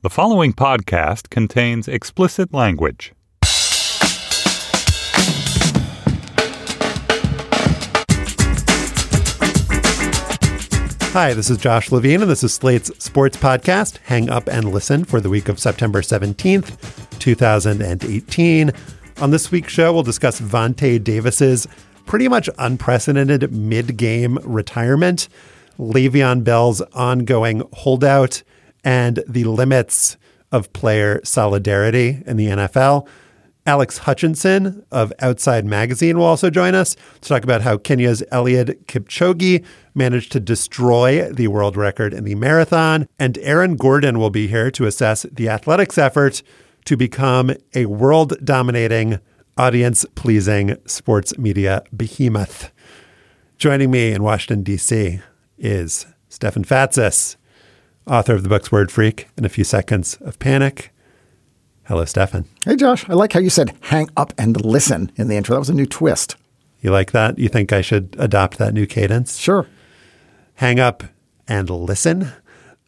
The 0.00 0.10
following 0.10 0.52
podcast 0.52 1.28
contains 1.28 1.88
explicit 1.88 2.54
language. 2.54 3.12
Hi, 11.10 11.34
this 11.34 11.50
is 11.50 11.58
Josh 11.58 11.90
Levin, 11.90 12.22
and 12.22 12.30
this 12.30 12.44
is 12.44 12.54
Slate's 12.54 12.92
sports 13.04 13.36
podcast, 13.36 13.96
Hang 14.04 14.30
Up 14.30 14.46
and 14.46 14.72
Listen, 14.72 15.04
for 15.04 15.20
the 15.20 15.28
week 15.28 15.48
of 15.48 15.58
September 15.58 16.00
17th, 16.00 17.18
2018. 17.18 18.70
On 19.20 19.30
this 19.32 19.50
week's 19.50 19.72
show, 19.72 19.92
we'll 19.92 20.04
discuss 20.04 20.40
Vontae 20.40 21.02
Davis's 21.02 21.66
pretty 22.06 22.28
much 22.28 22.48
unprecedented 22.58 23.52
mid 23.52 23.96
game 23.96 24.38
retirement, 24.44 25.28
Le'Veon 25.76 26.44
Bell's 26.44 26.82
ongoing 26.92 27.64
holdout, 27.72 28.44
and 28.84 29.22
the 29.28 29.44
limits 29.44 30.16
of 30.50 30.72
player 30.72 31.20
solidarity 31.24 32.22
in 32.26 32.36
the 32.36 32.46
NFL. 32.46 33.06
Alex 33.66 33.98
Hutchinson 33.98 34.82
of 34.90 35.12
Outside 35.20 35.66
Magazine 35.66 36.16
will 36.16 36.24
also 36.24 36.48
join 36.48 36.74
us 36.74 36.96
to 37.20 37.28
talk 37.28 37.44
about 37.44 37.60
how 37.60 37.76
Kenya's 37.76 38.22
Eliud 38.32 38.82
Kipchoge 38.86 39.62
managed 39.94 40.32
to 40.32 40.40
destroy 40.40 41.30
the 41.30 41.48
world 41.48 41.76
record 41.76 42.14
in 42.14 42.24
the 42.24 42.34
marathon. 42.34 43.06
And 43.18 43.36
Aaron 43.38 43.76
Gordon 43.76 44.18
will 44.18 44.30
be 44.30 44.46
here 44.46 44.70
to 44.70 44.86
assess 44.86 45.26
the 45.30 45.50
athletics 45.50 45.98
effort 45.98 46.42
to 46.86 46.96
become 46.96 47.52
a 47.74 47.84
world 47.84 48.42
dominating, 48.42 49.18
audience 49.58 50.06
pleasing 50.14 50.76
sports 50.86 51.36
media 51.36 51.82
behemoth. 51.94 52.72
Joining 53.58 53.90
me 53.90 54.12
in 54.12 54.22
Washington, 54.22 54.62
D.C. 54.62 55.20
is 55.58 56.06
Stefan 56.30 56.64
Fatsis, 56.64 57.36
author 58.08 58.34
of 58.34 58.42
the 58.42 58.48
books 58.48 58.72
Word 58.72 58.90
Freak 58.90 59.28
and 59.36 59.44
A 59.44 59.48
Few 59.48 59.64
Seconds 59.64 60.16
of 60.20 60.38
Panic. 60.38 60.92
Hello, 61.84 62.04
Stefan. 62.04 62.44
Hey, 62.64 62.76
Josh. 62.76 63.08
I 63.08 63.14
like 63.14 63.32
how 63.32 63.40
you 63.40 63.50
said 63.50 63.74
hang 63.82 64.08
up 64.16 64.32
and 64.36 64.64
listen 64.64 65.12
in 65.16 65.28
the 65.28 65.36
intro. 65.36 65.54
That 65.54 65.60
was 65.60 65.70
a 65.70 65.74
new 65.74 65.86
twist. 65.86 66.36
You 66.80 66.90
like 66.90 67.12
that? 67.12 67.38
You 67.38 67.48
think 67.48 67.72
I 67.72 67.80
should 67.80 68.14
adopt 68.18 68.58
that 68.58 68.74
new 68.74 68.86
cadence? 68.86 69.36
Sure. 69.36 69.66
Hang 70.54 70.78
up 70.80 71.02
and 71.46 71.68
listen. 71.70 72.32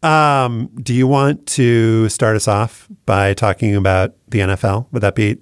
Um, 0.03 0.71
do 0.83 0.95
you 0.95 1.07
want 1.07 1.47
to 1.49 2.09
start 2.09 2.37
us 2.37 2.49
off 2.49 2.89
by 3.05 3.35
talking 3.35 3.75
about 3.75 4.15
the 4.29 4.41
NFL? 4.41 4.87
Would 4.93 5.03
that 5.03 5.15
be 5.15 5.39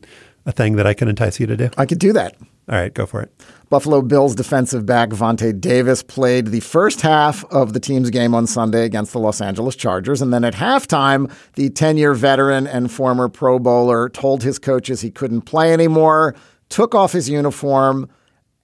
a 0.47 0.53
thing 0.53 0.77
that 0.77 0.87
I 0.87 0.95
can 0.95 1.09
entice 1.09 1.39
you 1.39 1.47
to 1.47 1.57
do? 1.57 1.71
I 1.77 1.87
could 1.87 1.99
do 1.99 2.13
that. 2.13 2.37
All 2.69 2.77
right, 2.77 2.93
go 2.93 3.07
for 3.07 3.23
it. 3.23 3.33
Buffalo 3.71 4.01
Bills 4.01 4.35
defensive 4.35 4.87
back 4.87 5.11
Vontae 5.11 5.59
Davis 5.61 6.03
played 6.03 6.47
the 6.47 6.61
first 6.61 7.03
half 7.03 7.45
of 7.47 7.75
the 7.75 7.81
team's 7.81 8.09
game 8.11 8.35
on 8.35 8.47
Sunday 8.47 8.85
against 8.85 9.13
the 9.13 9.19
Los 9.19 9.41
Angeles 9.41 9.77
Chargers. 9.77 10.23
And 10.23 10.33
then 10.33 10.45
at 10.45 10.55
halftime, 10.55 11.31
the 11.55 11.69
10 11.69 11.99
year 11.99 12.15
veteran 12.15 12.67
and 12.67 12.91
former 12.91 13.29
Pro 13.29 13.59
Bowler 13.59 14.09
told 14.09 14.43
his 14.43 14.59
coaches 14.59 15.03
he 15.03 15.11
couldn't 15.11 15.43
play 15.43 15.73
anymore, 15.73 16.35
took 16.71 16.95
off 16.95 17.13
his 17.13 17.29
uniform, 17.29 18.09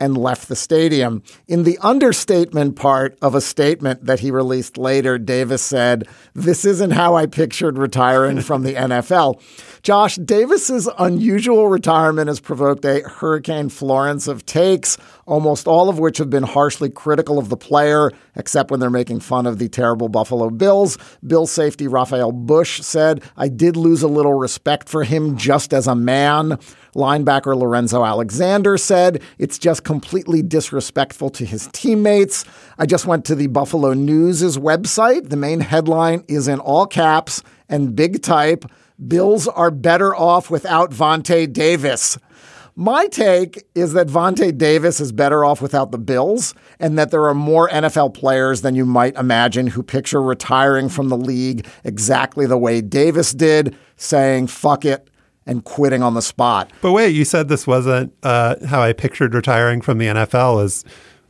and 0.00 0.18
left 0.18 0.48
the 0.48 0.56
stadium. 0.56 1.22
In 1.46 1.62
the 1.62 1.78
understatement 1.78 2.76
part 2.76 3.16
of 3.22 3.34
a 3.34 3.40
statement 3.40 4.04
that 4.04 4.20
he 4.20 4.30
released 4.30 4.76
later, 4.76 5.18
Davis 5.18 5.62
said, 5.62 6.08
This 6.34 6.64
isn't 6.64 6.90
how 6.90 7.14
I 7.14 7.26
pictured 7.26 7.78
retiring 7.78 8.40
from 8.40 8.64
the 8.64 8.74
NFL. 8.74 9.40
Josh, 9.84 10.16
Davis's 10.16 10.88
unusual 10.98 11.68
retirement 11.68 12.28
has 12.28 12.40
provoked 12.40 12.86
a 12.86 13.02
Hurricane 13.02 13.68
Florence 13.68 14.26
of 14.26 14.46
takes, 14.46 14.96
almost 15.26 15.66
all 15.66 15.90
of 15.90 15.98
which 15.98 16.16
have 16.16 16.30
been 16.30 16.42
harshly 16.42 16.88
critical 16.88 17.38
of 17.38 17.50
the 17.50 17.56
player, 17.58 18.10
except 18.34 18.70
when 18.70 18.80
they're 18.80 18.88
making 18.88 19.20
fun 19.20 19.44
of 19.46 19.58
the 19.58 19.68
terrible 19.68 20.08
Buffalo 20.08 20.48
Bills. 20.48 20.96
Bill 21.26 21.46
safety 21.46 21.86
Raphael 21.86 22.32
Bush 22.32 22.80
said, 22.80 23.22
I 23.36 23.48
did 23.48 23.76
lose 23.76 24.02
a 24.02 24.08
little 24.08 24.32
respect 24.32 24.88
for 24.88 25.04
him 25.04 25.36
just 25.36 25.74
as 25.74 25.86
a 25.86 25.94
man. 25.94 26.58
Linebacker 26.94 27.54
Lorenzo 27.54 28.06
Alexander 28.06 28.78
said, 28.78 29.22
It's 29.36 29.58
just 29.58 29.84
completely 29.84 30.40
disrespectful 30.40 31.28
to 31.28 31.44
his 31.44 31.68
teammates. 31.74 32.46
I 32.78 32.86
just 32.86 33.04
went 33.04 33.26
to 33.26 33.34
the 33.34 33.48
Buffalo 33.48 33.92
News' 33.92 34.56
website. 34.56 35.28
The 35.28 35.36
main 35.36 35.60
headline 35.60 36.24
is 36.26 36.48
in 36.48 36.58
all 36.58 36.86
caps 36.86 37.42
and 37.68 37.94
big 37.94 38.22
type. 38.22 38.64
Bills 39.08 39.48
are 39.48 39.70
better 39.70 40.14
off 40.14 40.50
without 40.50 40.90
Vontae 40.90 41.52
Davis. 41.52 42.16
My 42.76 43.06
take 43.06 43.64
is 43.74 43.92
that 43.92 44.08
Vontae 44.08 44.56
Davis 44.56 45.00
is 45.00 45.12
better 45.12 45.44
off 45.44 45.62
without 45.62 45.92
the 45.92 45.98
Bills, 45.98 46.54
and 46.80 46.98
that 46.98 47.12
there 47.12 47.24
are 47.24 47.34
more 47.34 47.68
NFL 47.68 48.14
players 48.14 48.62
than 48.62 48.74
you 48.74 48.84
might 48.84 49.14
imagine 49.16 49.68
who 49.68 49.82
picture 49.82 50.20
retiring 50.20 50.88
from 50.88 51.08
the 51.08 51.16
league 51.16 51.66
exactly 51.84 52.46
the 52.46 52.58
way 52.58 52.80
Davis 52.80 53.32
did, 53.32 53.76
saying, 53.96 54.48
fuck 54.48 54.84
it, 54.84 55.08
and 55.46 55.64
quitting 55.64 56.02
on 56.02 56.14
the 56.14 56.22
spot. 56.22 56.72
But 56.80 56.92
wait, 56.92 57.10
you 57.10 57.24
said 57.24 57.48
this 57.48 57.66
wasn't 57.66 58.12
uh, 58.24 58.56
how 58.66 58.82
I 58.82 58.92
pictured 58.92 59.34
retiring 59.34 59.80
from 59.80 59.98
the 59.98 60.06
NFL 60.06 60.64
as. 60.64 60.84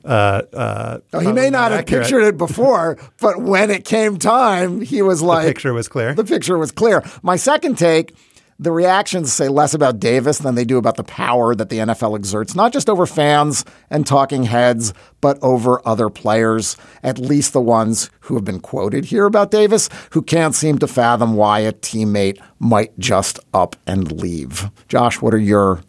Uh, 0.05 0.43
uh, 0.53 1.21
he 1.21 1.33
may 1.33 1.51
not 1.51 1.71
have 1.71 1.81
accurate. 1.81 2.03
pictured 2.03 2.23
it 2.25 2.37
before, 2.37 2.99
but 3.21 3.41
when 3.41 3.71
it 3.71 3.85
came 3.85 4.19
time, 4.19 4.81
he 4.81 5.03
was 5.03 5.23
like, 5.23 5.47
the 5.47 5.51
picture 5.51 5.73
was 5.73 5.89
clear. 5.89 6.15
The 6.15 6.25
picture 6.25 6.59
was 6.59 6.71
clear. 6.71 7.03
My 7.23 7.37
second 7.37 7.79
take 7.79 8.15
the 8.59 8.71
reactions 8.71 9.33
say 9.33 9.49
less 9.49 9.75
about 9.75 9.99
Davis 9.99 10.39
than 10.39 10.55
they 10.55 10.65
do 10.65 10.79
about 10.79 10.97
the 10.97 11.05
power 11.05 11.55
that 11.55 11.71
the 11.71 11.79
NFL 11.79 12.17
exerts, 12.17 12.55
not 12.55 12.73
just 12.73 12.89
over 12.89 13.07
fans 13.07 13.65
and 13.91 14.07
talking 14.07 14.45
heads, 14.45 14.95
but 15.21 15.39
over 15.43 15.87
other 15.87 16.09
players, 16.09 16.77
at 17.03 17.19
least 17.19 17.53
the 17.53 17.61
ones 17.61 18.11
who 18.21 18.35
have 18.35 18.45
been 18.45 18.61
quoted 18.61 19.07
here 19.07 19.27
about 19.27 19.51
Davis, 19.51 19.89
who 20.13 20.23
can't 20.23 20.55
seem 20.55 20.79
to 20.79 20.87
fathom 20.87 21.35
why 21.35 21.61
a 21.61 21.73
teammate 21.73 22.41
might 22.59 22.97
just 22.99 23.41
up 23.53 23.77
and 23.87 24.13
leave. 24.13 24.71
Josh, 24.89 25.21
what 25.21 25.35
are 25.35 25.39
your 25.39 25.83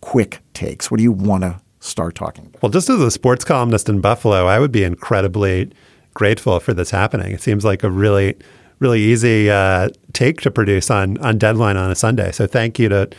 quick 0.00 0.40
takes? 0.54 0.90
What 0.90 0.96
do 0.96 1.04
you 1.04 1.12
want 1.12 1.44
to 1.44 1.60
start 1.80 2.14
talking 2.14 2.46
about? 2.46 2.62
Well, 2.62 2.70
just 2.70 2.90
as 2.90 3.00
a 3.00 3.10
sports 3.10 3.44
columnist 3.44 3.88
in 3.88 4.00
Buffalo, 4.00 4.46
I 4.46 4.58
would 4.58 4.72
be 4.72 4.84
incredibly 4.84 5.70
grateful 6.14 6.58
for 6.60 6.74
this 6.74 6.90
happening. 6.90 7.32
It 7.32 7.40
seems 7.40 7.64
like 7.64 7.82
a 7.82 7.90
really 7.90 8.36
really 8.80 9.00
easy 9.00 9.50
uh, 9.50 9.88
take 10.12 10.40
to 10.42 10.50
produce 10.50 10.90
on 10.90 11.18
on 11.18 11.38
deadline 11.38 11.76
on 11.76 11.90
a 11.90 11.94
Sunday. 11.94 12.32
So 12.32 12.46
thank 12.46 12.78
you 12.78 12.88
to 12.88 13.10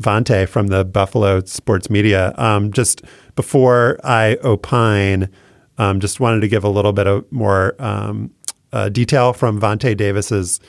Vontae 0.00 0.48
from 0.48 0.68
the 0.68 0.84
Buffalo 0.84 1.40
Sports 1.40 1.90
Media. 1.90 2.32
Um, 2.36 2.72
just 2.72 3.02
before 3.34 3.98
I 4.04 4.38
opine, 4.44 5.28
um, 5.78 6.00
just 6.00 6.20
wanted 6.20 6.40
to 6.40 6.48
give 6.48 6.64
a 6.64 6.68
little 6.68 6.92
bit 6.92 7.06
of 7.06 7.30
more 7.32 7.74
um, 7.78 8.30
uh, 8.72 8.88
detail 8.88 9.32
from 9.32 9.60
Vontae 9.60 9.96
Davis's 9.96 10.60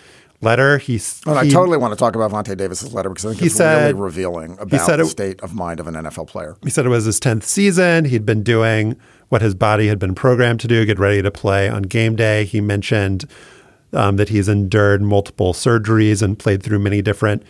letter. 0.42 0.78
He's, 0.78 1.22
oh, 1.26 1.34
he, 1.34 1.50
I 1.50 1.50
totally 1.50 1.78
want 1.78 1.94
to 1.94 1.98
talk 1.98 2.16
about 2.16 2.32
Vontae 2.32 2.56
Davis's 2.56 2.94
letter 2.94 3.10
because 3.10 3.26
I 3.26 3.30
think 3.30 3.44
it's 3.44 3.56
said, 3.56 3.92
really 3.92 4.02
revealing 4.02 4.54
about 4.60 4.70
the 4.70 5.00
it, 5.00 5.06
state 5.06 5.42
of 5.42 5.54
mind 5.54 5.80
of 5.80 5.88
an 5.88 5.96
NFL 5.96 6.28
player. 6.28 6.56
He 6.64 6.70
said 6.70 6.86
it 6.86 6.90
was 6.90 7.06
his 7.06 7.20
10th 7.20 7.44
season. 7.44 8.06
He'd 8.06 8.26
been 8.26 8.44
doing 8.44 8.96
what 9.30 9.42
his 9.42 9.54
body 9.54 9.88
had 9.88 10.00
been 10.00 10.16
programmed 10.16 10.60
to 10.62 10.68
do, 10.68 10.86
get 10.86 11.00
ready 11.00 11.22
to 11.22 11.32
play 11.32 11.70
on 11.70 11.84
game 11.84 12.16
day. 12.16 12.46
He 12.46 12.62
mentioned 12.62 13.26
um, 13.94 14.18
that 14.18 14.30
he's 14.30 14.48
endured 14.48 15.02
multiple 15.02 15.54
surgeries 15.54 16.22
and 16.22 16.38
played 16.38 16.64
through 16.64 16.80
many 16.80 17.02
different 17.02 17.44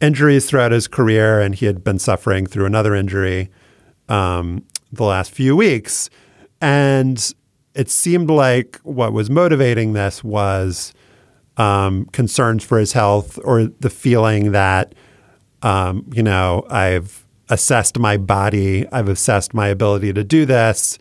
injuries 0.00 0.46
throughout 0.46 0.72
his 0.72 0.88
career, 0.88 1.40
and 1.40 1.54
he 1.54 1.66
had 1.66 1.84
been 1.84 1.98
suffering 1.98 2.46
through 2.46 2.66
another 2.66 2.94
injury 2.94 3.50
um, 4.08 4.64
the 4.90 5.04
last 5.04 5.30
few 5.30 5.56
weeks. 5.56 6.10
And 6.60 7.32
it 7.74 7.88
seemed 7.88 8.30
like 8.30 8.78
what 8.82 9.12
was 9.12 9.30
motivating 9.30 9.92
this 9.92 10.22
was 10.22 10.92
um, 11.56 12.06
concerns 12.06 12.64
for 12.64 12.78
his 12.78 12.92
health 12.92 13.38
or 13.44 13.64
the 13.64 13.90
feeling 13.90 14.52
that, 14.52 14.94
um, 15.62 16.04
you 16.12 16.22
know, 16.22 16.66
I've 16.70 17.26
assessed 17.48 17.98
my 17.98 18.16
body, 18.16 18.86
I've 18.90 19.08
assessed 19.08 19.52
my 19.52 19.68
ability 19.68 20.12
to 20.14 20.24
do 20.24 20.46
this. 20.46 20.98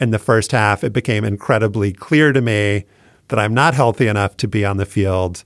In 0.00 0.10
the 0.10 0.18
first 0.18 0.52
half, 0.52 0.82
it 0.82 0.92
became 0.92 1.24
incredibly 1.24 1.92
clear 1.92 2.32
to 2.32 2.40
me 2.40 2.84
that 3.28 3.38
I'm 3.38 3.52
not 3.52 3.74
healthy 3.74 4.06
enough 4.06 4.36
to 4.38 4.48
be 4.48 4.64
on 4.64 4.76
the 4.76 4.86
field, 4.86 5.44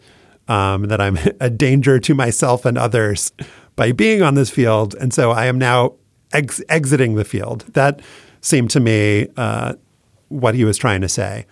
um, 0.49 0.85
that 0.85 1.01
I'm 1.01 1.19
a 1.41 1.51
danger 1.51 1.99
to 1.99 2.15
myself 2.15 2.65
and 2.65 2.77
others 2.77 3.33
by 3.77 3.93
being 3.93 4.23
on 4.23 4.35
this 4.35 4.51
field. 4.51 4.95
And 4.95 5.13
so 5.13 5.31
I 5.31 5.47
am 5.47 5.59
now 5.59 5.95
ex- 6.33 6.63
exiting 6.69 7.15
the 7.15 7.25
field. 7.25 7.65
That 7.73 8.01
seemed 8.41 8.71
to 8.71 8.81
me 8.81 9.29
uh, 9.37 9.75
what 10.29 10.55
he 10.55 10.65
was 10.65 10.77
trying 10.77 11.01
to 11.01 11.09
say. 11.09 11.47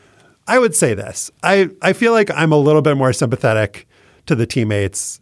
I 0.46 0.58
would 0.58 0.74
say 0.74 0.94
this 0.94 1.30
I, 1.42 1.70
I 1.80 1.92
feel 1.92 2.12
like 2.12 2.30
I'm 2.30 2.52
a 2.52 2.58
little 2.58 2.82
bit 2.82 2.96
more 2.96 3.12
sympathetic 3.12 3.86
to 4.26 4.34
the 4.34 4.46
teammates 4.46 5.20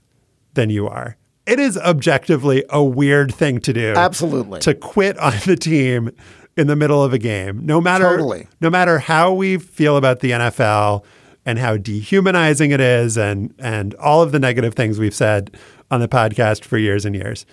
than 0.54 0.70
you 0.70 0.88
are. 0.88 1.16
It 1.46 1.58
is 1.58 1.76
objectively 1.78 2.64
a 2.70 2.82
weird 2.82 3.34
thing 3.34 3.60
to 3.60 3.72
do. 3.72 3.94
Absolutely. 3.96 4.60
To 4.60 4.74
quit 4.74 5.18
on 5.18 5.32
the 5.46 5.56
team 5.56 6.10
in 6.56 6.66
the 6.66 6.76
middle 6.76 7.02
of 7.02 7.12
a 7.12 7.18
game. 7.18 7.64
No 7.64 7.80
matter 7.80 8.04
Totally. 8.04 8.46
no 8.60 8.70
matter 8.70 8.98
how 8.98 9.32
we 9.32 9.58
feel 9.58 9.96
about 9.96 10.20
the 10.20 10.30
NFL 10.32 11.04
and 11.46 11.58
how 11.58 11.76
dehumanizing 11.76 12.70
it 12.70 12.80
is 12.80 13.16
and 13.16 13.54
and 13.58 13.94
all 13.94 14.22
of 14.22 14.32
the 14.32 14.38
negative 14.38 14.74
things 14.74 14.98
we've 14.98 15.14
said 15.14 15.56
on 15.90 16.00
the 16.00 16.08
podcast 16.08 16.64
for 16.64 16.78
years 16.78 17.04
and 17.04 17.14
years. 17.14 17.46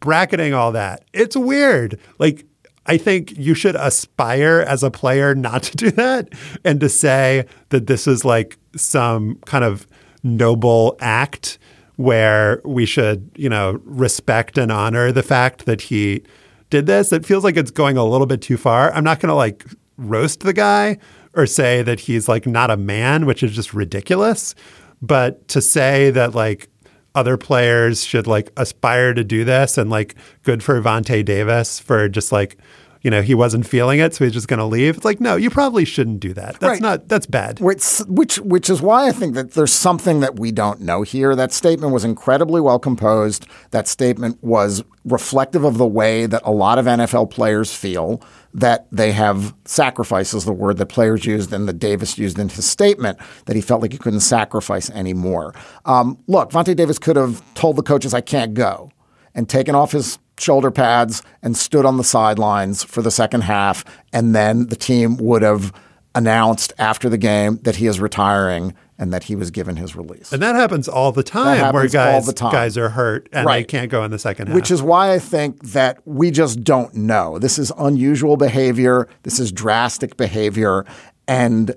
Bracketing 0.00 0.54
all 0.54 0.72
that. 0.72 1.04
It's 1.12 1.36
weird. 1.36 1.98
Like 2.18 2.46
I 2.88 2.96
think 2.96 3.36
you 3.36 3.54
should 3.54 3.76
aspire 3.76 4.64
as 4.66 4.82
a 4.82 4.90
player 4.90 5.34
not 5.34 5.62
to 5.64 5.76
do 5.76 5.90
that 5.92 6.30
and 6.64 6.80
to 6.80 6.88
say 6.88 7.46
that 7.68 7.86
this 7.86 8.06
is 8.06 8.24
like 8.24 8.58
some 8.74 9.36
kind 9.44 9.62
of 9.62 9.86
noble 10.22 10.96
act 11.00 11.58
where 11.96 12.62
we 12.64 12.86
should, 12.86 13.30
you 13.36 13.48
know, 13.48 13.80
respect 13.84 14.56
and 14.56 14.72
honor 14.72 15.12
the 15.12 15.22
fact 15.22 15.66
that 15.66 15.82
he 15.82 16.22
did 16.70 16.86
this. 16.86 17.12
It 17.12 17.26
feels 17.26 17.44
like 17.44 17.56
it's 17.56 17.70
going 17.70 17.96
a 17.96 18.04
little 18.04 18.26
bit 18.26 18.40
too 18.40 18.56
far. 18.56 18.92
I'm 18.92 19.04
not 19.04 19.20
going 19.20 19.28
to 19.28 19.34
like 19.34 19.66
roast 19.96 20.40
the 20.40 20.52
guy 20.52 20.98
or 21.34 21.44
say 21.44 21.82
that 21.82 22.00
he's 22.00 22.28
like 22.28 22.46
not 22.46 22.70
a 22.70 22.76
man, 22.76 23.26
which 23.26 23.42
is 23.42 23.54
just 23.54 23.74
ridiculous. 23.74 24.54
But 25.02 25.46
to 25.48 25.60
say 25.60 26.10
that 26.12 26.34
like 26.34 26.68
other 27.18 27.36
players 27.36 28.04
should 28.04 28.26
like 28.26 28.50
aspire 28.56 29.12
to 29.14 29.24
do 29.24 29.44
this 29.44 29.76
and 29.78 29.90
like 29.90 30.14
good 30.44 30.62
for 30.62 30.80
Vontae 30.80 31.24
Davis 31.24 31.78
for 31.80 32.08
just 32.08 32.30
like 32.32 32.56
you 33.02 33.10
know 33.12 33.22
he 33.22 33.34
wasn't 33.34 33.64
feeling 33.66 34.00
it 34.00 34.12
so 34.14 34.24
he's 34.24 34.32
just 34.34 34.48
going 34.48 34.58
to 34.58 34.64
leave 34.64 34.96
it's 34.96 35.04
like 35.04 35.20
no 35.20 35.36
you 35.36 35.50
probably 35.50 35.84
shouldn't 35.84 36.18
do 36.18 36.32
that 36.34 36.58
that's 36.58 36.62
Right. 36.62 36.80
not 36.80 37.08
that's 37.08 37.26
bad 37.26 37.60
Which, 37.60 37.84
which, 38.08 38.38
which 38.40 38.68
is 38.68 38.82
why 38.82 39.06
I 39.08 39.12
think 39.12 39.34
that 39.34 39.52
there's 39.52 39.72
something 39.72 40.18
that 40.20 40.38
we 40.38 40.50
don't 40.52 40.80
know 40.80 41.02
here. 41.02 41.36
That 41.36 41.52
statement 41.52 41.92
was 41.92 42.04
incredibly 42.04 42.60
well 42.60 42.80
composed. 42.80 43.46
That 43.70 43.86
statement 43.86 44.38
was 44.42 44.82
reflective 45.04 45.62
of 45.64 45.78
the 45.78 45.86
way 45.86 46.26
that 46.26 46.42
a 46.44 46.50
lot 46.50 46.78
of 46.78 46.86
NFL 46.86 47.30
players 47.30 47.72
feel 47.74 48.20
that 48.54 48.86
they 48.90 49.12
have 49.12 49.54
sacrifice 49.64 50.32
is 50.32 50.44
the 50.44 50.52
word 50.52 50.78
that 50.78 50.86
players 50.86 51.26
used 51.26 51.52
and 51.52 51.68
that 51.68 51.78
Davis 51.78 52.18
used 52.18 52.38
in 52.38 52.48
his 52.48 52.64
statement 52.64 53.18
that 53.46 53.54
he 53.54 53.62
felt 53.62 53.82
like 53.82 53.92
he 53.92 53.98
couldn't 53.98 54.20
sacrifice 54.20 54.90
anymore. 54.90 55.54
Um, 55.84 56.18
look, 56.26 56.50
Vontae 56.50 56.74
Davis 56.74 56.98
could 56.98 57.16
have 57.16 57.42
told 57.54 57.76
the 57.76 57.82
coaches, 57.82 58.14
I 58.14 58.20
can't 58.20 58.54
go, 58.54 58.90
and 59.34 59.48
taken 59.48 59.74
off 59.74 59.92
his 59.92 60.18
shoulder 60.38 60.70
pads 60.70 61.22
and 61.42 61.56
stood 61.56 61.84
on 61.84 61.96
the 61.96 62.04
sidelines 62.04 62.84
for 62.84 63.02
the 63.02 63.10
second 63.10 63.42
half. 63.42 63.84
And 64.12 64.34
then 64.34 64.66
the 64.68 64.76
team 64.76 65.16
would 65.18 65.42
have 65.42 65.72
announced 66.14 66.72
after 66.78 67.08
the 67.08 67.18
game 67.18 67.58
that 67.62 67.76
he 67.76 67.86
is 67.86 68.00
retiring 68.00 68.74
and 68.98 69.12
that 69.12 69.24
he 69.24 69.36
was 69.36 69.50
given 69.50 69.76
his 69.76 69.94
release. 69.94 70.32
and 70.32 70.42
that 70.42 70.54
happens 70.54 70.88
all 70.88 71.12
the 71.12 71.22
time 71.22 71.72
where 71.72 71.88
guys 71.88 72.26
the 72.26 72.32
time. 72.32 72.52
guys 72.52 72.76
are 72.76 72.88
hurt 72.90 73.28
and 73.32 73.48
they 73.48 73.64
can't 73.64 73.90
go 73.90 74.02
in 74.04 74.10
the 74.10 74.18
second 74.18 74.48
half 74.48 74.54
Which 74.56 74.70
is 74.70 74.82
why 74.82 75.12
I 75.12 75.18
think 75.18 75.62
that 75.68 76.00
we 76.04 76.30
just 76.30 76.64
don't 76.64 76.94
know. 76.94 77.38
This 77.38 77.58
is 77.58 77.72
unusual 77.78 78.36
behavior. 78.36 79.08
This 79.22 79.38
is 79.38 79.52
drastic 79.52 80.16
behavior, 80.16 80.84
and 81.26 81.74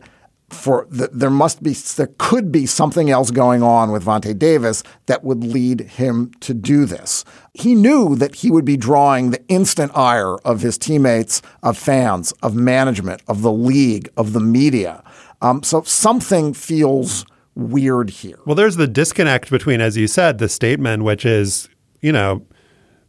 for 0.50 0.86
the, 0.90 1.10
there 1.14 1.30
must 1.30 1.64
be 1.64 1.74
there 1.74 2.10
could 2.18 2.52
be 2.52 2.66
something 2.66 3.10
else 3.10 3.32
going 3.32 3.64
on 3.64 3.92
with 3.92 4.04
Vontae 4.04 4.38
Davis 4.38 4.84
that 5.06 5.24
would 5.24 5.44
lead 5.44 5.80
him 5.82 6.32
to 6.42 6.54
do 6.54 6.86
this. 6.86 7.24
He 7.54 7.74
knew 7.74 8.16
that 8.18 8.36
he 8.36 8.52
would 8.52 8.66
be 8.66 8.76
drawing 8.78 9.32
the 9.32 9.42
instant 9.48 9.96
ire 9.96 10.36
of 10.40 10.62
his 10.62 10.78
teammates, 10.78 11.42
of 11.64 11.78
fans, 11.78 12.34
of 12.44 12.54
management, 12.56 13.22
of 13.28 13.44
the 13.44 13.52
league, 13.52 14.10
of 14.18 14.34
the 14.34 14.40
media. 14.42 15.04
Um, 15.42 15.64
so 15.64 15.82
something 15.84 16.54
feels 16.54 17.26
weird 17.56 18.10
here. 18.10 18.40
Well, 18.46 18.56
there's 18.56 18.76
the 18.76 18.88
disconnect 18.88 19.50
between, 19.50 19.82
as 19.82 19.98
you 19.98 20.08
said, 20.08 20.38
the 20.38 20.50
statement, 20.50 21.04
which 21.04 21.26
is, 21.26 21.70
you 22.02 22.12
know, 22.12 22.46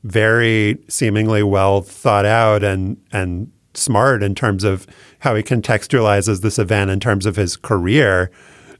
very 0.04 0.78
seemingly 0.88 1.42
well 1.42 1.80
thought 1.82 2.26
out 2.26 2.64
and 2.64 2.96
and 3.12 3.52
smart 3.74 4.22
in 4.22 4.34
terms 4.34 4.64
of 4.64 4.86
how 5.20 5.34
he 5.34 5.42
contextualizes 5.42 6.42
this 6.42 6.58
event 6.58 6.90
in 6.90 7.00
terms 7.00 7.24
of 7.24 7.36
his 7.36 7.56
career, 7.56 8.30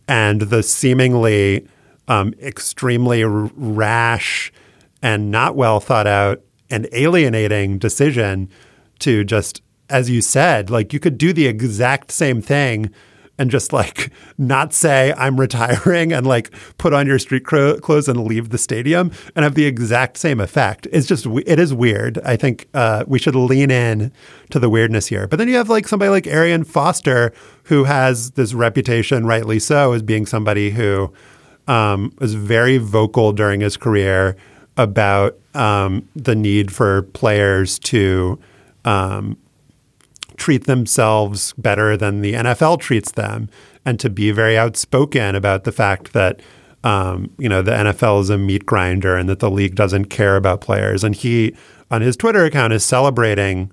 and 0.08 0.42
the 0.42 0.62
seemingly 0.62 1.66
um, 2.08 2.34
extremely 2.42 3.24
rash 3.24 4.52
and 5.00 5.30
not 5.30 5.56
well 5.56 5.80
thought 5.80 6.06
out 6.06 6.42
and 6.70 6.88
alienating 6.92 7.78
decision 7.78 8.48
to 8.98 9.24
just, 9.24 9.62
as 9.88 10.10
you 10.10 10.20
said, 10.20 10.70
like 10.70 10.92
you 10.92 11.00
could 11.00 11.18
do 11.18 11.32
the 11.32 11.46
exact 11.46 12.10
same 12.10 12.40
thing 12.42 12.90
and 13.38 13.50
just 13.50 13.72
like 13.72 14.10
not 14.38 14.72
say 14.72 15.12
I'm 15.16 15.38
retiring 15.40 16.12
and 16.12 16.26
like 16.26 16.50
put 16.78 16.92
on 16.92 17.06
your 17.06 17.18
street 17.18 17.44
cro- 17.44 17.78
clothes 17.78 18.08
and 18.08 18.24
leave 18.24 18.50
the 18.50 18.58
stadium 18.58 19.10
and 19.34 19.42
have 19.42 19.54
the 19.54 19.64
exact 19.64 20.16
same 20.16 20.40
effect. 20.40 20.86
It's 20.92 21.06
just 21.06 21.26
it 21.26 21.58
is 21.58 21.74
weird. 21.74 22.18
I 22.24 22.36
think 22.36 22.68
uh, 22.74 23.04
we 23.06 23.18
should 23.18 23.34
lean 23.34 23.70
in 23.70 24.12
to 24.50 24.58
the 24.58 24.68
weirdness 24.68 25.06
here. 25.06 25.26
But 25.26 25.38
then 25.38 25.48
you 25.48 25.56
have 25.56 25.68
like 25.68 25.88
somebody 25.88 26.10
like 26.10 26.26
Arian 26.26 26.64
Foster 26.64 27.32
who 27.64 27.84
has 27.84 28.32
this 28.32 28.54
reputation, 28.54 29.26
rightly 29.26 29.58
so, 29.58 29.92
as 29.92 30.02
being 30.02 30.26
somebody 30.26 30.70
who 30.70 31.12
um, 31.68 32.12
was 32.18 32.34
very 32.34 32.78
vocal 32.78 33.32
during 33.32 33.60
his 33.60 33.76
career 33.76 34.36
about 34.76 35.38
um, 35.54 36.08
the 36.16 36.34
need 36.34 36.72
for 36.72 37.02
players 37.02 37.78
to 37.78 38.38
um, 38.84 39.36
treat 40.36 40.66
themselves 40.66 41.52
better 41.58 41.96
than 41.96 42.20
the 42.20 42.34
NFL 42.34 42.80
treats 42.80 43.12
them, 43.12 43.48
and 43.84 43.98
to 44.00 44.10
be 44.10 44.30
very 44.30 44.56
outspoken 44.56 45.34
about 45.34 45.64
the 45.64 45.72
fact 45.72 46.12
that 46.12 46.40
um, 46.84 47.30
you 47.38 47.48
know 47.48 47.62
the 47.62 47.72
NFL 47.72 48.20
is 48.22 48.30
a 48.30 48.38
meat 48.38 48.66
grinder 48.66 49.16
and 49.16 49.28
that 49.28 49.38
the 49.38 49.50
league 49.50 49.74
doesn't 49.74 50.06
care 50.06 50.36
about 50.36 50.60
players. 50.60 51.04
And 51.04 51.14
he, 51.14 51.54
on 51.90 52.02
his 52.02 52.16
Twitter 52.16 52.44
account, 52.44 52.72
is 52.72 52.84
celebrating 52.84 53.70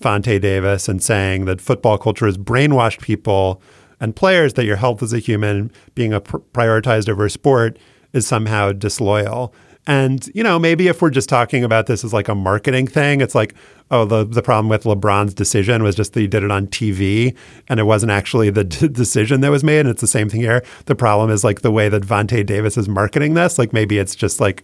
Vontae 0.00 0.40
Davis 0.40 0.88
and 0.88 1.02
saying 1.02 1.44
that 1.44 1.60
football 1.60 1.98
culture 1.98 2.26
has 2.26 2.38
brainwashed 2.38 3.00
people 3.00 3.62
and 4.00 4.16
players 4.16 4.54
that 4.54 4.64
your 4.64 4.76
health 4.76 5.02
as 5.02 5.12
a 5.12 5.18
human 5.18 5.70
being 5.94 6.12
a 6.12 6.20
pr- 6.20 6.38
prioritized 6.52 7.08
over 7.08 7.28
sport 7.28 7.78
is 8.12 8.26
somehow 8.26 8.72
disloyal. 8.72 9.54
And 9.90 10.30
you 10.36 10.44
know, 10.44 10.56
maybe 10.56 10.86
if 10.86 11.02
we're 11.02 11.10
just 11.10 11.28
talking 11.28 11.64
about 11.64 11.86
this 11.86 12.04
as 12.04 12.12
like 12.12 12.28
a 12.28 12.34
marketing 12.36 12.86
thing, 12.86 13.20
it's 13.20 13.34
like, 13.34 13.56
oh, 13.90 14.04
the 14.04 14.24
the 14.24 14.40
problem 14.40 14.68
with 14.68 14.84
LeBron's 14.84 15.34
decision 15.34 15.82
was 15.82 15.96
just 15.96 16.12
that 16.12 16.20
he 16.20 16.28
did 16.28 16.44
it 16.44 16.50
on 16.52 16.68
TV, 16.68 17.36
and 17.68 17.80
it 17.80 17.82
wasn't 17.82 18.12
actually 18.12 18.50
the 18.50 18.62
d- 18.76 18.86
decision 18.86 19.40
that 19.40 19.50
was 19.50 19.64
made. 19.64 19.80
And 19.80 19.88
it's 19.88 20.00
the 20.00 20.06
same 20.06 20.28
thing 20.28 20.42
here. 20.42 20.62
The 20.84 20.94
problem 20.94 21.28
is 21.28 21.42
like 21.42 21.62
the 21.62 21.72
way 21.72 21.88
that 21.88 22.04
Vontae 22.04 22.46
Davis 22.46 22.76
is 22.76 22.88
marketing 22.88 23.34
this. 23.34 23.58
Like 23.58 23.72
maybe 23.72 23.98
it's 23.98 24.14
just 24.14 24.38
like 24.38 24.62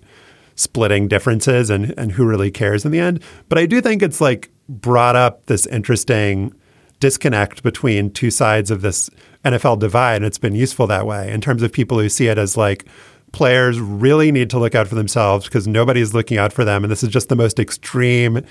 splitting 0.55 1.09
differences 1.09 1.71
and 1.71 1.93
and 1.99 2.13
who 2.13 2.25
really 2.25 2.53
cares 2.53 2.85
in 2.85 2.93
the 2.93 3.01
end. 3.01 3.21
But 3.49 3.59
I 3.59 3.67
do 3.67 3.81
think 3.81 4.05
it's 4.05 4.21
like 4.21 4.49
brought 4.69 5.17
up 5.17 5.47
this 5.47 5.67
interesting 5.67 6.55
disconnect 7.01 7.65
between 7.65 8.13
two 8.13 8.31
sides 8.31 8.71
of 8.71 8.81
this 8.81 9.11
NFL 9.45 9.81
divide. 9.81 10.17
And 10.19 10.25
it's 10.25 10.39
been 10.39 10.55
useful 10.55 10.87
that 10.87 11.05
way 11.05 11.33
in 11.33 11.41
terms 11.41 11.65
of 11.65 11.73
people 11.73 11.99
who 11.99 12.09
see 12.09 12.29
it 12.29 12.39
as 12.39 12.57
like 12.57 12.87
players 13.33 13.79
really 13.81 14.33
need 14.33 14.51
to 14.51 14.59
look 14.59 14.75
out 14.75 14.89
for 14.89 14.95
themselves 14.95 15.47
because 15.47 15.67
nobody's 15.67 16.15
looking 16.15 16.39
out 16.39 16.53
for 16.53 16.65
them. 16.65 16.85
And 16.85 16.91
this 16.91 17.03
is 17.03 17.11
just 17.11 17.29
the 17.29 17.37
most 17.37 17.59
extreme 17.59 18.43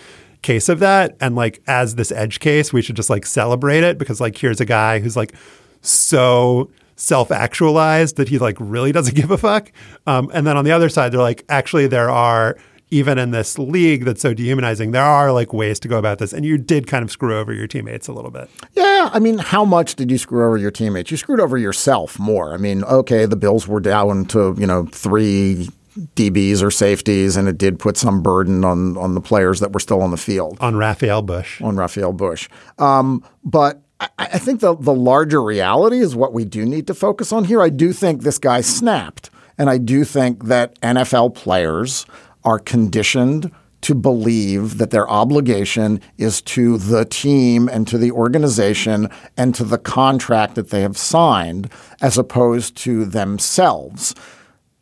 case 0.41 0.69
of 0.69 0.79
that. 0.79 1.15
And 1.19 1.35
like 1.35 1.61
as 1.67 1.95
this 1.95 2.11
edge 2.11 2.39
case, 2.39 2.71
we 2.71 2.81
should 2.81 2.95
just 2.95 3.09
like 3.09 3.25
celebrate 3.25 3.83
it 3.83 3.97
because 3.97 4.21
like 4.21 4.37
here's 4.37 4.61
a 4.61 4.65
guy 4.65 4.99
who's 4.99 5.17
like 5.17 5.33
so 5.81 6.69
self-actualized 6.97 8.15
that 8.17 8.29
he 8.29 8.37
like 8.37 8.57
really 8.59 8.91
doesn't 8.91 9.15
give 9.15 9.31
a 9.31 9.37
fuck. 9.37 9.71
Um, 10.07 10.29
and 10.33 10.45
then 10.45 10.57
on 10.57 10.65
the 10.65 10.71
other 10.71 10.89
side, 10.89 11.11
they're 11.11 11.21
like, 11.21 11.43
actually, 11.49 11.87
there 11.87 12.09
are 12.09 12.57
even 12.95 13.17
in 13.17 13.31
this 13.31 13.59
league 13.59 14.05
that's 14.05 14.21
so 14.21 14.33
dehumanizing, 14.33 14.91
there 14.91 15.03
are 15.03 15.31
like 15.33 15.51
ways 15.51 15.79
to 15.81 15.87
go 15.89 15.97
about 15.97 16.17
this. 16.19 16.31
And 16.31 16.45
you 16.45 16.57
did 16.57 16.87
kind 16.87 17.03
of 17.03 17.11
screw 17.11 17.37
over 17.37 17.51
your 17.51 17.67
teammates 17.67 18.07
a 18.07 18.13
little 18.13 18.31
bit. 18.31 18.49
Yeah, 18.73 19.09
I 19.11 19.19
mean, 19.19 19.37
how 19.37 19.65
much 19.65 19.95
did 19.95 20.09
you 20.09 20.17
screw 20.17 20.45
over 20.45 20.57
your 20.57 20.71
teammates? 20.71 21.11
You 21.11 21.17
screwed 21.17 21.41
over 21.41 21.57
yourself 21.57 22.17
more. 22.17 22.53
I 22.53 22.57
mean, 22.57 22.83
okay, 22.85 23.25
the 23.25 23.35
Bills 23.35 23.67
were 23.67 23.81
down 23.81 24.25
to 24.27 24.55
you 24.57 24.65
know 24.65 24.85
three 24.91 25.67
DBs 26.15 26.63
or 26.63 26.71
safeties, 26.71 27.35
and 27.35 27.47
it 27.49 27.57
did 27.57 27.79
put 27.79 27.97
some 27.97 28.21
burden 28.21 28.63
on 28.63 28.95
on 28.97 29.13
the 29.13 29.21
players 29.21 29.59
that 29.59 29.73
were 29.73 29.79
still 29.79 30.01
on 30.01 30.11
the 30.11 30.17
field 30.17 30.57
On 30.61 30.75
Raphael 30.77 31.21
Bush. 31.21 31.61
on 31.61 31.75
Raphael 31.75 32.13
Bush. 32.13 32.47
Um, 32.79 33.23
but 33.43 33.81
I, 33.99 34.07
I 34.17 34.37
think 34.39 34.61
the 34.61 34.75
the 34.75 34.93
larger 34.93 35.43
reality 35.43 35.99
is 35.99 36.15
what 36.15 36.31
we 36.33 36.45
do 36.45 36.65
need 36.65 36.87
to 36.87 36.93
focus 36.93 37.33
on 37.33 37.43
here. 37.43 37.61
I 37.61 37.69
do 37.69 37.91
think 37.93 38.21
this 38.21 38.37
guy 38.37 38.61
snapped, 38.61 39.29
and 39.57 39.69
I 39.69 39.77
do 39.77 40.03
think 40.05 40.45
that 40.45 40.79
NFL 40.81 41.35
players 41.35 42.05
are 42.45 42.59
conditioned 42.59 43.51
to 43.81 43.93
believe 43.93 44.77
that 44.77 44.89
their 44.89 45.07
obligation 45.09 46.01
is 46.17 46.41
to 46.41 46.77
the 46.77 47.05
team 47.05 47.67
and 47.67 47.87
to 47.87 47.97
the 47.97 48.11
organization 48.11 49.09
and 49.37 49.53
to 49.53 49.63
the 49.63 49.77
contract 49.77 50.55
that 50.55 50.69
they 50.69 50.81
have 50.81 50.97
signed 50.97 51.69
as 52.01 52.17
opposed 52.17 52.75
to 52.77 53.05
themselves. 53.05 54.15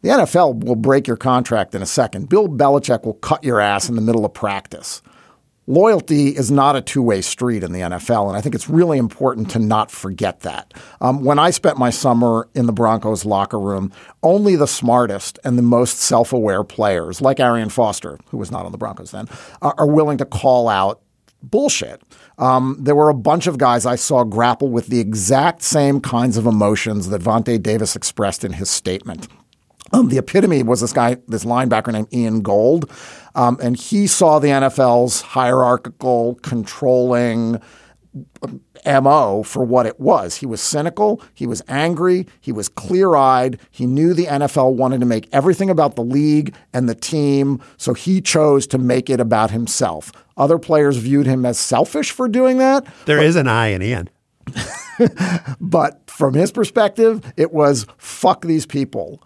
The 0.03 0.09
NFL 0.09 0.63
will 0.63 0.75
break 0.75 1.07
your 1.07 1.17
contract 1.17 1.75
in 1.75 1.81
a 1.81 1.85
second. 1.85 2.29
Bill 2.29 2.47
Belichick 2.47 3.03
will 3.03 3.15
cut 3.15 3.43
your 3.43 3.59
ass 3.59 3.89
in 3.89 3.95
the 3.95 4.01
middle 4.01 4.25
of 4.25 4.33
practice. 4.33 5.01
Loyalty 5.67 6.29
is 6.29 6.51
not 6.51 6.75
a 6.75 6.81
two 6.81 7.01
way 7.01 7.21
street 7.21 7.63
in 7.63 7.71
the 7.71 7.79
NFL. 7.79 8.27
And 8.27 8.37
I 8.37 8.41
think 8.41 8.55
it's 8.55 8.69
really 8.69 8.97
important 8.97 9.49
to 9.51 9.59
not 9.59 9.91
forget 9.91 10.41
that. 10.41 10.73
Um, 11.01 11.23
when 11.23 11.39
I 11.39 11.51
spent 11.51 11.77
my 11.77 11.89
summer 11.89 12.47
in 12.53 12.65
the 12.65 12.73
Broncos 12.73 13.25
locker 13.25 13.59
room, 13.59 13.91
only 14.21 14.55
the 14.55 14.67
smartest 14.67 15.39
and 15.43 15.57
the 15.57 15.63
most 15.63 15.99
self 15.99 16.33
aware 16.33 16.63
players, 16.63 17.21
like 17.21 17.39
Arian 17.39 17.69
Foster, 17.69 18.19
who 18.29 18.37
was 18.37 18.51
not 18.51 18.65
on 18.65 18.71
the 18.71 18.77
Broncos 18.77 19.11
then, 19.11 19.27
are, 19.61 19.75
are 19.77 19.87
willing 19.87 20.17
to 20.17 20.25
call 20.25 20.67
out 20.67 21.01
bullshit. 21.41 22.01
Um, 22.37 22.77
there 22.79 22.95
were 22.95 23.09
a 23.09 23.13
bunch 23.13 23.47
of 23.47 23.57
guys 23.57 23.85
I 23.85 23.95
saw 23.95 24.23
grapple 24.23 24.69
with 24.69 24.87
the 24.87 24.99
exact 24.99 25.61
same 25.61 26.01
kinds 26.01 26.37
of 26.37 26.47
emotions 26.47 27.09
that 27.09 27.21
Vontae 27.21 27.61
Davis 27.61 27.95
expressed 27.95 28.43
in 28.43 28.53
his 28.53 28.69
statement. 28.69 29.27
Um, 29.93 30.09
the 30.09 30.17
epitome 30.17 30.63
was 30.63 30.81
this 30.81 30.91
guy, 30.91 31.17
this 31.27 31.45
linebacker 31.45 31.93
named 31.93 32.11
Ian 32.11 32.41
Gold, 32.41 32.91
um, 33.35 33.57
and 33.61 33.77
he 33.77 34.07
saw 34.07 34.39
the 34.39 34.47
NFL's 34.47 35.21
hierarchical, 35.21 36.35
controlling 36.41 37.61
MO 38.85 39.43
for 39.43 39.63
what 39.63 39.85
it 39.85 39.99
was. 39.99 40.37
He 40.37 40.45
was 40.45 40.61
cynical, 40.61 41.21
he 41.33 41.47
was 41.47 41.61
angry, 41.67 42.27
he 42.41 42.51
was 42.51 42.69
clear 42.69 43.15
eyed. 43.15 43.59
He 43.71 43.85
knew 43.85 44.13
the 44.13 44.25
NFL 44.25 44.73
wanted 44.73 44.99
to 44.99 45.05
make 45.05 45.29
everything 45.31 45.69
about 45.69 45.95
the 45.95 46.03
league 46.03 46.53
and 46.73 46.87
the 46.87 46.95
team, 46.95 47.61
so 47.77 47.93
he 47.93 48.21
chose 48.21 48.67
to 48.67 48.77
make 48.77 49.09
it 49.09 49.19
about 49.19 49.51
himself. 49.51 50.11
Other 50.37 50.59
players 50.59 50.97
viewed 50.97 51.25
him 51.25 51.45
as 51.45 51.59
selfish 51.59 52.11
for 52.11 52.27
doing 52.27 52.57
that. 52.57 52.85
There 53.05 53.17
but, 53.17 53.25
is 53.25 53.35
an 53.35 53.47
I 53.47 53.67
in 53.67 53.81
Ian. 53.81 54.09
but 55.61 56.09
from 56.09 56.33
his 56.33 56.51
perspective, 56.51 57.21
it 57.37 57.53
was 57.53 57.85
fuck 57.97 58.43
these 58.45 58.65
people. 58.65 59.23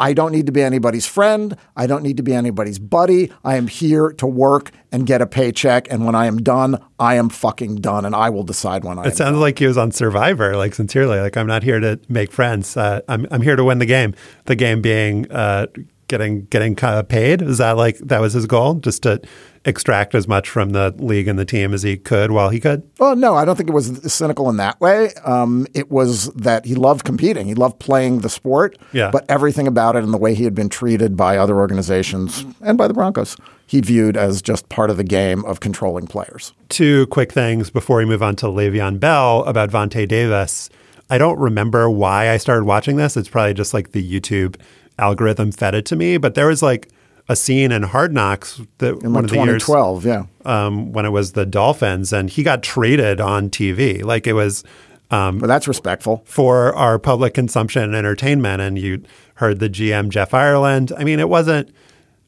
I 0.00 0.14
don't 0.14 0.32
need 0.32 0.46
to 0.46 0.52
be 0.52 0.62
anybody's 0.62 1.06
friend. 1.06 1.56
I 1.76 1.86
don't 1.86 2.02
need 2.02 2.16
to 2.16 2.22
be 2.22 2.32
anybody's 2.32 2.78
buddy. 2.78 3.30
I 3.44 3.56
am 3.56 3.66
here 3.66 4.12
to 4.12 4.26
work 4.26 4.72
and 4.90 5.06
get 5.06 5.20
a 5.20 5.26
paycheck. 5.26 5.92
And 5.92 6.06
when 6.06 6.14
I 6.14 6.24
am 6.24 6.38
done, 6.38 6.82
I 6.98 7.16
am 7.16 7.28
fucking 7.28 7.76
done. 7.76 8.06
And 8.06 8.16
I 8.16 8.30
will 8.30 8.42
decide 8.42 8.82
when 8.82 8.98
I. 8.98 9.04
It 9.04 9.16
sounds 9.16 9.36
like 9.36 9.58
he 9.58 9.66
was 9.66 9.76
on 9.76 9.92
Survivor, 9.92 10.56
like 10.56 10.74
sincerely. 10.74 11.20
Like 11.20 11.36
I'm 11.36 11.46
not 11.46 11.62
here 11.62 11.78
to 11.80 12.00
make 12.08 12.32
friends. 12.32 12.76
Uh, 12.76 13.02
I'm 13.08 13.26
I'm 13.30 13.42
here 13.42 13.56
to 13.56 13.62
win 13.62 13.78
the 13.78 13.86
game. 13.86 14.14
The 14.46 14.56
game 14.56 14.80
being 14.80 15.30
uh, 15.30 15.66
getting 16.08 16.46
getting 16.46 16.74
paid. 16.74 17.42
Is 17.42 17.58
that 17.58 17.76
like 17.76 17.98
that 17.98 18.20
was 18.20 18.32
his 18.32 18.46
goal? 18.46 18.74
Just 18.74 19.02
to 19.04 19.20
extract 19.64 20.14
as 20.14 20.26
much 20.26 20.48
from 20.48 20.70
the 20.70 20.94
league 20.98 21.28
and 21.28 21.38
the 21.38 21.44
team 21.44 21.74
as 21.74 21.82
he 21.82 21.96
could 21.96 22.30
while 22.30 22.48
he 22.48 22.58
could? 22.58 22.82
Well, 22.98 23.14
no, 23.14 23.34
I 23.34 23.44
don't 23.44 23.56
think 23.56 23.68
it 23.68 23.74
was 23.74 24.12
cynical 24.12 24.48
in 24.48 24.56
that 24.56 24.80
way. 24.80 25.10
Um, 25.24 25.66
it 25.74 25.90
was 25.90 26.32
that 26.32 26.64
he 26.64 26.74
loved 26.74 27.04
competing. 27.04 27.46
He 27.46 27.54
loved 27.54 27.78
playing 27.78 28.20
the 28.20 28.30
sport. 28.30 28.78
Yeah. 28.92 29.10
But 29.10 29.26
everything 29.28 29.66
about 29.66 29.96
it 29.96 30.04
and 30.04 30.14
the 30.14 30.18
way 30.18 30.34
he 30.34 30.44
had 30.44 30.54
been 30.54 30.68
treated 30.68 31.16
by 31.16 31.36
other 31.36 31.58
organizations 31.58 32.44
and 32.62 32.78
by 32.78 32.88
the 32.88 32.94
Broncos, 32.94 33.36
he 33.66 33.80
viewed 33.80 34.16
as 34.16 34.40
just 34.40 34.68
part 34.68 34.90
of 34.90 34.96
the 34.96 35.04
game 35.04 35.44
of 35.44 35.60
controlling 35.60 36.06
players. 36.06 36.54
Two 36.68 37.06
quick 37.08 37.32
things 37.32 37.70
before 37.70 37.98
we 37.98 38.04
move 38.04 38.22
on 38.22 38.36
to 38.36 38.46
Le'Veon 38.46 38.98
Bell 38.98 39.44
about 39.44 39.70
Vontae 39.70 40.08
Davis. 40.08 40.70
I 41.10 41.18
don't 41.18 41.38
remember 41.38 41.90
why 41.90 42.30
I 42.30 42.36
started 42.36 42.64
watching 42.64 42.96
this. 42.96 43.16
It's 43.16 43.28
probably 43.28 43.54
just 43.54 43.74
like 43.74 43.92
the 43.92 44.20
YouTube 44.20 44.56
algorithm 44.98 45.52
fed 45.52 45.74
it 45.74 45.86
to 45.86 45.96
me, 45.96 46.16
but 46.16 46.34
there 46.34 46.46
was 46.46 46.62
like 46.62 46.88
a 47.28 47.36
scene 47.36 47.72
in 47.72 47.82
Hard 47.84 48.12
Knocks 48.12 48.60
that 48.78 49.02
in 49.02 49.12
one 49.12 49.12
like 49.12 49.24
of 49.24 49.30
the 49.30 49.44
years, 49.44 49.68
yeah, 50.04 50.24
um, 50.44 50.92
when 50.92 51.04
it 51.04 51.10
was 51.10 51.32
the 51.32 51.46
Dolphins, 51.46 52.12
and 52.12 52.30
he 52.30 52.42
got 52.42 52.62
traded 52.62 53.20
on 53.20 53.50
TV. 53.50 54.02
Like 54.02 54.26
it 54.26 54.32
was, 54.32 54.64
um, 55.10 55.38
well, 55.38 55.48
that's 55.48 55.68
respectful 55.68 56.22
for 56.24 56.74
our 56.74 56.98
public 56.98 57.34
consumption 57.34 57.82
and 57.82 57.94
entertainment. 57.94 58.60
And 58.60 58.78
you 58.78 59.02
heard 59.34 59.58
the 59.58 59.68
GM 59.68 60.08
Jeff 60.08 60.34
Ireland. 60.34 60.92
I 60.96 61.04
mean, 61.04 61.20
it 61.20 61.28
wasn't. 61.28 61.74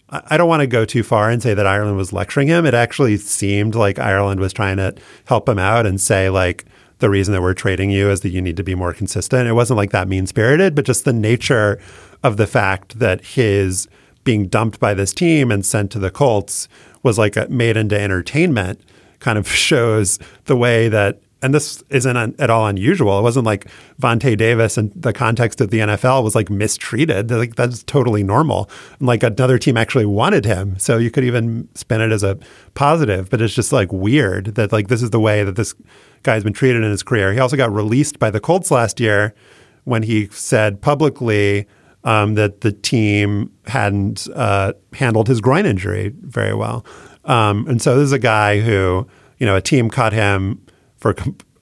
I 0.08 0.36
don't 0.36 0.48
want 0.48 0.60
to 0.60 0.66
go 0.66 0.84
too 0.84 1.02
far 1.02 1.30
and 1.30 1.42
say 1.42 1.54
that 1.54 1.66
Ireland 1.66 1.96
was 1.96 2.12
lecturing 2.12 2.46
him. 2.46 2.66
It 2.66 2.74
actually 2.74 3.16
seemed 3.16 3.74
like 3.74 3.98
Ireland 3.98 4.40
was 4.40 4.52
trying 4.52 4.76
to 4.76 4.94
help 5.24 5.48
him 5.48 5.58
out 5.58 5.86
and 5.86 5.98
say 5.98 6.28
like 6.28 6.66
the 6.98 7.08
reason 7.08 7.32
that 7.32 7.40
we're 7.40 7.54
trading 7.54 7.90
you 7.90 8.10
is 8.10 8.20
that 8.20 8.28
you 8.28 8.42
need 8.42 8.56
to 8.58 8.62
be 8.62 8.74
more 8.74 8.92
consistent. 8.92 9.48
It 9.48 9.54
wasn't 9.54 9.78
like 9.78 9.90
that 9.90 10.08
mean 10.08 10.26
spirited, 10.26 10.74
but 10.74 10.84
just 10.84 11.04
the 11.06 11.12
nature 11.14 11.80
of 12.22 12.36
the 12.36 12.46
fact 12.46 12.98
that 12.98 13.24
his 13.24 13.88
being 14.24 14.46
dumped 14.46 14.78
by 14.80 14.94
this 14.94 15.12
team 15.12 15.50
and 15.50 15.64
sent 15.64 15.90
to 15.92 15.98
the 15.98 16.10
Colts 16.10 16.68
was 17.02 17.18
like 17.18 17.36
a 17.36 17.48
made 17.48 17.76
into 17.76 17.98
entertainment 17.98 18.80
kind 19.20 19.38
of 19.38 19.48
shows 19.68 20.18
the 20.44 20.56
way 20.56 20.88
that 20.88 21.20
and 21.42 21.52
this 21.52 21.82
isn't 21.90 22.40
at 22.40 22.50
all 22.50 22.68
unusual. 22.68 23.18
It 23.18 23.22
wasn't 23.22 23.46
like 23.46 23.66
Vontae 24.00 24.38
Davis 24.38 24.78
in 24.78 24.92
the 24.94 25.12
context 25.12 25.60
of 25.60 25.70
the 25.70 25.80
NFL 25.80 26.22
was 26.22 26.36
like 26.36 26.48
mistreated. 26.50 27.32
Like 27.32 27.56
that's 27.56 27.82
totally 27.82 28.22
normal. 28.22 28.70
And 29.00 29.08
like 29.08 29.24
another 29.24 29.58
team 29.58 29.76
actually 29.76 30.06
wanted 30.06 30.44
him, 30.44 30.78
so 30.78 30.98
you 30.98 31.10
could 31.10 31.24
even 31.24 31.68
spin 31.74 32.00
it 32.00 32.12
as 32.12 32.22
a 32.22 32.38
positive. 32.74 33.28
But 33.28 33.42
it's 33.42 33.54
just 33.54 33.72
like 33.72 33.92
weird 33.92 34.54
that 34.54 34.70
like 34.70 34.86
this 34.86 35.02
is 35.02 35.10
the 35.10 35.18
way 35.18 35.42
that 35.42 35.56
this 35.56 35.74
guy's 36.22 36.44
been 36.44 36.52
treated 36.52 36.84
in 36.84 36.90
his 36.90 37.02
career. 37.02 37.32
He 37.32 37.40
also 37.40 37.56
got 37.56 37.72
released 37.72 38.20
by 38.20 38.30
the 38.30 38.40
Colts 38.40 38.70
last 38.70 39.00
year 39.00 39.34
when 39.82 40.04
he 40.04 40.28
said 40.28 40.80
publicly 40.80 41.66
um, 42.04 42.34
that 42.34 42.62
the 42.62 42.72
team 42.72 43.50
hadn't 43.66 44.28
uh, 44.34 44.72
handled 44.92 45.28
his 45.28 45.40
groin 45.40 45.66
injury 45.66 46.12
very 46.20 46.54
well. 46.54 46.84
Um, 47.24 47.66
and 47.68 47.80
so 47.80 47.96
this 47.96 48.06
is 48.06 48.12
a 48.12 48.18
guy 48.18 48.60
who, 48.60 49.06
you 49.38 49.46
know, 49.46 49.56
a 49.56 49.60
team 49.60 49.90
cut 49.90 50.12
him 50.12 50.60
for, 50.96 51.14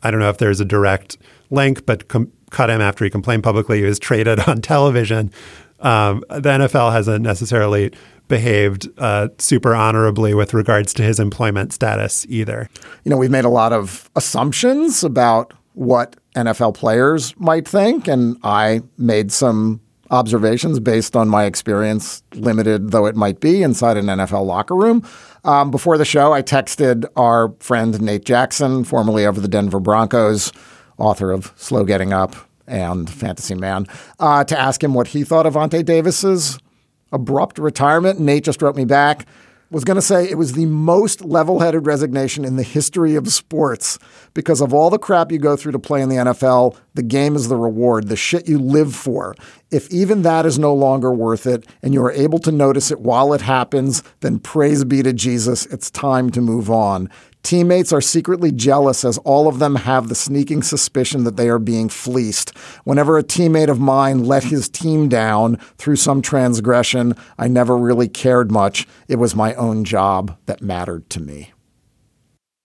I 0.03 0.11
don't 0.11 0.21
know 0.21 0.31
if 0.31 0.39
there's 0.39 0.61
a 0.61 0.65
direct 0.65 1.19
link, 1.51 1.85
but 1.85 2.09
com- 2.09 2.33
cut 2.51 2.71
him 2.71 2.81
after 2.81 3.05
he 3.05 3.11
complained 3.11 3.43
publicly. 3.43 3.79
He 3.79 3.85
was 3.85 3.99
traded 3.99 4.41
on 4.49 4.61
television. 4.61 5.31
Um, 5.81 6.23
the 6.29 6.41
NFL 6.41 6.93
hasn't 6.93 7.23
necessarily 7.23 7.93
behaved 8.29 8.89
uh, 8.99 9.29
super 9.39 9.75
honorably 9.75 10.35
with 10.35 10.55
regards 10.55 10.95
to 10.95 11.03
his 11.03 11.19
employment 11.19 11.73
status 11.73 12.25
either. 12.29 12.69
You 13.05 13.11
know, 13.11 13.17
we've 13.17 13.31
made 13.31 13.45
a 13.45 13.51
lot 13.51 13.73
of 13.73 14.09
assumptions 14.15 15.03
about 15.03 15.53
what 15.75 16.17
NFL 16.37 16.75
players 16.75 17.35
might 17.39 17.67
think, 17.67 18.07
and 18.07 18.37
I 18.43 18.83
made 18.99 19.33
some 19.33 19.81
observations 20.11 20.81
based 20.81 21.17
on 21.17 21.29
my 21.29 21.45
experience, 21.45 22.23
limited 22.35 22.91
though 22.91 23.07
it 23.07 23.17
might 23.17 23.41
be, 23.41 23.63
inside 23.63 23.97
an 23.97 24.07
NFL 24.07 24.45
locker 24.45 24.75
room. 24.75 25.07
Um, 25.45 25.71
before 25.71 25.97
the 25.97 26.05
show, 26.05 26.33
I 26.33 26.43
texted 26.43 27.07
our 27.17 27.55
friend 27.61 28.01
Nate 28.01 28.25
Jackson, 28.25 28.85
formerly 28.85 29.25
of 29.25 29.41
the 29.41 29.49
Denver 29.49 29.81
Broncos, 29.81 30.53
author 30.99 31.31
of 31.31 31.53
Slow 31.57 31.85
Getting 31.85 32.13
Up 32.13 32.37
and 32.67 33.09
Fantasy 33.09 33.55
Man, 33.55 33.87
uh, 34.19 34.45
to 34.45 34.59
ask 34.59 34.83
him 34.83 34.95
what 34.95 35.09
he 35.09 35.25
thought 35.25 35.47
of 35.47 35.55
Vontae 35.55 35.85
Davis's 35.85 36.59
abrupt 37.13 37.59
retirement. 37.59 38.21
Nate 38.21 38.45
just 38.45 38.63
wrote 38.63 38.77
me 38.77 38.85
back 38.85 39.27
was 39.71 39.85
going 39.85 39.97
to 39.97 40.03
say 40.03 40.29
it 40.29 40.37
was 40.37 40.53
the 40.53 40.67
most 40.67 41.25
level 41.25 41.61
headed 41.61 41.87
resignation 41.87 42.45
in 42.45 42.57
the 42.57 42.63
history 42.63 43.15
of 43.15 43.29
sports 43.29 43.99
because 44.35 44.61
of 44.61 44.75
all 44.75 44.91
the 44.91 44.99
crap 44.99 45.31
you 45.31 45.39
go 45.39 45.57
through 45.57 45.73
to 45.73 45.79
play 45.79 46.03
in 46.03 46.09
the 46.09 46.17
NFL. 46.17 46.77
The 46.95 47.05
game 47.05 47.37
is 47.37 47.49
the 47.49 47.57
reward, 47.57 48.09
the 48.09 48.17
shit 48.17 48.49
you 48.49 48.59
live 48.59 48.95
for. 48.95 49.37
If 49.71 49.89
even 49.91 50.23
that 50.23 50.45
is 50.45 50.59
no 50.59 50.75
longer 50.75 51.13
worth 51.13 51.47
it 51.47 51.67
and 51.83 51.95
you 51.95 52.03
are 52.05 52.13
able 52.13 52.41
to 52.41 52.51
notice 52.51 52.91
it 52.91 53.01
while 53.01 53.33
it 53.33 53.43
happens, 53.43 54.03
then 54.21 54.41
praise 54.41 54.85
be 54.85 55.03
to 55.05 55.13
Jesus. 55.13 55.67
It's 55.67 55.91
time 55.91 56.31
to 56.31 56.41
move 56.41 56.69
on. 56.69 57.09
Teammates 57.43 57.93
are 57.93 58.01
secretly 58.01 58.53
jealous 58.53 59.05
as 59.05 59.19
all 59.19 59.49
of 59.49 59.59
them 59.59 59.77
have 59.77 60.09
the 60.09 60.15
sneaking 60.15 60.63
suspicion 60.63 61.25
that 61.25 61.37
they 61.37 61.49
are 61.49 61.59
being 61.59 61.89
fleeced. 61.89 62.57
Whenever 62.85 63.17
a 63.17 63.23
teammate 63.23 63.69
of 63.69 63.81
mine 63.81 64.25
let 64.25 64.45
his 64.45 64.69
team 64.69 65.09
down 65.09 65.57
through 65.79 65.97
some 65.97 66.21
transgression, 66.21 67.15
I 67.39 67.49
never 67.49 67.77
really 67.77 68.09
cared 68.09 68.51
much. 68.51 68.87
It 69.09 69.17
was 69.17 69.35
my 69.35 69.55
own 69.55 69.85
job 69.85 70.37
that 70.47 70.61
mattered 70.61 71.09
to 71.11 71.21
me. 71.21 71.53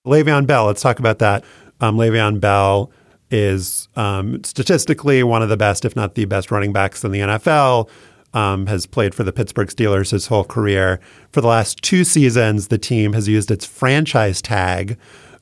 Le'Veon 0.06 0.46
Bell, 0.46 0.66
let's 0.66 0.82
talk 0.82 1.00
about 1.00 1.20
that. 1.20 1.44
Um, 1.80 1.98
Le'Veon 1.98 2.40
Bell 2.40 2.92
is 3.32 3.88
um, 3.96 4.44
statistically 4.44 5.24
one 5.24 5.42
of 5.42 5.50
the 5.50 5.58
best, 5.58 5.86
if 5.86 5.96
not 5.96 6.16
the 6.16 6.26
best, 6.26 6.52
running 6.52 6.74
backs 6.74 7.04
in 7.04 7.12
the 7.12 7.20
NFL 7.20 7.90
um, 8.36 8.68
has 8.68 8.86
played 8.86 9.16
for 9.16 9.24
the 9.24 9.34
Pittsburgh 9.34 9.70
Steelers 9.70 10.12
his 10.12 10.28
whole 10.28 10.44
career. 10.44 11.00
For 11.32 11.42
the 11.42 11.48
last 11.48 11.82
two 11.82 12.04
seasons, 12.04 12.68
the 12.68 12.78
team 12.78 13.14
has 13.14 13.28
used 13.28 13.50
its 13.50 13.66
franchise 13.66 14.42
tag 14.42 14.98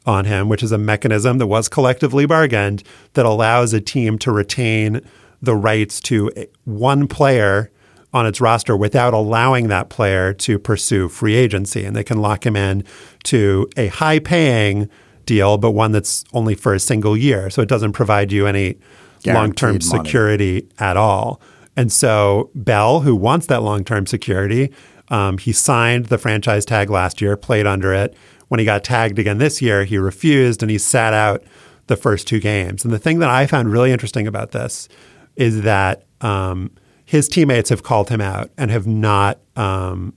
on 0.06 0.26
him, 0.26 0.48
which 0.48 0.64
is 0.64 0.72
a 0.72 0.78
mechanism 0.78 1.40
that 1.40 1.48
was 1.48 1.68
collectively 1.68 2.26
bargained 2.26 2.84
that 3.14 3.26
allows 3.26 3.74
a 3.74 3.82
team 3.82 4.18
to 4.20 4.32
retain 4.32 5.02
the 5.42 5.56
rights 5.56 6.00
to 6.02 6.30
one 6.66 7.08
player 7.08 7.72
on 8.14 8.28
its 8.28 8.40
roster 8.40 8.78
without 8.78 9.14
allowing 9.14 9.70
that 9.70 9.90
player 9.90 10.32
to 10.34 10.60
pursue 10.60 11.10
free 11.10 11.34
agency. 11.36 11.84
And 11.84 11.96
they 11.96 12.04
can 12.04 12.22
lock 12.22 12.46
him 12.46 12.56
in 12.56 12.84
to 13.24 13.68
a 13.76 13.88
high 13.88 14.20
paying 14.20 14.88
deal, 15.26 15.58
but 15.58 15.72
one 15.72 15.94
that's 15.94 16.24
only 16.32 16.54
for 16.54 16.76
a 16.76 16.80
single 16.80 17.18
year. 17.18 17.50
So 17.50 17.62
it 17.62 17.70
doesn't 17.70 17.94
provide 17.94 18.32
you 18.32 18.46
any 18.46 18.78
long 19.26 19.54
term 19.54 19.82
security 19.82 20.68
at 20.78 20.96
all. 20.96 21.42
And 21.76 21.92
so 21.92 22.52
Bell, 22.54 23.02
who 23.02 23.16
wants 23.16 23.48
that 23.48 23.64
long 23.64 23.84
term 23.84 24.06
security, 24.06 24.72
um, 25.10 25.38
he 25.38 25.52
signed 25.52 26.06
the 26.08 26.18
franchise 26.18 26.66
tag 26.66 26.90
last 26.90 27.22
year, 27.22 27.36
played 27.36 27.68
under 27.68 27.94
it. 27.94 28.16
When 28.48 28.60
he 28.60 28.66
got 28.66 28.84
tagged 28.84 29.20
again 29.20 29.38
this 29.38 29.62
year, 29.62 29.84
he 29.84 29.98
refused 29.98 30.62
and 30.62 30.70
he 30.70 30.78
sat 30.78 31.14
out 31.14 31.44
the 31.88 31.96
first 31.96 32.28
two 32.28 32.40
games. 32.40 32.84
And 32.86 32.94
the 32.94 33.00
thing 33.00 33.20
that 33.20 33.30
I 33.30 33.46
found 33.46 33.72
really 33.72 33.92
interesting 33.92 34.28
about 34.28 34.52
this 34.52 34.88
is 35.36 35.64
that 35.64 36.06
um, 36.22 36.72
his 37.06 37.28
teammates 37.28 37.70
have 37.70 37.84
called 37.84 38.10
him 38.10 38.22
out 38.22 38.52
and 38.58 38.72
have 38.72 38.88
not, 38.88 39.40
um, 39.56 40.14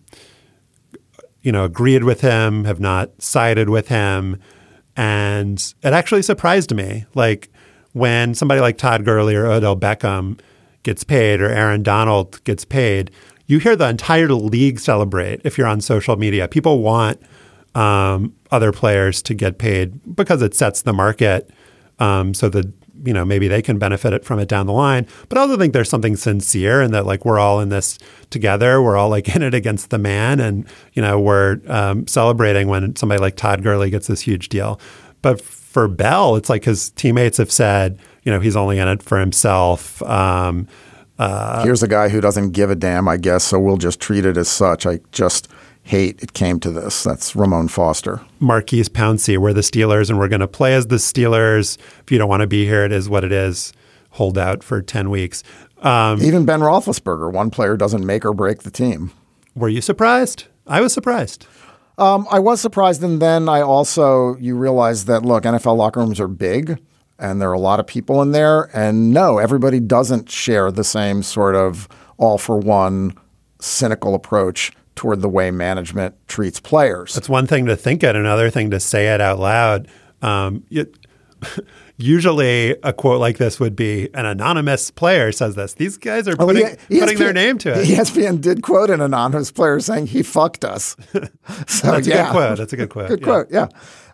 you 1.43 1.51
know, 1.51 1.65
agreed 1.65 2.05
with 2.05 2.21
him, 2.21 2.65
have 2.65 2.81
not 2.81 3.11
sided 3.21 3.69
with 3.69 3.89
him. 3.89 4.39
And 4.97 5.59
it 5.83 5.93
actually 5.93 6.23
surprised 6.23 6.75
me. 6.75 7.07
Like 7.15 7.51
when 7.93 8.35
somebody 8.35 8.61
like 8.61 8.79
Todd 8.79 9.05
Gurley 9.05 9.35
or 9.35 9.47
Odell 9.47 9.77
Beckham 9.77 10.39
gets 10.87 11.05
paid 11.05 11.43
or 11.43 11.51
Aaron 11.51 11.83
Donald 11.83 12.43
gets 12.45 12.65
paid, 12.65 13.11
you 13.47 13.59
hear 13.59 13.77
the 13.77 13.89
entire 13.89 14.29
league 14.29 14.79
celebrate 14.79 15.41
if 15.45 15.59
you're 15.59 15.67
on 15.67 15.81
social 15.81 16.17
media. 16.17 16.49
People 16.49 16.79
want 16.79 17.21
um, 17.75 18.33
other 18.51 18.73
players 18.73 19.21
to 19.23 19.35
get 19.35 19.59
paid 19.59 20.17
because 20.17 20.41
it 20.43 20.55
sets 20.55 20.83
the 20.83 20.93
market 20.93 21.51
um, 21.99 22.33
so 22.33 22.49
that 22.49 22.73
you 23.05 23.13
know 23.13 23.25
maybe 23.25 23.49
they 23.49 23.61
can 23.61 23.79
benefit 23.79 24.13
it 24.13 24.25
from 24.25 24.39
it 24.39 24.49
down 24.49 24.67
the 24.67 24.73
line. 24.73 25.07
But 25.29 25.39
I 25.39 25.43
also 25.43 25.59
think 25.59 25.73
there's 25.73 25.91
something 25.91 26.17
sincere 26.17 26.81
in 26.81 26.93
that 26.93 27.05
like 27.05 27.25
we're 27.25 27.39
all 27.39 27.61
in 27.61 27.69
this 27.69 27.99
together. 28.31 28.81
We're 28.81 28.97
all 28.97 29.11
like 29.11 29.29
in 29.37 29.43
it 29.43 29.55
against 29.55 29.91
the 29.91 29.99
man, 29.99 30.41
and 30.41 30.67
you 30.95 31.03
know 31.03 31.21
we're 31.21 31.61
um, 31.67 32.07
celebrating 32.07 32.69
when 32.69 32.95
somebody 32.97 33.21
like 33.21 33.37
Todd 33.37 33.63
Gurley 33.63 33.91
gets 33.91 34.07
this 34.07 34.21
huge 34.21 34.49
deal. 34.49 34.81
But 35.21 35.41
for 35.43 35.89
Bell, 35.89 36.37
it's 36.37 36.49
like 36.49 36.65
his 36.65 36.91
teammates 36.91 37.39
have 37.39 37.51
said, 37.51 37.99
you 38.27 38.33
know, 38.33 38.41
he's 38.41 38.57
only 38.57 38.79
in 38.79 38.89
it 38.89 39.03
for 39.03 39.19
himself. 39.19 40.03
Um, 40.03 40.67
uh, 41.19 41.63
Here's 41.63 41.85
a 41.85 41.89
guy 41.89 42.09
who 42.09 42.21
doesn't 42.21 42.51
give 42.51 42.71
a 42.71 42.75
damn, 42.75 43.09
I 43.09 43.17
guess, 43.17 43.45
so 43.45 43.59
we'll 43.59 43.77
just 43.77 44.01
treat 44.01 44.27
it 44.27 44.37
as 44.37 44.49
such. 44.49 44.85
I 44.85 44.99
just 45.13 45.49
hate 45.85 46.21
it 46.23 46.33
came 46.33 46.59
to 46.61 46.71
this. 46.73 47.05
That's 47.05 47.37
Ramon 47.37 47.69
Foster. 47.69 48.21
Maurkice 48.41 48.89
Pouncey, 48.89 49.39
we're 49.39 49.53
the 49.53 49.61
Steelers 49.61 50.11
and 50.11 50.19
we're 50.19 50.29
going 50.29 50.41
to 50.41 50.49
play 50.49 50.75
as 50.75 50.89
the 50.89 50.97
Steelers. 50.97 51.79
If 52.03 52.11
you 52.11 52.19
don't 52.19 52.29
want 52.29 52.41
to 52.41 52.49
be 52.49 52.67
here, 52.67 52.85
it 52.85 52.91
is 52.91 53.09
what 53.09 53.23
it 53.23 53.31
is. 53.31 53.73
Hold 54.11 54.37
out 54.37 54.65
for 54.65 54.83
10 54.83 55.09
weeks. 55.09 55.45
Um, 55.79 56.21
Even 56.21 56.45
Ben 56.45 56.61
Roethlisberger, 56.61 57.33
one 57.33 57.51
player 57.51 57.77
doesn't 57.77 58.05
make 58.05 58.25
or 58.25 58.35
break 58.35 58.65
the 58.65 58.71
team. 58.73 59.13
Were 59.55 59.69
you 59.69 59.81
surprised? 59.81 60.47
I 60.67 60.81
was 60.81 60.93
surprised. 60.93 61.47
Um, 61.99 62.27
I 62.31 62.41
was 62.41 62.61
surprised, 62.61 63.03
and 63.03 63.23
then 63.23 63.49
I 63.49 63.61
also 63.63 64.37
you 64.37 64.57
realize 64.57 65.07
that 65.07 65.23
look, 65.25 65.45
NFL 65.45 65.77
locker 65.77 66.01
rooms 66.01 66.21
are 66.21 66.29
big, 66.29 66.79
and 67.19 67.41
there 67.41 67.51
are 67.51 67.55
a 67.55 67.59
lot 67.59 67.81
of 67.81 67.87
people 67.87 68.23
in 68.23 68.33
there, 68.33 68.71
and 68.77 69.11
no, 69.11 69.39
everybody 69.39 69.81
doesn't 69.81 70.31
share 70.31 70.71
the 70.71 70.85
same 70.85 71.23
sort 71.23 71.55
of 71.55 71.89
all 72.19 72.39
for 72.39 72.59
one 72.59 73.15
cynical 73.61 74.15
approach 74.15 74.73
toward 74.95 75.21
the 75.21 75.29
way 75.29 75.51
management 75.51 76.15
treats 76.27 76.59
players. 76.61 77.15
That's 77.15 77.29
one 77.29 77.47
thing 77.47 77.67
to 77.67 77.77
think 77.77 78.03
it, 78.03 78.17
another 78.17 78.51
thing 78.51 78.71
to 78.71 78.81
say 78.81 79.15
it 79.15 79.21
out 79.21 79.39
loud. 79.39 79.89
Um, 80.23 80.65
it, 80.71 80.97
usually, 81.97 82.77
a 82.83 82.93
quote 82.93 83.21
like 83.21 83.39
this 83.39 83.61
would 83.61 83.77
be 83.77 84.09
an 84.15 84.27
anonymous 84.27 84.91
player 84.91 85.33
says 85.33 85.55
this. 85.55 85.75
These 85.75 85.99
guys 85.99 86.27
are 86.29 86.35
oh, 86.39 86.47
putting, 86.47 86.67
oh, 86.67 86.75
yeah. 86.89 87.01
putting 87.01 87.19
their 87.19 87.33
name 87.33 87.59
to 87.59 87.73
it. 87.73 87.87
ESPN 87.87 88.41
did 88.41 88.63
quote 88.63 88.91
an 88.91 89.01
anonymous 89.01 89.53
player 89.53 89.81
saying 89.81 90.09
he 90.09 90.23
fucked 90.23 90.65
us. 90.65 90.97
so 91.67 91.93
That's 91.93 92.07
yeah. 92.07 92.23
a 92.23 92.25
good 92.25 92.31
quote. 92.31 92.59
That's 92.59 92.73
a 92.73 92.77
good 92.77 92.91
quote. 92.91 93.09
good 93.09 93.21
yeah. 93.21 93.25
quote. 93.25 93.47
Yeah. 93.51 93.69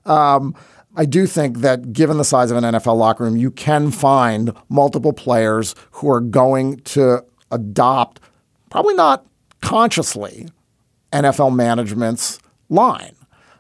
Um, 0.05 0.55
I 0.95 1.07
do 1.07 1.27
think 1.27 1.59
that 1.59 1.93
given 1.93 2.19
the 2.19 2.25
size 2.25 2.51
of 2.51 2.57
an 2.57 2.65
NFL 2.65 2.97
locker 2.97 3.25
room, 3.25 3.37
you 3.37 3.51
can 3.51 3.91
find 3.91 4.53
multiple 4.69 5.13
players 5.13 5.75
who 5.93 6.11
are 6.11 6.21
going 6.21 6.81
to 6.81 7.25
adopt, 7.51 8.21
probably 8.69 8.95
not 8.95 9.27
consciously, 9.63 10.49
NFL 11.13 11.55
management's 11.55 12.39
line. 12.69 13.15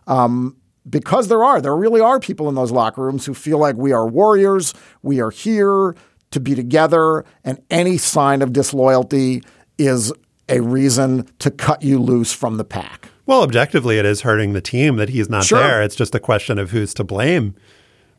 Um, 0.07 0.57
because 0.89 1.29
there 1.29 1.45
are, 1.45 1.61
there 1.61 1.77
really 1.77 2.01
are 2.01 2.19
people 2.19 2.49
in 2.49 2.55
those 2.55 2.73
locker 2.73 3.03
rooms 3.03 3.25
who 3.25 3.35
feel 3.35 3.59
like 3.59 3.77
we 3.77 3.93
are 3.93 4.07
warriors, 4.07 4.75
we 5.03 5.21
are 5.21 5.31
here 5.31 5.95
to 6.33 6.41
be 6.41 6.55
together, 6.55 7.25
and 7.45 7.62
any 7.71 7.97
sign 7.97 8.43
of 8.43 8.53
disloyalty 8.53 9.43
is 9.79 10.12
a 10.49 10.61
reason 10.61 11.27
to 11.39 11.51
cut 11.51 11.83
you 11.83 11.99
loose 11.99 12.33
from 12.33 12.57
the 12.57 12.65
pack. 12.65 13.12
Well, 13.33 13.43
objectively, 13.43 13.99
it 13.99 14.05
is 14.05 14.21
hurting 14.21 14.53
the 14.53 14.61
team 14.61 14.97
that 14.97 15.09
he's 15.09 15.31
not 15.31 15.45
sure. 15.45 15.59
there. 15.59 15.83
It's 15.83 15.97
just 15.97 16.15
a 16.15 16.21
question 16.21 16.59
of 16.59 16.71
who's 16.71 16.93
to 16.93 17.03
blame 17.03 17.55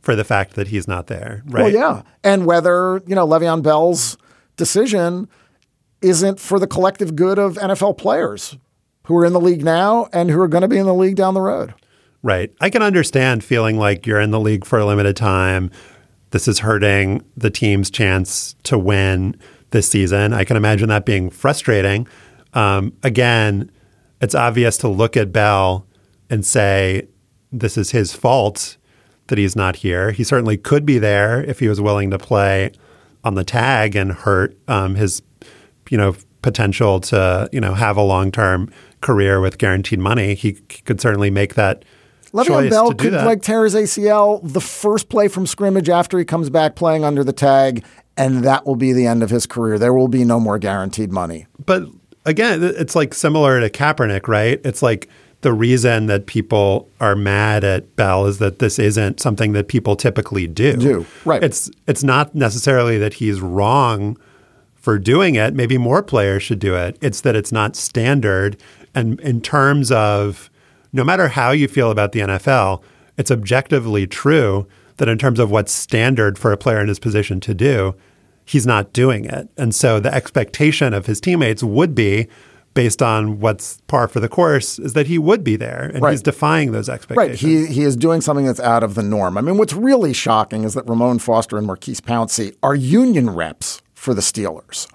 for 0.01 0.15
the 0.15 0.23
fact 0.23 0.55
that 0.55 0.69
he's 0.69 0.87
not 0.87 1.05
there, 1.05 1.43
right? 1.45 1.65
Well, 1.65 1.71
yeah, 1.71 2.01
and 2.23 2.47
whether 2.47 2.99
you 3.05 3.13
know 3.13 3.27
Le'Veon 3.27 3.61
Bell's 3.61 4.17
decision 4.57 5.29
isn't 6.01 6.39
for 6.39 6.57
the 6.57 6.65
collective 6.65 7.15
good 7.15 7.37
of 7.37 7.57
NFL 7.57 7.99
players 7.99 8.57
who 9.05 9.15
are 9.15 9.23
in 9.23 9.33
the 9.33 9.39
league 9.39 9.63
now 9.63 10.09
and 10.13 10.31
who 10.31 10.41
are 10.41 10.47
going 10.47 10.63
to 10.63 10.67
be 10.67 10.79
in 10.79 10.87
the 10.87 10.95
league 10.95 11.15
down 11.15 11.35
the 11.35 11.41
road. 11.41 11.75
Right. 12.23 12.51
I 12.59 12.71
can 12.71 12.81
understand 12.81 13.43
feeling 13.43 13.77
like 13.77 14.07
you're 14.07 14.19
in 14.19 14.31
the 14.31 14.39
league 14.39 14.65
for 14.65 14.79
a 14.79 14.85
limited 14.85 15.15
time. 15.15 15.69
This 16.31 16.47
is 16.47 16.57
hurting 16.57 17.23
the 17.37 17.51
team's 17.51 17.91
chance 17.91 18.55
to 18.63 18.79
win 18.79 19.39
this 19.69 19.87
season. 19.87 20.33
I 20.33 20.43
can 20.43 20.57
imagine 20.57 20.89
that 20.89 21.05
being 21.05 21.29
frustrating. 21.29 22.07
Um, 22.55 22.93
again, 23.03 23.69
it's 24.23 24.33
obvious 24.33 24.77
to 24.77 24.87
look 24.87 25.17
at 25.17 25.33
Bell 25.33 25.85
and 26.29 26.45
say, 26.45 27.07
this 27.51 27.77
is 27.77 27.91
his 27.91 28.13
fault 28.13 28.77
that 29.27 29.37
he's 29.37 29.53
not 29.53 29.77
here. 29.77 30.11
He 30.11 30.23
certainly 30.23 30.55
could 30.55 30.85
be 30.85 30.97
there 30.97 31.43
if 31.43 31.59
he 31.59 31.67
was 31.67 31.81
willing 31.81 32.09
to 32.11 32.17
play 32.17 32.71
on 33.25 33.35
the 33.35 33.43
tag 33.43 33.97
and 33.97 34.13
hurt 34.13 34.57
um, 34.69 34.95
his, 34.95 35.21
you 35.89 35.97
know, 35.97 36.15
potential 36.41 37.01
to, 37.01 37.49
you 37.51 37.59
know, 37.59 37.73
have 37.73 37.97
a 37.97 38.01
long 38.01 38.31
term 38.31 38.71
career 39.01 39.41
with 39.41 39.57
guaranteed 39.57 39.99
money. 39.99 40.35
He, 40.35 40.57
he 40.69 40.81
could 40.83 41.01
certainly 41.01 41.29
make 41.29 41.55
that. 41.55 41.83
Le'Veon 42.31 42.69
Bell 42.69 42.93
could 42.93 43.13
like 43.13 43.41
tear 43.41 43.65
his 43.65 43.75
ACL 43.75 44.39
the 44.41 44.61
first 44.61 45.09
play 45.09 45.27
from 45.27 45.45
scrimmage 45.45 45.89
after 45.89 46.17
he 46.17 46.25
comes 46.25 46.49
back 46.49 46.75
playing 46.75 47.03
under 47.03 47.23
the 47.25 47.33
tag, 47.33 47.85
and 48.17 48.43
that 48.43 48.65
will 48.65 48.75
be 48.75 48.93
the 48.93 49.05
end 49.05 49.21
of 49.21 49.29
his 49.29 49.45
career. 49.45 49.77
There 49.77 49.93
will 49.93 50.07
be 50.07 50.23
no 50.23 50.39
more 50.39 50.57
guaranteed 50.57 51.11
money. 51.11 51.45
But 51.63 51.83
again, 52.25 52.63
it's 52.63 52.95
like 52.95 53.13
similar 53.13 53.59
to 53.59 53.69
Kaepernick, 53.69 54.27
right? 54.27 54.59
It's 54.63 54.81
like 54.81 55.09
the 55.41 55.53
reason 55.53 56.05
that 56.07 56.25
people 56.25 56.89
are 56.99 57.15
mad 57.15 57.63
at 57.63 57.95
Bell 57.95 58.25
is 58.25 58.37
that 58.39 58.59
this 58.59 58.79
isn't 58.79 59.19
something 59.19 59.51
that 59.53 59.67
people 59.67 59.95
typically 59.95 60.47
do. 60.47 60.77
Do 60.77 61.05
right? 61.25 61.43
It's 61.43 61.69
it's 61.87 62.03
not 62.03 62.33
necessarily 62.33 62.97
that 62.97 63.15
he's 63.15 63.41
wrong 63.41 64.17
for 64.75 64.97
doing 64.97 65.35
it. 65.35 65.53
Maybe 65.53 65.77
more 65.77 66.01
players 66.01 66.43
should 66.43 66.59
do 66.59 66.75
it. 66.75 66.97
It's 67.01 67.21
that 67.21 67.35
it's 67.35 67.51
not 67.51 67.75
standard 67.75 68.57
and 68.95 69.19
in 69.21 69.41
terms 69.41 69.91
of 69.91 70.49
no 70.91 71.03
matter 71.03 71.27
how 71.27 71.51
you 71.51 71.67
feel 71.67 71.89
about 71.89 72.11
the 72.11 72.19
NFL, 72.19 72.81
it's 73.17 73.31
objectively 73.31 74.07
true 74.07 74.67
that 74.97 75.09
in 75.09 75.17
terms 75.17 75.39
of 75.39 75.49
what's 75.49 75.71
standard 75.71 76.37
for 76.37 76.51
a 76.51 76.57
player 76.57 76.79
in 76.79 76.87
his 76.87 76.99
position 76.99 77.39
to 77.41 77.53
do, 77.53 77.95
he's 78.45 78.65
not 78.65 78.93
doing 78.93 79.25
it. 79.25 79.49
And 79.57 79.73
so 79.73 79.99
the 79.99 80.13
expectation 80.13 80.93
of 80.93 81.05
his 81.05 81.21
teammates 81.21 81.63
would 81.63 81.95
be 81.95 82.27
based 82.73 83.01
on 83.01 83.39
what's 83.39 83.79
par 83.87 84.07
for 84.07 84.19
the 84.19 84.27
course 84.29 84.79
is 84.79 84.93
that 84.93 85.07
he 85.07 85.19
would 85.19 85.43
be 85.43 85.55
there 85.55 85.91
and 85.93 86.01
right. 86.01 86.11
he's 86.11 86.21
defying 86.21 86.71
those 86.71 86.89
expectations. 86.89 87.43
Right. 87.43 87.67
He, 87.69 87.73
he 87.73 87.83
is 87.83 87.95
doing 87.95 88.21
something 88.21 88.45
that's 88.45 88.59
out 88.59 88.83
of 88.83 88.95
the 88.95 89.03
norm. 89.03 89.37
I 89.37 89.41
mean, 89.41 89.57
what's 89.57 89.73
really 89.73 90.13
shocking 90.13 90.63
is 90.63 90.73
that 90.73 90.87
Ramon 90.87 91.19
Foster 91.19 91.57
and 91.57 91.67
Maurkice 91.67 92.01
Pouncey 92.01 92.55
are 92.63 92.75
union 92.75 93.29
reps 93.29 93.81
for 93.93 94.13
the 94.13 94.21
Steelers. 94.21 94.87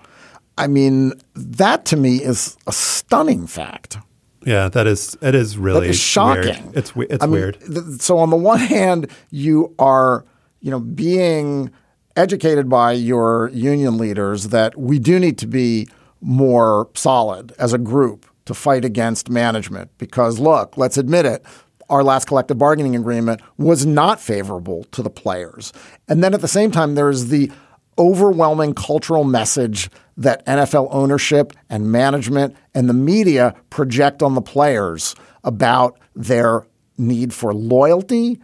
I 0.56 0.66
mean, 0.66 1.12
that 1.34 1.84
to 1.86 1.96
me 1.96 2.16
is 2.16 2.56
a 2.66 2.72
stunning 2.72 3.46
fact. 3.46 3.98
Yeah, 4.44 4.68
that 4.70 4.86
is 4.86 5.16
it 5.20 5.34
is 5.34 5.58
really 5.58 5.80
that 5.80 5.90
is 5.90 5.98
shocking. 5.98 6.62
Weird. 6.64 6.76
It's 6.76 6.92
it's 6.96 7.24
I 7.24 7.26
weird. 7.26 7.60
Mean, 7.62 7.86
th- 7.86 8.00
so 8.00 8.18
on 8.18 8.30
the 8.30 8.36
one 8.36 8.58
hand, 8.58 9.08
you 9.30 9.74
are 9.78 10.24
you 10.60 10.70
know 10.70 10.80
being 10.80 11.70
educated 12.18 12.68
by 12.68 12.92
your 12.92 13.48
union 13.54 13.96
leaders 13.96 14.48
that 14.48 14.76
we 14.76 14.98
do 14.98 15.20
need 15.20 15.38
to 15.38 15.46
be 15.46 15.86
more 16.20 16.90
solid 16.94 17.52
as 17.60 17.72
a 17.72 17.78
group 17.78 18.26
to 18.44 18.52
fight 18.52 18.84
against 18.84 19.30
management 19.30 19.88
because 19.98 20.40
look, 20.40 20.76
let's 20.76 20.98
admit 20.98 21.24
it, 21.24 21.44
our 21.88 22.02
last 22.02 22.26
collective 22.26 22.58
bargaining 22.58 22.96
agreement 22.96 23.40
was 23.56 23.86
not 23.86 24.20
favorable 24.20 24.82
to 24.90 25.00
the 25.00 25.08
players. 25.08 25.72
And 26.08 26.22
then 26.24 26.34
at 26.34 26.40
the 26.40 26.48
same 26.48 26.72
time, 26.72 26.96
there's 26.96 27.26
the 27.26 27.52
overwhelming 27.96 28.74
cultural 28.74 29.22
message 29.22 29.88
that 30.16 30.44
NFL 30.44 30.88
ownership 30.90 31.52
and 31.70 31.92
management 31.92 32.56
and 32.74 32.88
the 32.88 32.94
media 32.94 33.54
project 33.70 34.24
on 34.24 34.34
the 34.34 34.42
players 34.42 35.14
about 35.44 35.98
their 36.16 36.66
need 36.96 37.32
for 37.32 37.54
loyalty 37.54 38.40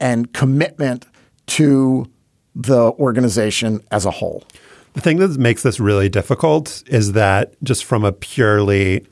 and 0.00 0.32
commitment 0.32 1.04
to 1.46 2.06
the 2.58 2.90
organization 2.94 3.80
as 3.92 4.04
a 4.04 4.10
whole. 4.10 4.44
The 4.94 5.00
thing 5.00 5.18
that 5.18 5.38
makes 5.38 5.62
this 5.62 5.78
really 5.78 6.08
difficult 6.08 6.82
is 6.88 7.12
that 7.12 7.54
just 7.62 7.84
from 7.84 8.04
a 8.04 8.12
purely 8.12 9.06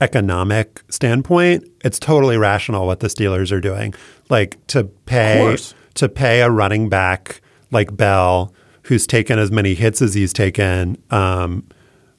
economic 0.00 0.82
standpoint, 0.88 1.70
it's 1.84 2.00
totally 2.00 2.36
rational 2.36 2.86
what 2.86 2.98
the 2.98 3.06
Steelers 3.06 3.52
are 3.52 3.60
doing. 3.60 3.94
Like 4.28 4.64
to 4.68 4.84
pay 4.84 5.56
to 5.94 6.08
pay 6.08 6.40
a 6.40 6.50
running 6.50 6.88
back 6.88 7.40
like 7.70 7.96
Bell, 7.96 8.52
who's 8.82 9.06
taken 9.06 9.38
as 9.38 9.52
many 9.52 9.74
hits 9.74 10.02
as 10.02 10.14
he's 10.14 10.32
taken 10.32 11.00
um, 11.10 11.64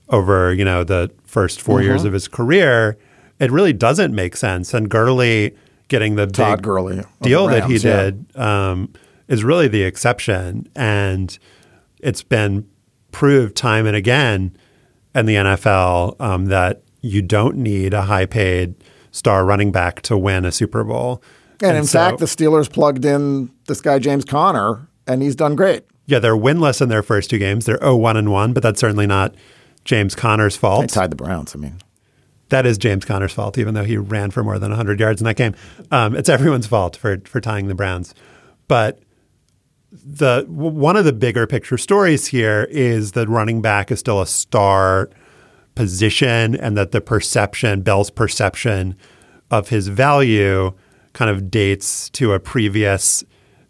over 0.10 0.54
you 0.54 0.64
know 0.64 0.86
the 0.86 1.12
first 1.26 1.62
4 1.62 1.80
uh-huh. 1.80 1.84
years 1.84 2.06
of 2.06 2.14
his 2.14 2.30
career, 2.30 2.98
it 3.40 3.52
really 3.52 3.74
doesn't 3.74 4.16
make 4.16 4.38
sense. 4.38 4.74
And 4.74 4.90
Gurley 4.90 5.54
getting 5.90 6.16
the 6.16 6.28
Todd 6.28 6.60
big 6.60 6.64
Gurley 6.64 7.04
deal 7.22 7.50
Rams, 7.50 7.62
that 7.62 7.70
he 7.70 7.78
yeah. 7.78 8.04
did 8.04 8.38
um, 8.38 8.94
is 9.32 9.46
really 9.46 9.70
the 9.70 9.84
exception, 9.84 10.68
and 10.76 11.40
it's 12.00 12.22
been 12.22 12.68
proved 13.12 13.56
time 13.56 13.88
and 13.88 13.96
again 13.96 14.56
in 15.16 15.26
the 15.26 15.36
NFL 15.36 16.20
um, 16.20 16.46
that 16.48 16.84
you 17.00 17.22
don't 17.22 17.56
need 17.56 17.94
a 17.94 18.04
high 18.04 18.26
paid 18.26 18.76
star 19.12 19.46
running 19.46 19.72
back 19.72 20.02
to 20.02 20.18
win 20.18 20.44
a 20.44 20.52
Super 20.52 20.84
Bowl. 20.84 21.24
And, 21.62 21.70
and 21.70 21.78
in 21.80 21.86
so, 21.86 21.98
fact, 21.98 22.20
the 22.20 22.26
Steelers 22.26 22.72
plugged 22.72 23.06
in 23.06 23.50
this 23.68 23.80
guy 23.80 24.00
James 24.00 24.26
Conner, 24.26 24.90
and 25.08 25.22
he's 25.22 25.36
done 25.36 25.56
great. 25.56 25.86
Yeah, 26.08 26.20
they're 26.20 26.36
winless 26.36 26.82
in 26.82 26.90
their 26.90 27.04
first 27.04 27.30
two 27.30 27.38
games. 27.38 27.66
They're 27.66 27.78
0-1 27.78 28.18
and 28.18 28.32
1, 28.32 28.52
but 28.52 28.62
that's 28.62 28.82
certainly 28.82 29.08
not 29.08 29.34
James 29.86 30.14
Conner's 30.14 30.58
fault. 30.58 30.82
They 30.82 30.88
tied 30.88 31.10
the 31.10 31.16
Browns. 31.16 31.56
I 31.56 31.60
mean, 31.60 31.78
that 32.50 32.66
is 32.66 32.78
James 32.78 33.06
Conner's 33.06 33.32
fault, 33.32 33.58
even 33.58 33.76
though 33.76 33.86
he 33.86 33.96
ran 33.96 34.30
for 34.32 34.44
more 34.44 34.60
than 34.60 34.72
100 34.72 35.00
yards 35.00 35.22
in 35.22 35.26
that 35.26 35.38
game. 35.38 35.56
Um, 35.90 36.18
it's 36.18 36.28
everyone's 36.28 36.68
fault 36.68 36.98
for 36.98 37.22
for 37.24 37.40
tying 37.40 37.68
the 37.68 37.76
Browns. 37.76 38.14
But 38.68 39.00
the 39.92 40.46
one 40.48 40.96
of 40.96 41.06
the 41.06 41.14
bigger 41.14 41.46
picture 41.46 41.78
stories 41.78 42.28
here 42.28 42.68
is 42.70 43.12
that 43.14 43.28
running 43.28 43.62
back 43.62 43.92
is 43.92 44.00
still 44.00 44.22
a 44.22 44.28
star 44.28 45.10
position, 45.76 46.56
and 46.56 46.78
that 46.78 46.92
the 46.92 47.02
perception, 47.02 47.82
Bell's 47.82 48.10
perception 48.10 48.96
of 49.50 49.70
his 49.70 49.88
value, 49.88 50.74
kind 51.14 51.30
of 51.30 51.52
dates 51.52 52.10
to 52.12 52.34
a 52.34 52.40
previous 52.40 53.24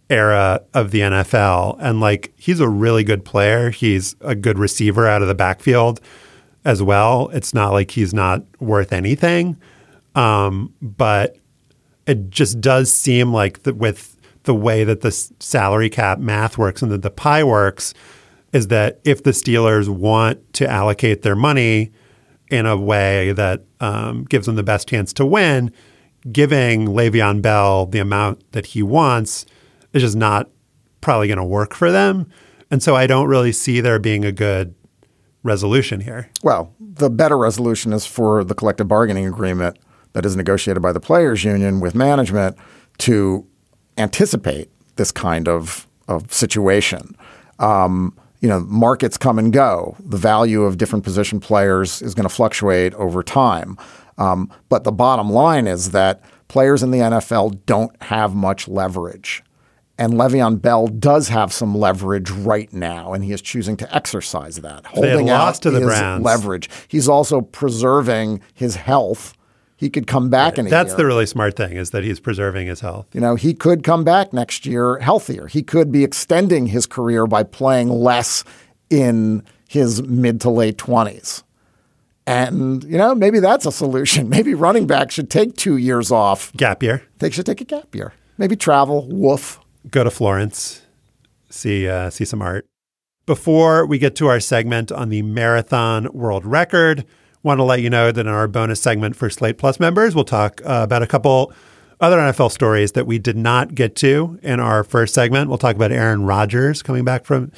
era 0.10 0.62
of 0.74 0.92
the 0.92 1.00
NFL. 1.00 1.78
And 1.80 2.00
like 2.00 2.34
he's 2.38 2.60
a 2.60 2.70
really 2.70 3.04
good 3.04 3.26
player. 3.26 3.72
He's 3.72 4.16
a 4.22 4.36
good 4.36 4.60
receiver 4.60 5.08
out 5.08 5.22
of 5.22 5.28
the 5.28 5.36
backfield 5.36 6.02
as 6.66 6.84
well. 6.84 7.30
It's 7.30 7.54
not 7.54 7.72
like 7.72 7.92
he's 7.92 8.14
not 8.14 8.44
worth 8.60 8.94
anything. 8.94 9.58
Um, 10.14 10.74
but 10.82 11.38
it 12.06 12.30
just 12.30 12.60
does 12.60 12.94
seem 12.94 13.34
like 13.34 13.64
that 13.64 13.78
with 13.78 14.11
the 14.44 14.56
way 14.56 14.84
that 14.84 15.02
the 15.02 15.12
salary 15.40 15.90
cap 15.90 16.20
math 16.20 16.58
works 16.58 16.82
and 16.82 16.92
that 16.92 17.02
the 17.02 17.12
pie 17.12 17.44
works 17.44 17.94
is 18.54 18.68
that 18.68 19.00
if 19.04 19.24
the 19.24 19.32
Steelers 19.32 19.88
want 19.88 20.54
to 20.54 20.68
allocate 20.68 21.22
their 21.22 21.36
money 21.36 21.92
in 22.50 22.66
a 22.66 22.76
way 22.76 23.32
that 23.32 23.64
um, 23.80 24.26
gives 24.26 24.46
them 24.46 24.56
the 24.56 24.64
best 24.64 24.88
chance 24.88 25.14
to 25.14 25.26
win, 25.26 25.72
giving 26.32 26.88
Le'Veon 26.88 27.42
Bell 27.42 27.86
the 27.86 28.00
amount 28.00 28.52
that 28.52 28.68
he 28.68 28.84
wants 28.84 29.46
is 29.94 30.02
just 30.02 30.18
not 30.18 30.50
probably 31.00 31.28
going 31.28 31.38
to 31.38 31.44
work 31.44 31.74
for 31.74 31.92
them. 31.92 32.28
And 32.70 32.84
so 32.84 32.96
I 32.96 33.08
don't 33.08 33.28
really 33.28 33.52
see 33.52 33.82
there 33.82 34.00
being 34.00 34.26
a 34.26 34.32
good 34.32 34.76
resolution 35.44 36.02
here. 36.02 36.30
Well, 36.44 36.74
the 36.80 37.10
better 37.10 37.38
resolution 37.38 37.94
is 37.94 38.06
for 38.06 38.44
the 38.44 38.54
collective 38.54 38.88
bargaining 38.88 39.26
agreement 39.26 39.80
that 40.14 40.26
is 40.26 40.36
negotiated 40.36 40.82
by 40.82 40.92
the 40.92 41.00
players 41.00 41.44
union 41.44 41.80
with 41.80 41.96
management 41.96 42.58
to 43.00 43.48
anticipate 44.02 44.70
this 44.96 45.12
kind 45.12 45.48
of, 45.48 45.88
of 46.08 46.32
situation. 46.34 47.16
Um, 47.60 48.18
you 48.42 48.50
know, 48.50 48.62
markets 48.62 49.18
come 49.18 49.38
and 49.38 49.54
go. 49.54 49.96
The 50.00 50.18
value 50.18 50.64
of 50.64 50.78
different 50.78 51.06
position 51.06 51.40
players 51.40 52.02
is 52.02 52.16
going 52.16 52.28
to 52.28 52.34
fluctuate 52.34 52.94
over 52.96 53.22
time. 53.24 53.78
Um, 54.18 54.52
but 54.70 54.84
the 54.84 54.92
bottom 54.92 55.30
line 55.30 55.68
is 55.68 55.92
that 55.92 56.22
players 56.48 56.84
in 56.84 56.92
the 56.92 57.00
NFL 57.00 57.66
don't 57.66 58.02
have 58.04 58.36
much 58.36 58.68
leverage. 58.68 59.44
And 59.98 60.14
Le'Veon 60.14 60.60
Bell 60.60 60.88
does 60.88 61.28
have 61.28 61.54
some 61.54 61.78
leverage 61.78 62.32
right 62.32 62.74
now, 62.74 63.14
and 63.14 63.24
he 63.24 63.32
is 63.32 63.42
choosing 63.42 63.78
to 63.78 63.96
exercise 63.96 64.56
that. 64.58 64.86
Holding 64.88 65.30
out 65.30 65.56
to 65.62 65.70
the 65.70 65.82
Browns. 65.82 66.26
leverage. 66.26 66.70
He's 66.88 67.08
also 67.08 67.42
preserving 67.42 68.42
his 68.56 68.76
health 68.76 69.34
he 69.82 69.90
could 69.90 70.06
come 70.06 70.30
back 70.30 70.60
in 70.60 70.68
a 70.68 70.70
That's 70.70 70.92
year. 70.92 70.98
the 70.98 71.06
really 71.08 71.26
smart 71.26 71.58
thing 71.58 71.76
is 71.76 71.90
that 71.90 72.04
he's 72.04 72.20
preserving 72.20 72.68
his 72.68 72.82
health. 72.82 73.08
You 73.14 73.20
know, 73.20 73.34
he 73.34 73.56
could 73.56 73.84
come 73.84 74.04
back 74.04 74.32
next 74.32 74.68
year 74.68 75.00
healthier. 75.00 75.48
He 75.48 75.64
could 75.64 75.92
be 75.92 76.04
extending 76.04 76.68
his 76.68 76.86
career 76.86 77.26
by 77.26 77.42
playing 77.42 77.90
less 77.90 78.44
in 78.92 79.44
his 79.68 80.04
mid 80.04 80.40
to 80.42 80.52
late 80.52 80.78
20s. 80.78 81.42
And, 82.28 82.84
you 82.84 83.00
know, 83.00 83.16
maybe 83.16 83.40
that's 83.40 83.66
a 83.66 83.72
solution. 83.72 84.30
Maybe 84.38 84.54
running 84.54 84.86
back 84.86 85.10
should 85.10 85.32
take 85.32 85.58
two 85.58 85.78
years 85.78 86.12
off. 86.12 86.54
Gap 86.54 86.84
year. 86.84 87.02
They 87.18 87.32
should 87.32 87.48
take 87.48 87.60
a 87.62 87.66
gap 87.66 87.96
year. 87.96 88.14
Maybe 88.38 88.56
travel, 88.56 89.08
woof. 89.10 89.60
Go 89.90 90.04
to 90.04 90.12
Florence, 90.12 90.84
see, 91.50 91.90
uh, 91.90 92.12
see 92.12 92.24
some 92.26 92.44
art. 92.44 92.68
Before 93.26 93.88
we 93.88 93.98
get 93.98 94.16
to 94.18 94.28
our 94.28 94.40
segment 94.40 94.92
on 94.92 95.10
the 95.10 95.24
marathon 95.24 96.08
world 96.14 96.46
record, 96.46 97.04
Want 97.44 97.60
to 97.60 97.64
let 97.64 97.82
you 97.82 97.90
know 97.90 98.12
that 98.12 98.22
in 98.22 98.28
our 98.28 98.48
bonus 98.48 98.80
segment 98.80 99.16
for 99.16 99.30
Slate 99.30 99.58
Plus 99.58 99.80
members, 99.80 100.14
we'll 100.14 100.24
talk 100.24 100.62
uh, 100.64 100.82
about 100.84 101.02
a 101.02 101.08
couple 101.08 101.52
other 102.00 102.18
NFL 102.18 102.52
stories 102.52 102.92
that 102.94 103.08
we 103.08 103.20
did 103.20 103.38
not 103.38 103.76
get 103.76 103.96
to 103.98 104.40
in 104.42 104.60
our 104.60 104.84
first 104.84 105.14
segment. 105.14 105.50
We'll 105.50 105.58
talk 105.58 105.76
about 105.76 105.92
Aaron 105.92 106.24
Rodgers 106.24 106.82
coming 106.82 107.04
back 107.04 107.26
from 107.26 107.52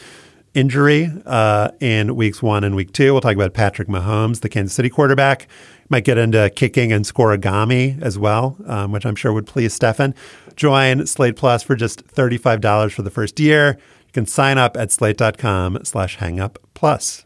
injury 0.53 1.11
uh, 1.25 1.71
in 1.79 2.15
weeks 2.15 2.41
one 2.41 2.63
and 2.63 2.75
week 2.75 2.93
two. 2.93 3.13
We'll 3.13 3.21
talk 3.21 3.35
about 3.35 3.53
Patrick 3.53 3.87
Mahomes, 3.87 4.41
the 4.41 4.49
Kansas 4.49 4.73
City 4.73 4.89
quarterback. 4.89 5.47
Might 5.89 6.05
get 6.05 6.17
into 6.17 6.49
kicking 6.55 6.91
and 6.91 7.05
Scorigami 7.05 8.01
as 8.01 8.17
well, 8.17 8.57
um, 8.65 8.91
which 8.91 9.05
I'm 9.05 9.15
sure 9.15 9.33
would 9.33 9.47
please 9.47 9.73
Stefan. 9.73 10.13
Join 10.55 11.05
Slate 11.07 11.35
Plus 11.35 11.63
for 11.63 11.75
just 11.75 12.05
$35 12.07 12.91
for 12.93 13.01
the 13.01 13.11
first 13.11 13.39
year. 13.39 13.77
You 14.07 14.13
can 14.13 14.25
sign 14.25 14.57
up 14.57 14.77
at 14.77 14.91
slate.com 14.91 15.79
slash 15.83 16.17
hangup 16.17 16.57
plus. 16.73 17.25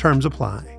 Terms 0.00 0.24
apply. 0.24 0.78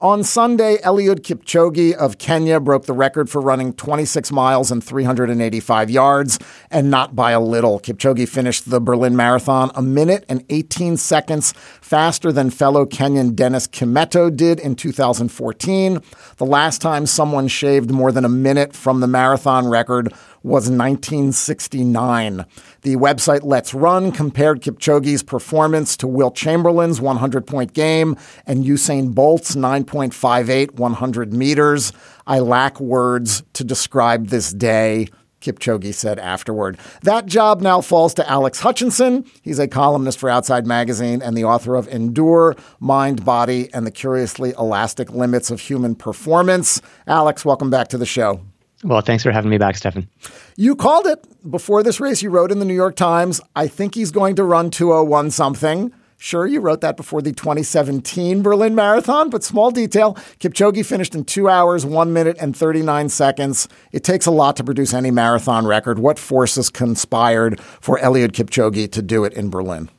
On 0.00 0.24
Sunday, 0.24 0.78
Eliud 0.78 1.20
Kipchoge 1.20 1.92
of 1.92 2.16
Kenya 2.16 2.58
broke 2.58 2.86
the 2.86 2.94
record 2.94 3.28
for 3.28 3.42
running 3.42 3.74
26 3.74 4.32
miles 4.32 4.70
and 4.70 4.82
385 4.82 5.90
yards, 5.90 6.38
and 6.70 6.90
not 6.90 7.14
by 7.14 7.32
a 7.32 7.40
little. 7.40 7.78
Kipchoge 7.78 8.26
finished 8.28 8.70
the 8.70 8.80
Berlin 8.80 9.14
Marathon 9.14 9.70
a 9.74 9.82
minute 9.82 10.24
and 10.26 10.42
18 10.48 10.96
seconds 10.96 11.52
faster 11.82 12.32
than 12.32 12.48
fellow 12.48 12.86
Kenyan 12.86 13.34
Dennis 13.34 13.66
Kimetto 13.66 14.34
did 14.34 14.58
in 14.58 14.74
2014. 14.74 16.00
The 16.38 16.46
last 16.46 16.80
time 16.80 17.04
someone 17.04 17.46
shaved 17.46 17.90
more 17.90 18.10
than 18.10 18.24
a 18.24 18.30
minute 18.30 18.74
from 18.74 19.00
the 19.00 19.06
marathon 19.06 19.66
record 19.66 20.14
was 20.46 20.70
1969. 20.70 22.46
The 22.82 22.94
website 22.94 23.40
Let's 23.42 23.74
Run 23.74 24.12
compared 24.12 24.62
Kipchoge's 24.62 25.24
performance 25.24 25.96
to 25.96 26.06
Wilt 26.06 26.36
Chamberlain's 26.36 27.00
100 27.00 27.48
point 27.48 27.72
game 27.72 28.16
and 28.46 28.64
Usain 28.64 29.12
Bolt's 29.12 29.56
9.58 29.56 30.74
100 30.74 31.32
meters. 31.32 31.92
I 32.28 32.38
lack 32.38 32.78
words 32.78 33.42
to 33.54 33.64
describe 33.64 34.28
this 34.28 34.52
day. 34.52 35.08
Kipchoge 35.40 35.92
said 35.94 36.20
afterward. 36.20 36.78
That 37.02 37.26
job 37.26 37.60
now 37.60 37.80
falls 37.80 38.14
to 38.14 38.30
Alex 38.30 38.60
Hutchinson. 38.60 39.24
He's 39.42 39.58
a 39.58 39.66
columnist 39.66 40.20
for 40.20 40.30
Outside 40.30 40.64
Magazine 40.64 41.22
and 41.22 41.36
the 41.36 41.44
author 41.44 41.74
of 41.74 41.88
Endure, 41.88 42.54
Mind, 42.78 43.24
Body, 43.24 43.68
and 43.74 43.84
the 43.84 43.90
Curiously 43.90 44.54
Elastic 44.56 45.10
Limits 45.10 45.50
of 45.50 45.60
Human 45.60 45.96
Performance. 45.96 46.80
Alex, 47.08 47.44
welcome 47.44 47.68
back 47.68 47.88
to 47.88 47.98
the 47.98 48.06
show. 48.06 48.40
Well, 48.86 49.00
thanks 49.00 49.24
for 49.24 49.32
having 49.32 49.50
me 49.50 49.58
back, 49.58 49.76
Stefan. 49.76 50.08
You 50.54 50.76
called 50.76 51.06
it 51.06 51.26
before 51.50 51.82
this 51.82 51.98
race. 51.98 52.22
You 52.22 52.30
wrote 52.30 52.52
in 52.52 52.60
the 52.60 52.64
New 52.64 52.74
York 52.74 52.94
Times, 52.94 53.40
I 53.56 53.66
think 53.66 53.96
he's 53.96 54.12
going 54.12 54.36
to 54.36 54.44
run 54.44 54.70
201 54.70 55.32
something. 55.32 55.92
Sure, 56.18 56.46
you 56.46 56.60
wrote 56.60 56.82
that 56.82 56.96
before 56.96 57.20
the 57.20 57.32
2017 57.32 58.42
Berlin 58.42 58.76
Marathon, 58.76 59.28
but 59.28 59.42
small 59.42 59.72
detail. 59.72 60.14
Kipchoge 60.38 60.86
finished 60.86 61.16
in 61.16 61.24
two 61.24 61.48
hours, 61.48 61.84
one 61.84 62.12
minute, 62.12 62.36
and 62.40 62.56
39 62.56 63.08
seconds. 63.08 63.68
It 63.90 64.04
takes 64.04 64.24
a 64.24 64.30
lot 64.30 64.54
to 64.56 64.64
produce 64.64 64.94
any 64.94 65.10
marathon 65.10 65.66
record. 65.66 65.98
What 65.98 66.18
forces 66.18 66.70
conspired 66.70 67.60
for 67.60 67.98
Eliud 67.98 68.30
Kipchoge 68.30 68.92
to 68.92 69.02
do 69.02 69.24
it 69.24 69.32
in 69.32 69.50
Berlin? 69.50 69.90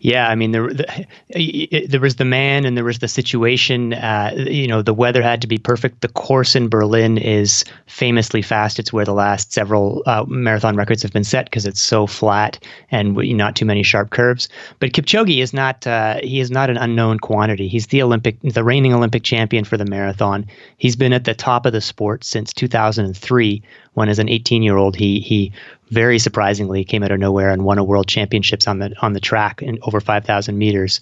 Yeah, 0.00 0.28
I 0.28 0.34
mean, 0.34 0.52
there 0.52 0.72
the, 0.72 1.86
there 1.88 2.00
was 2.00 2.16
the 2.16 2.24
man 2.24 2.64
and 2.64 2.76
there 2.76 2.84
was 2.84 2.98
the 2.98 3.08
situation. 3.08 3.94
Uh, 3.94 4.32
you 4.36 4.66
know, 4.66 4.82
the 4.82 4.94
weather 4.94 5.22
had 5.22 5.40
to 5.42 5.46
be 5.46 5.58
perfect. 5.58 6.00
The 6.00 6.08
course 6.08 6.54
in 6.56 6.68
Berlin 6.68 7.18
is 7.18 7.64
famously 7.86 8.42
fast. 8.42 8.78
It's 8.78 8.92
where 8.92 9.04
the 9.04 9.14
last 9.14 9.52
several 9.52 10.02
uh, 10.06 10.24
marathon 10.26 10.76
records 10.76 11.02
have 11.02 11.12
been 11.12 11.24
set 11.24 11.46
because 11.46 11.66
it's 11.66 11.80
so 11.80 12.06
flat 12.06 12.62
and 12.90 13.14
not 13.14 13.56
too 13.56 13.64
many 13.64 13.82
sharp 13.82 14.10
curves. 14.10 14.48
But 14.78 14.92
Kipchoge 14.92 15.42
is 15.42 15.52
not 15.52 15.86
uh, 15.86 16.20
he 16.22 16.40
is 16.40 16.50
not 16.50 16.70
an 16.70 16.76
unknown 16.76 17.18
quantity. 17.18 17.68
He's 17.68 17.88
the 17.88 18.02
Olympic, 18.02 18.38
the 18.42 18.64
reigning 18.64 18.94
Olympic 18.94 19.22
champion 19.22 19.64
for 19.64 19.76
the 19.76 19.84
marathon. 19.84 20.46
He's 20.76 20.96
been 20.96 21.12
at 21.12 21.24
the 21.24 21.34
top 21.34 21.66
of 21.66 21.72
the 21.72 21.80
sport 21.80 22.24
since 22.24 22.52
2003, 22.52 23.62
when 23.94 24.08
as 24.08 24.18
an 24.18 24.28
18 24.28 24.62
year 24.62 24.76
old 24.76 24.96
he 24.96 25.20
he 25.20 25.52
very 25.90 26.18
surprisingly 26.18 26.84
came 26.84 27.02
out 27.02 27.10
of 27.10 27.18
nowhere 27.18 27.50
and 27.50 27.64
won 27.64 27.78
a 27.78 27.84
world 27.84 28.06
championships 28.06 28.66
on 28.68 28.78
the 28.78 28.94
on 29.02 29.12
the 29.12 29.20
track 29.20 29.62
in 29.62 29.78
over 29.82 30.00
5,000 30.00 30.56
meters. 30.56 31.00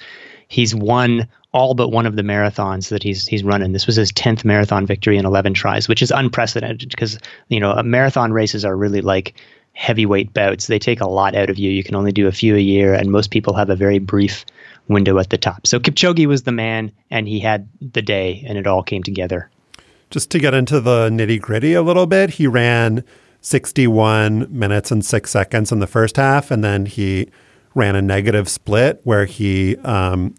he's 0.48 0.74
won 0.74 1.29
all 1.53 1.74
but 1.74 1.90
one 1.90 2.07
of 2.07 2.16
the 2.16 2.22
marathons 2.22 2.90
that 2.90 3.03
he's 3.03 3.27
he's 3.27 3.42
running. 3.42 3.72
This 3.72 3.87
was 3.87 3.96
his 3.96 4.12
tenth 4.12 4.44
marathon 4.44 4.87
victory 4.87 5.16
in 5.16 5.24
eleven 5.24 5.55
tries, 5.55 5.88
which 5.88 6.03
is 6.03 6.11
unprecedented 6.11 6.90
because 6.90 7.18
you 7.48 7.61
know 7.61 7.83
marathon 7.83 8.33
races 8.33 8.64
are 8.64 8.77
really 8.77 9.01
like 9.01 9.35
heavyweight 9.72 10.35
bouts. 10.35 10.66
They 10.66 10.79
take 10.79 11.01
a 11.01 11.09
lot 11.09 11.35
out 11.35 11.51
of 11.51 11.59
you. 11.59 11.70
You 11.70 11.85
can 11.85 11.94
only 11.94 12.12
do 12.12 12.27
a 12.27 12.33
few 12.33 12.57
a 12.57 12.61
year, 12.61 12.94
and 12.94 13.11
most 13.11 13.31
people 13.31 13.55
have 13.55 13.70
a 13.70 13.77
very 13.77 13.98
brief 13.98 14.44
window 14.88 15.18
at 15.18 15.31
the 15.31 15.38
top. 15.38 15.66
So 15.66 15.79
Kipchoge 15.79 16.27
was 16.27 16.42
the 16.42 16.53
man, 16.53 16.92
and 17.11 17.29
he 17.29 17.38
had 17.40 17.68
the 17.81 18.03
day, 18.03 18.44
and 18.46 18.59
it 18.59 18.66
all 18.66 18.83
came 18.83 19.03
together. 19.03 19.51
Just 20.11 20.31
to 20.31 20.38
get 20.38 20.55
into 20.55 20.81
the 20.81 21.11
nitty 21.11 21.40
gritty 21.40 21.75
a 21.75 21.83
little 21.83 22.07
bit, 22.07 22.31
he 22.31 22.47
ran 22.47 23.05
61 23.42 24.47
minutes 24.51 24.90
and 24.90 25.05
six 25.05 25.31
seconds 25.31 25.71
in 25.71 25.81
the 25.81 25.87
first 25.87 26.16
half, 26.16 26.51
and 26.51 26.64
then 26.64 26.87
he 26.87 27.29
ran 27.75 27.94
a 27.94 28.03
negative 28.03 28.49
split 28.49 29.01
where 29.05 29.27
he 29.27 29.77
um, 29.79 30.35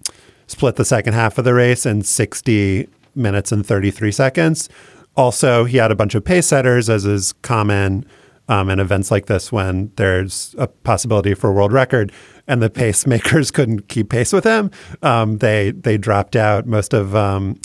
split 0.48 0.76
the 0.76 0.86
second 0.86 1.14
half 1.14 1.38
of 1.38 1.46
the 1.46 1.54
race 1.54 1.86
in 1.86 2.02
60 2.02 2.90
minutes 3.16 3.52
and 3.52 3.66
33 3.66 4.12
seconds. 4.12 4.70
Also, 5.16 5.66
he 5.66 5.78
had 5.78 5.92
a 5.92 5.96
bunch 5.96 6.16
of 6.16 6.24
pace 6.24 6.48
setters, 6.48 6.90
as 6.90 7.06
is 7.06 7.34
common 7.42 8.06
um, 8.48 8.70
in 8.70 8.80
events 8.80 9.12
like 9.12 9.28
this 9.28 9.52
when 9.52 9.92
there's 9.96 10.56
a 10.58 10.68
possibility 10.68 11.36
for 11.36 11.52
a 11.52 11.54
world 11.54 11.72
record, 11.72 12.12
and 12.48 12.62
the 12.62 12.70
pacemakers 12.70 13.54
couldn't 13.54 13.88
keep 13.88 14.10
pace 14.10 14.34
with 14.34 14.44
him. 14.44 14.72
Um, 15.04 15.38
they 15.38 15.72
they 15.72 15.98
dropped 15.98 16.36
out. 16.36 16.66
Most 16.66 16.94
of 16.94 17.16
um, 17.16 17.60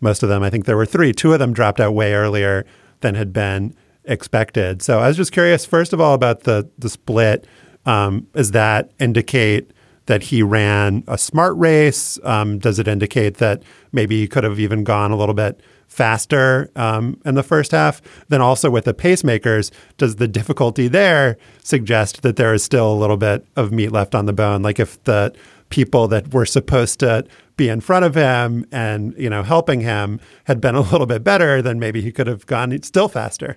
most 0.00 0.22
of 0.22 0.28
them, 0.28 0.42
I 0.42 0.50
think 0.50 0.64
there 0.64 0.76
were 0.76 0.86
three. 0.86 1.12
Two 1.12 1.32
of 1.32 1.38
them 1.38 1.52
dropped 1.52 1.80
out 1.80 1.94
way 1.94 2.14
earlier 2.14 2.64
than 3.00 3.14
had 3.14 3.32
been 3.32 3.74
expected. 4.04 4.82
So 4.82 4.98
I 4.98 5.08
was 5.08 5.16
just 5.16 5.32
curious, 5.32 5.64
first 5.64 5.92
of 5.92 6.00
all, 6.00 6.14
about 6.14 6.44
the 6.44 6.68
the 6.78 6.88
split. 6.88 7.46
Um, 7.86 8.26
does 8.34 8.50
that 8.50 8.90
indicate 8.98 9.70
that 10.06 10.24
he 10.24 10.42
ran 10.42 11.04
a 11.06 11.16
smart 11.16 11.56
race? 11.56 12.18
Um, 12.24 12.58
does 12.58 12.78
it 12.78 12.88
indicate 12.88 13.36
that 13.36 13.62
maybe 13.92 14.20
he 14.20 14.28
could 14.28 14.44
have 14.44 14.58
even 14.58 14.84
gone 14.84 15.12
a 15.12 15.16
little 15.16 15.34
bit 15.34 15.60
faster 15.86 16.70
um, 16.76 17.20
in 17.24 17.36
the 17.36 17.42
first 17.42 17.70
half? 17.70 18.02
Then 18.28 18.40
also 18.40 18.70
with 18.70 18.84
the 18.84 18.94
pacemakers, 18.94 19.70
does 19.98 20.16
the 20.16 20.28
difficulty 20.28 20.88
there 20.88 21.36
suggest 21.62 22.22
that 22.22 22.36
there 22.36 22.52
is 22.52 22.64
still 22.64 22.92
a 22.92 22.94
little 22.94 23.16
bit 23.16 23.46
of 23.56 23.72
meat 23.72 23.92
left 23.92 24.14
on 24.14 24.26
the 24.26 24.32
bone? 24.32 24.62
Like 24.62 24.80
if 24.80 25.02
the 25.04 25.34
people 25.70 26.08
that 26.08 26.32
were 26.34 26.46
supposed 26.46 27.00
to 27.00 27.24
be 27.56 27.68
in 27.68 27.80
front 27.80 28.04
of 28.04 28.14
him 28.14 28.66
and 28.72 29.14
you 29.16 29.30
know 29.30 29.42
helping 29.42 29.80
him 29.80 30.20
had 30.44 30.60
been 30.60 30.74
a 30.74 30.80
little 30.80 31.06
bit 31.06 31.24
better, 31.24 31.62
then 31.62 31.78
maybe 31.78 32.00
he 32.00 32.12
could 32.12 32.26
have 32.26 32.46
gone 32.46 32.80
still 32.82 33.08
faster. 33.08 33.56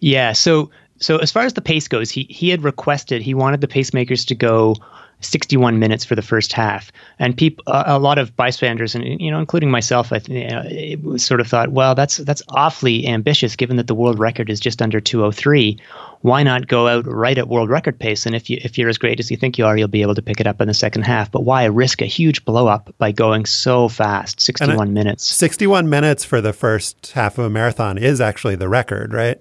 Yeah. 0.00 0.32
So 0.32 0.70
so 0.98 1.18
as 1.18 1.32
far 1.32 1.44
as 1.44 1.54
the 1.54 1.60
pace 1.60 1.88
goes, 1.88 2.10
he 2.10 2.26
he 2.28 2.48
had 2.48 2.62
requested 2.62 3.22
he 3.22 3.34
wanted 3.34 3.60
the 3.60 3.68
pacemakers 3.68 4.26
to 4.26 4.34
go 4.34 4.76
61 5.20 5.78
minutes 5.78 6.04
for 6.04 6.14
the 6.14 6.22
first 6.22 6.52
half, 6.52 6.90
and 7.18 7.36
people 7.36 7.62
a 7.66 7.98
lot 7.98 8.18
of 8.18 8.34
bystanders 8.36 8.94
and 8.94 9.20
you 9.20 9.30
know 9.30 9.38
including 9.38 9.70
myself, 9.70 10.12
I 10.12 10.20
you 10.26 10.48
know, 10.48 11.16
sort 11.16 11.40
of 11.40 11.46
thought, 11.46 11.70
well, 11.70 11.94
that's 11.94 12.18
that's 12.18 12.42
awfully 12.50 13.06
ambitious 13.06 13.56
given 13.56 13.76
that 13.76 13.86
the 13.86 13.94
world 13.94 14.18
record 14.18 14.50
is 14.50 14.60
just 14.60 14.82
under 14.82 15.00
203. 15.00 15.78
Why 16.22 16.42
not 16.42 16.68
go 16.68 16.88
out 16.88 17.06
right 17.06 17.36
at 17.36 17.48
world 17.48 17.68
record 17.68 17.98
pace? 17.98 18.26
And 18.26 18.34
if 18.34 18.48
you 18.48 18.58
if 18.62 18.78
you're 18.78 18.88
as 18.88 18.98
great 18.98 19.20
as 19.20 19.30
you 19.30 19.36
think 19.36 19.58
you 19.58 19.66
are, 19.66 19.76
you'll 19.76 19.88
be 19.88 20.02
able 20.02 20.14
to 20.14 20.22
pick 20.22 20.40
it 20.40 20.46
up 20.46 20.60
in 20.60 20.68
the 20.68 20.74
second 20.74 21.02
half. 21.02 21.30
But 21.30 21.42
why 21.42 21.64
risk 21.64 22.00
a 22.00 22.06
huge 22.06 22.44
blow 22.44 22.68
up 22.68 22.94
by 22.98 23.12
going 23.12 23.44
so 23.44 23.88
fast, 23.88 24.40
61 24.40 24.92
minutes? 24.92 25.28
61 25.28 25.88
minutes 25.88 26.24
for 26.24 26.40
the 26.40 26.52
first 26.52 27.12
half 27.12 27.38
of 27.38 27.44
a 27.44 27.50
marathon 27.50 27.98
is 27.98 28.20
actually 28.20 28.54
the 28.54 28.68
record, 28.68 29.12
right? 29.12 29.40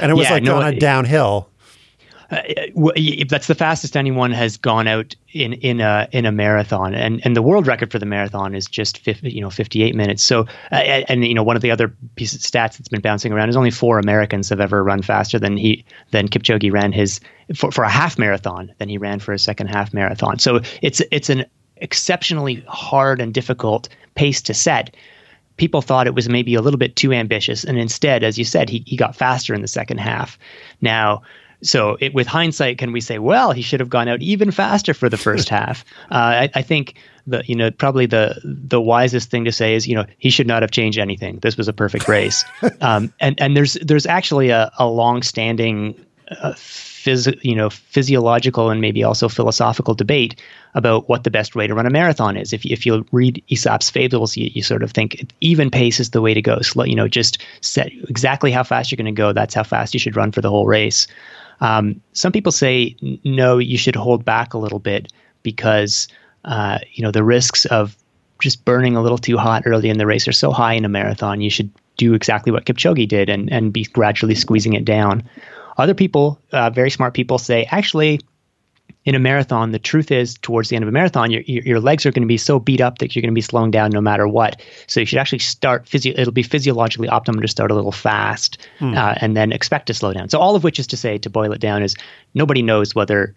And 0.00 0.10
it 0.10 0.14
was 0.14 0.28
Yeah, 0.28 0.34
like 0.34 0.42
no, 0.42 0.56
on 0.56 0.74
a 0.74 0.78
downhill. 0.78 1.48
Uh, 2.32 2.40
that's 3.28 3.46
the 3.46 3.54
fastest 3.54 3.94
anyone 3.94 4.30
has 4.30 4.56
gone 4.56 4.88
out 4.88 5.14
in 5.32 5.52
in 5.54 5.80
a 5.80 6.08
in 6.12 6.24
a 6.24 6.32
marathon, 6.32 6.94
and 6.94 7.20
and 7.26 7.36
the 7.36 7.42
world 7.42 7.66
record 7.66 7.92
for 7.92 7.98
the 7.98 8.06
marathon 8.06 8.54
is 8.54 8.66
just 8.66 8.98
50, 8.98 9.30
you 9.30 9.42
know 9.42 9.50
58 9.50 9.94
minutes. 9.94 10.22
So, 10.22 10.46
uh, 10.72 10.76
and, 10.76 11.04
and, 11.08 11.24
you 11.26 11.34
know 11.34 11.42
one 11.42 11.56
of 11.56 11.62
the 11.62 11.70
other 11.70 11.94
pieces 12.16 12.42
of 12.42 12.50
stats 12.50 12.78
that's 12.78 12.88
been 12.88 13.02
bouncing 13.02 13.32
around 13.32 13.50
is 13.50 13.56
only 13.56 13.70
four 13.70 13.98
Americans 13.98 14.48
have 14.48 14.60
ever 14.60 14.82
run 14.82 15.02
faster 15.02 15.38
than 15.38 15.58
he 15.58 15.84
than 16.10 16.26
Kipchoge 16.26 16.72
ran 16.72 16.90
his 16.90 17.20
for, 17.54 17.70
for 17.70 17.84
a 17.84 17.90
half 17.90 18.18
marathon 18.18 18.72
than 18.78 18.88
he 18.88 18.96
ran 18.96 19.18
for 19.18 19.34
a 19.34 19.38
second 19.38 19.66
half 19.66 19.92
marathon. 19.92 20.38
So 20.38 20.60
it's 20.80 21.02
it's 21.10 21.28
an 21.28 21.44
exceptionally 21.76 22.64
hard 22.66 23.20
and 23.20 23.34
difficult 23.34 23.90
pace 24.14 24.40
to 24.42 24.54
set 24.54 24.96
people 25.58 25.82
thought 25.82 26.06
it 26.06 26.14
was 26.14 26.28
maybe 26.28 26.54
a 26.54 26.62
little 26.62 26.78
bit 26.78 26.96
too 26.96 27.12
ambitious. 27.12 27.62
And 27.62 27.78
instead, 27.78 28.24
as 28.24 28.38
you 28.38 28.44
said, 28.44 28.70
he, 28.70 28.82
he 28.86 28.96
got 28.96 29.14
faster 29.14 29.54
in 29.54 29.60
the 29.60 29.68
second 29.68 29.98
half. 29.98 30.38
Now, 30.80 31.22
so 31.62 31.96
it, 32.00 32.12
with 32.12 32.26
hindsight, 32.26 32.78
can 32.78 32.92
we 32.92 33.00
say, 33.00 33.18
well, 33.18 33.52
he 33.52 33.62
should 33.62 33.80
have 33.80 33.88
gone 33.88 34.08
out 34.08 34.20
even 34.20 34.50
faster 34.50 34.92
for 34.94 35.08
the 35.08 35.16
first 35.16 35.48
half? 35.48 35.84
Uh, 36.10 36.14
I, 36.14 36.50
I 36.54 36.62
think 36.62 36.94
the 37.26 37.42
you 37.46 37.54
know 37.54 37.70
probably 37.70 38.06
the 38.06 38.40
the 38.42 38.80
wisest 38.80 39.30
thing 39.30 39.44
to 39.44 39.52
say 39.52 39.74
is 39.74 39.86
you 39.86 39.94
know 39.94 40.04
he 40.18 40.28
should 40.28 40.46
not 40.46 40.62
have 40.62 40.70
changed 40.70 40.98
anything. 40.98 41.38
This 41.38 41.56
was 41.56 41.68
a 41.68 41.72
perfect 41.72 42.08
race. 42.08 42.44
um, 42.80 43.12
and 43.20 43.40
and 43.40 43.56
there's 43.56 43.74
there's 43.74 44.06
actually 44.06 44.50
a, 44.50 44.70
a 44.78 44.86
long 44.86 45.22
standing 45.22 45.94
uh, 46.30 46.52
phys- 47.02 47.38
you 47.44 47.54
know 47.54 47.70
physiological 47.70 48.70
and 48.70 48.80
maybe 48.80 49.04
also 49.04 49.28
philosophical 49.28 49.94
debate 49.94 50.40
about 50.74 51.08
what 51.08 51.24
the 51.24 51.30
best 51.30 51.54
way 51.54 51.66
to 51.66 51.74
run 51.74 51.86
a 51.86 51.90
marathon 51.90 52.36
is. 52.36 52.52
If 52.52 52.64
you, 52.64 52.72
if 52.72 52.86
you 52.86 53.04
read 53.12 53.42
Aesop's 53.48 53.90
fables, 53.90 54.36
you, 54.36 54.50
you 54.54 54.62
sort 54.62 54.82
of 54.82 54.90
think 54.92 55.30
even 55.40 55.70
pace 55.70 56.00
is 56.00 56.10
the 56.10 56.22
way 56.22 56.32
to 56.34 56.40
go. 56.40 56.60
Slow, 56.60 56.84
you 56.84 56.96
know, 56.96 57.08
just 57.08 57.38
set 57.60 57.92
exactly 58.08 58.50
how 58.50 58.62
fast 58.62 58.90
you're 58.90 58.96
going 58.96 59.04
to 59.04 59.12
go. 59.12 59.32
That's 59.32 59.54
how 59.54 59.64
fast 59.64 59.92
you 59.92 60.00
should 60.00 60.16
run 60.16 60.32
for 60.32 60.40
the 60.40 60.50
whole 60.50 60.66
race. 60.66 61.06
Um, 61.62 62.02
some 62.12 62.32
people 62.32 62.50
say 62.52 62.96
no, 63.24 63.58
you 63.58 63.78
should 63.78 63.94
hold 63.94 64.24
back 64.24 64.52
a 64.52 64.58
little 64.58 64.80
bit 64.80 65.12
because 65.44 66.08
uh, 66.44 66.80
you 66.92 67.04
know 67.04 67.12
the 67.12 67.22
risks 67.22 67.64
of 67.66 67.96
just 68.40 68.64
burning 68.64 68.96
a 68.96 69.02
little 69.02 69.16
too 69.16 69.38
hot 69.38 69.62
early 69.64 69.88
in 69.88 69.96
the 69.96 70.06
race 70.06 70.26
are 70.26 70.32
so 70.32 70.50
high 70.50 70.74
in 70.74 70.84
a 70.84 70.88
marathon. 70.88 71.40
You 71.40 71.50
should 71.50 71.70
do 71.96 72.14
exactly 72.14 72.50
what 72.50 72.64
Kipchoge 72.64 73.06
did 73.06 73.28
and 73.28 73.50
and 73.52 73.72
be 73.72 73.84
gradually 73.84 74.34
squeezing 74.34 74.72
it 74.72 74.84
down. 74.84 75.22
Other 75.78 75.94
people, 75.94 76.38
uh, 76.50 76.70
very 76.70 76.90
smart 76.90 77.14
people, 77.14 77.38
say 77.38 77.64
actually 77.70 78.20
in 79.04 79.14
a 79.14 79.18
marathon, 79.18 79.72
the 79.72 79.78
truth 79.78 80.10
is 80.10 80.38
towards 80.38 80.68
the 80.68 80.76
end 80.76 80.84
of 80.84 80.88
a 80.88 80.92
marathon, 80.92 81.30
your, 81.30 81.42
your, 81.42 81.80
legs 81.80 82.06
are 82.06 82.12
going 82.12 82.22
to 82.22 82.28
be 82.28 82.36
so 82.38 82.60
beat 82.60 82.80
up 82.80 82.98
that 82.98 83.14
you're 83.14 83.20
going 83.20 83.32
to 83.32 83.34
be 83.34 83.40
slowing 83.40 83.70
down 83.70 83.90
no 83.90 84.00
matter 84.00 84.28
what. 84.28 84.62
So 84.86 85.00
you 85.00 85.06
should 85.06 85.18
actually 85.18 85.40
start, 85.40 85.88
physio- 85.88 86.14
it'll 86.16 86.32
be 86.32 86.44
physiologically 86.44 87.08
optimum 87.08 87.42
to 87.42 87.48
start 87.48 87.72
a 87.72 87.74
little 87.74 87.92
fast 87.92 88.58
uh, 88.96 89.14
and 89.20 89.36
then 89.36 89.50
expect 89.50 89.86
to 89.86 89.94
slow 89.94 90.12
down. 90.12 90.28
So 90.28 90.38
all 90.38 90.54
of 90.54 90.62
which 90.62 90.78
is 90.78 90.86
to 90.88 90.96
say, 90.96 91.18
to 91.18 91.30
boil 91.30 91.52
it 91.52 91.60
down, 91.60 91.82
is 91.82 91.96
nobody 92.34 92.62
knows 92.62 92.94
whether 92.94 93.34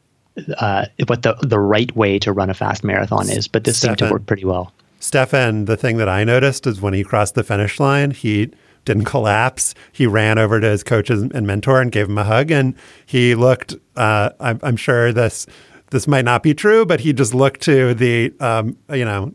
uh, 0.60 0.86
what 1.08 1.24
the, 1.24 1.34
the 1.42 1.60
right 1.60 1.96
way 1.96 2.20
to 2.20 2.32
run 2.32 2.50
a 2.50 2.54
fast 2.54 2.84
marathon 2.84 3.30
is, 3.30 3.48
but 3.48 3.64
this 3.64 3.80
seemed 3.80 3.98
to 3.98 4.12
work 4.12 4.26
pretty 4.26 4.46
well. 4.46 4.72
Stefan, 5.00 5.66
the 5.66 5.78
thing 5.78 5.98
that 5.98 6.10
I 6.10 6.24
noticed 6.24 6.68
is 6.68 6.82
when 6.82 6.94
he 6.94 7.04
crossed 7.04 7.36
the 7.36 7.44
finish 7.44 7.80
line, 7.80 8.12
he 8.12 8.52
didn't 8.86 9.06
collapse. 9.06 9.74
He 9.92 10.08
ran 10.08 10.38
over 10.38 10.60
to 10.60 10.68
his 10.68 10.84
coach 10.84 11.10
and 11.10 11.32
mentor 11.46 11.82
and 11.82 11.92
gave 11.92 12.08
him 12.08 12.18
a 12.18 12.24
hug, 12.24 12.52
and 12.52 12.76
he 13.06 13.36
looked. 13.36 13.76
Uh, 13.96 14.30
I'm, 14.40 14.60
I'm 14.64 14.78
sure 14.78 15.12
this 15.12 15.48
this 15.92 16.08
might 16.08 16.26
not 16.26 16.44
be 16.44 16.54
true, 16.54 16.86
but 16.86 17.02
he 17.02 17.14
just 17.14 17.34
looked 17.34 17.62
to 17.62 17.94
the 17.94 18.34
um, 18.40 18.78
you 18.92 19.06
know 19.06 19.34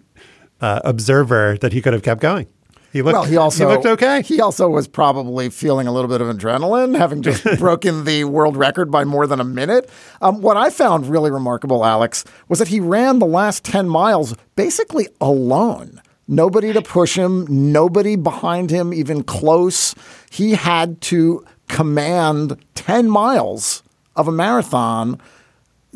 uh, 0.60 0.80
observer 0.84 1.58
that 1.60 1.72
he 1.72 1.82
could 1.82 1.92
have 1.92 2.02
kept 2.02 2.20
going. 2.20 2.46
He 2.92 3.02
looked. 3.02 3.14
Well, 3.14 3.24
he 3.24 3.36
also 3.36 3.68
looked 3.68 3.86
okay. 3.86 4.22
He 4.22 4.40
also 4.40 4.68
was 4.68 4.88
probably 4.88 5.48
feeling 5.48 5.86
a 5.86 5.92
little 5.92 6.08
bit 6.08 6.20
of 6.20 6.34
adrenaline, 6.34 6.98
having 6.98 7.22
just 7.22 7.44
broken 7.58 8.04
the 8.04 8.24
world 8.24 8.56
record 8.56 8.90
by 8.90 9.04
more 9.04 9.26
than 9.28 9.38
a 9.38 9.44
minute. 9.44 9.88
Um, 10.20 10.40
what 10.40 10.56
I 10.56 10.70
found 10.70 11.06
really 11.06 11.30
remarkable, 11.30 11.84
Alex, 11.84 12.24
was 12.48 12.58
that 12.58 12.68
he 12.68 12.80
ran 12.80 13.20
the 13.20 13.26
last 13.26 13.64
ten 13.64 13.88
miles 13.88 14.34
basically 14.56 15.08
alone. 15.20 16.02
Nobody 16.30 16.72
to 16.72 16.80
push 16.80 17.18
him, 17.18 17.44
nobody 17.72 18.14
behind 18.14 18.70
him, 18.70 18.94
even 18.94 19.24
close. 19.24 19.96
He 20.30 20.52
had 20.52 21.00
to 21.02 21.44
command 21.66 22.56
ten 22.76 23.10
miles 23.10 23.82
of 24.14 24.28
a 24.28 24.32
marathon 24.32 25.20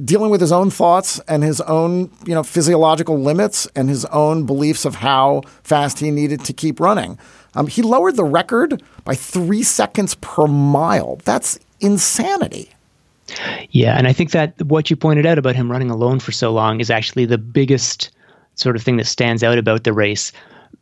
dealing 0.04 0.30
with 0.30 0.40
his 0.40 0.50
own 0.50 0.70
thoughts 0.70 1.20
and 1.28 1.44
his 1.44 1.60
own, 1.60 2.10
you 2.26 2.34
know, 2.34 2.42
physiological 2.42 3.16
limits 3.16 3.68
and 3.76 3.88
his 3.88 4.04
own 4.06 4.44
beliefs 4.44 4.84
of 4.84 4.96
how 4.96 5.42
fast 5.62 6.00
he 6.00 6.10
needed 6.10 6.44
to 6.44 6.52
keep 6.52 6.80
running. 6.80 7.16
Um, 7.54 7.68
he 7.68 7.82
lowered 7.82 8.16
the 8.16 8.24
record 8.24 8.82
by 9.04 9.14
three 9.14 9.62
seconds 9.62 10.16
per 10.16 10.48
mile. 10.48 11.20
That's 11.24 11.60
insanity. 11.80 12.70
Yeah, 13.70 13.96
and 13.96 14.08
I 14.08 14.12
think 14.12 14.32
that 14.32 14.60
what 14.62 14.90
you 14.90 14.96
pointed 14.96 15.26
out 15.26 15.38
about 15.38 15.54
him 15.54 15.70
running 15.70 15.90
alone 15.90 16.18
for 16.18 16.32
so 16.32 16.52
long 16.52 16.80
is 16.80 16.90
actually 16.90 17.24
the 17.24 17.38
biggest 17.38 18.10
sort 18.54 18.76
of 18.76 18.82
thing 18.82 18.96
that 18.96 19.06
stands 19.06 19.42
out 19.42 19.58
about 19.58 19.84
the 19.84 19.92
race. 19.92 20.32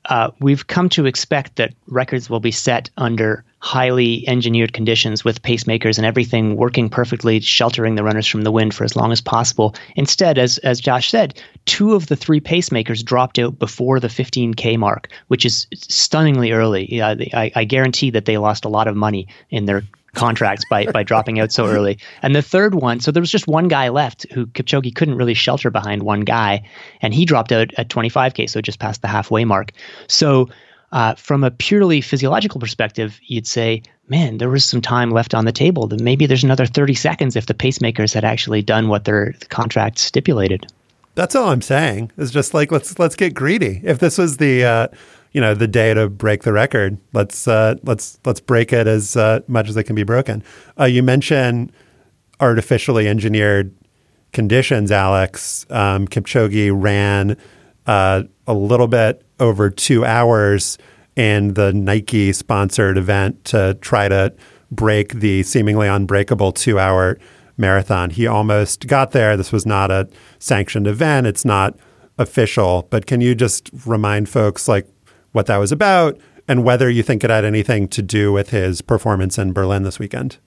Uh, 0.06 0.30
we've 0.40 0.66
come 0.66 0.88
to 0.88 1.06
expect 1.06 1.56
that 1.56 1.74
records 1.86 2.28
will 2.28 2.40
be 2.40 2.50
set 2.50 2.90
under 2.96 3.44
highly 3.62 4.26
engineered 4.26 4.72
conditions 4.72 5.24
with 5.24 5.42
pacemakers 5.42 5.96
and 5.96 6.04
everything 6.04 6.56
working 6.56 6.88
perfectly, 6.88 7.38
sheltering 7.38 7.94
the 7.94 8.02
runners 8.02 8.26
from 8.26 8.42
the 8.42 8.50
wind 8.50 8.74
for 8.74 8.82
as 8.82 8.96
long 8.96 9.12
as 9.12 9.20
possible. 9.20 9.74
Instead, 9.94 10.36
as 10.36 10.58
as 10.58 10.80
Josh 10.80 11.10
said, 11.10 11.40
two 11.64 11.94
of 11.94 12.08
the 12.08 12.16
three 12.16 12.40
pacemakers 12.40 13.04
dropped 13.04 13.38
out 13.38 13.56
before 13.60 14.00
the 14.00 14.08
15k 14.08 14.76
mark, 14.76 15.08
which 15.28 15.46
is 15.46 15.68
stunningly 15.74 16.50
early. 16.50 17.00
Uh, 17.00 17.14
I, 17.32 17.52
I 17.54 17.64
guarantee 17.64 18.10
that 18.10 18.24
they 18.24 18.36
lost 18.36 18.64
a 18.64 18.68
lot 18.68 18.88
of 18.88 18.96
money 18.96 19.28
in 19.50 19.66
their 19.66 19.84
contracts 20.14 20.64
by 20.68 20.86
by 20.86 21.02
dropping 21.02 21.40
out 21.40 21.52
so 21.52 21.66
early. 21.66 21.98
And 22.22 22.34
the 22.34 22.42
third 22.42 22.74
one, 22.74 23.00
so 23.00 23.10
there 23.10 23.20
was 23.20 23.30
just 23.30 23.46
one 23.46 23.68
guy 23.68 23.88
left 23.88 24.26
who 24.32 24.46
Kipchoge 24.46 24.94
couldn't 24.94 25.16
really 25.16 25.34
shelter 25.34 25.70
behind 25.70 26.02
one 26.02 26.20
guy, 26.20 26.68
and 27.00 27.14
he 27.14 27.24
dropped 27.24 27.52
out 27.52 27.72
at 27.76 27.88
25k, 27.88 28.48
so 28.48 28.60
just 28.60 28.78
past 28.78 29.02
the 29.02 29.08
halfway 29.08 29.44
mark. 29.44 29.72
So 30.08 30.48
uh, 30.92 31.14
from 31.14 31.42
a 31.42 31.50
purely 31.50 32.00
physiological 32.00 32.60
perspective, 32.60 33.18
you'd 33.22 33.46
say, 33.46 33.82
man, 34.08 34.38
there 34.38 34.50
was 34.50 34.64
some 34.64 34.82
time 34.82 35.10
left 35.10 35.34
on 35.34 35.46
the 35.46 35.52
table. 35.52 35.86
That 35.86 36.00
maybe 36.00 36.26
there's 36.26 36.44
another 36.44 36.66
30 36.66 36.94
seconds 36.94 37.34
if 37.34 37.46
the 37.46 37.54
pacemakers 37.54 38.12
had 38.12 38.24
actually 38.24 38.62
done 38.62 38.88
what 38.88 39.04
their 39.04 39.34
contract 39.48 39.98
stipulated. 39.98 40.66
That's 41.14 41.34
all 41.34 41.48
I'm 41.48 41.62
saying. 41.62 42.10
Is 42.16 42.30
just 42.30 42.54
like 42.54 42.70
let's 42.72 42.98
let's 42.98 43.16
get 43.16 43.34
greedy. 43.34 43.80
If 43.84 43.98
this 43.98 44.16
was 44.16 44.38
the 44.38 44.64
uh, 44.64 44.88
you 45.32 45.40
know 45.40 45.54
the 45.54 45.68
day 45.68 45.94
to 45.94 46.08
break 46.08 46.42
the 46.42 46.52
record, 46.52 46.98
let's 47.12 47.48
uh, 47.48 47.76
let's 47.82 48.18
let's 48.24 48.40
break 48.40 48.72
it 48.72 48.86
as 48.86 49.16
uh, 49.16 49.40
much 49.48 49.68
as 49.68 49.76
it 49.76 49.84
can 49.84 49.96
be 49.96 50.02
broken. 50.02 50.42
Uh, 50.78 50.84
you 50.84 51.02
mentioned 51.02 51.72
artificially 52.40 53.08
engineered 53.08 53.74
conditions, 54.32 54.90
Alex. 54.90 55.66
Um, 55.70 56.06
Kipchoge 56.08 56.70
ran 56.74 57.36
uh, 57.86 58.24
a 58.46 58.54
little 58.54 58.88
bit 58.88 59.24
over 59.40 59.70
two 59.70 60.04
hours 60.04 60.78
in 61.16 61.54
the 61.54 61.72
Nike 61.72 62.32
sponsored 62.32 62.96
event 62.96 63.44
to 63.46 63.76
try 63.80 64.08
to 64.08 64.32
break 64.70 65.14
the 65.14 65.42
seemingly 65.42 65.88
unbreakable 65.88 66.52
two 66.52 66.78
hour 66.78 67.18
marathon. 67.58 68.10
He 68.10 68.26
almost 68.26 68.86
got 68.86 69.10
there. 69.12 69.36
This 69.36 69.52
was 69.52 69.66
not 69.66 69.90
a 69.90 70.08
sanctioned 70.38 70.86
event, 70.86 71.26
it's 71.26 71.44
not 71.44 71.78
official. 72.18 72.86
But 72.90 73.06
can 73.06 73.20
you 73.20 73.34
just 73.34 73.70
remind 73.86 74.28
folks 74.28 74.68
like 74.68 74.88
what 75.32 75.46
that 75.46 75.56
was 75.56 75.72
about 75.72 76.18
and 76.48 76.64
whether 76.64 76.88
you 76.90 77.02
think 77.02 77.24
it 77.24 77.30
had 77.30 77.44
anything 77.44 77.88
to 77.88 78.02
do 78.02 78.32
with 78.32 78.50
his 78.50 78.82
performance 78.82 79.38
in 79.38 79.52
Berlin 79.52 79.82
this 79.82 79.98
weekend? 79.98 80.38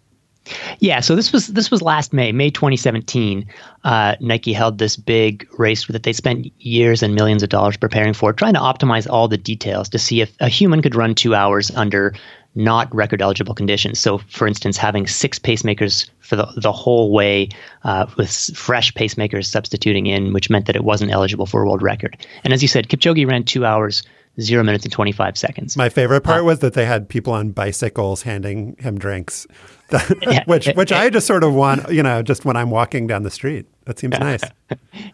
Yeah, 0.79 0.99
so 0.99 1.15
this 1.15 1.31
was 1.31 1.47
this 1.47 1.71
was 1.71 1.81
last 1.81 2.13
May, 2.13 2.31
May 2.31 2.51
2017. 2.51 3.47
Uh, 3.83 4.15
Nike 4.19 4.53
held 4.53 4.77
this 4.77 4.95
big 4.95 5.47
race 5.57 5.87
that 5.87 6.03
they 6.03 6.13
spent 6.13 6.47
years 6.61 7.01
and 7.01 7.15
millions 7.15 7.41
of 7.41 7.49
dollars 7.49 7.77
preparing 7.77 8.13
for, 8.13 8.31
trying 8.31 8.53
to 8.53 8.59
optimize 8.59 9.09
all 9.09 9.27
the 9.27 9.37
details 9.37 9.89
to 9.89 9.97
see 9.97 10.21
if 10.21 10.35
a 10.39 10.47
human 10.47 10.83
could 10.83 10.93
run 10.93 11.15
two 11.15 11.33
hours 11.33 11.71
under 11.71 12.13
not 12.53 12.93
record 12.93 13.21
eligible 13.21 13.53
conditions. 13.53 13.99
So, 13.99 14.19
for 14.29 14.47
instance, 14.47 14.77
having 14.77 15.07
six 15.07 15.37
pacemakers 15.39 16.09
for 16.19 16.35
the, 16.35 16.47
the 16.55 16.71
whole 16.71 17.11
way 17.11 17.49
uh, 17.83 18.05
with 18.17 18.31
fresh 18.55 18.93
pacemakers 18.93 19.45
substituting 19.45 20.05
in, 20.07 20.31
which 20.31 20.49
meant 20.49 20.65
that 20.67 20.75
it 20.75 20.83
wasn't 20.83 21.11
eligible 21.11 21.47
for 21.47 21.63
a 21.63 21.65
world 21.65 21.81
record. 21.81 22.25
And 22.43 22.53
as 22.53 22.61
you 22.61 22.69
said, 22.69 22.87
Kipchoge 22.87 23.27
ran 23.27 23.43
two 23.43 23.65
hours 23.65 24.03
zero 24.41 24.63
minutes 24.63 24.85
and 24.85 24.91
25 24.91 25.37
seconds. 25.37 25.77
My 25.77 25.89
favorite 25.89 26.21
part 26.21 26.41
uh, 26.41 26.45
was 26.45 26.59
that 26.59 26.73
they 26.73 26.85
had 26.85 27.07
people 27.07 27.33
on 27.33 27.51
bicycles 27.51 28.23
handing 28.23 28.75
him 28.79 28.97
drinks, 28.97 29.47
which 30.45 30.67
which 30.67 30.91
I 30.91 31.09
just 31.09 31.27
sort 31.27 31.43
of 31.43 31.53
want, 31.53 31.89
you 31.91 32.03
know, 32.03 32.21
just 32.21 32.45
when 32.45 32.55
I'm 32.55 32.69
walking 32.69 33.07
down 33.07 33.23
the 33.23 33.31
street. 33.31 33.65
That 33.85 33.99
seems 33.99 34.19
nice. 34.19 34.41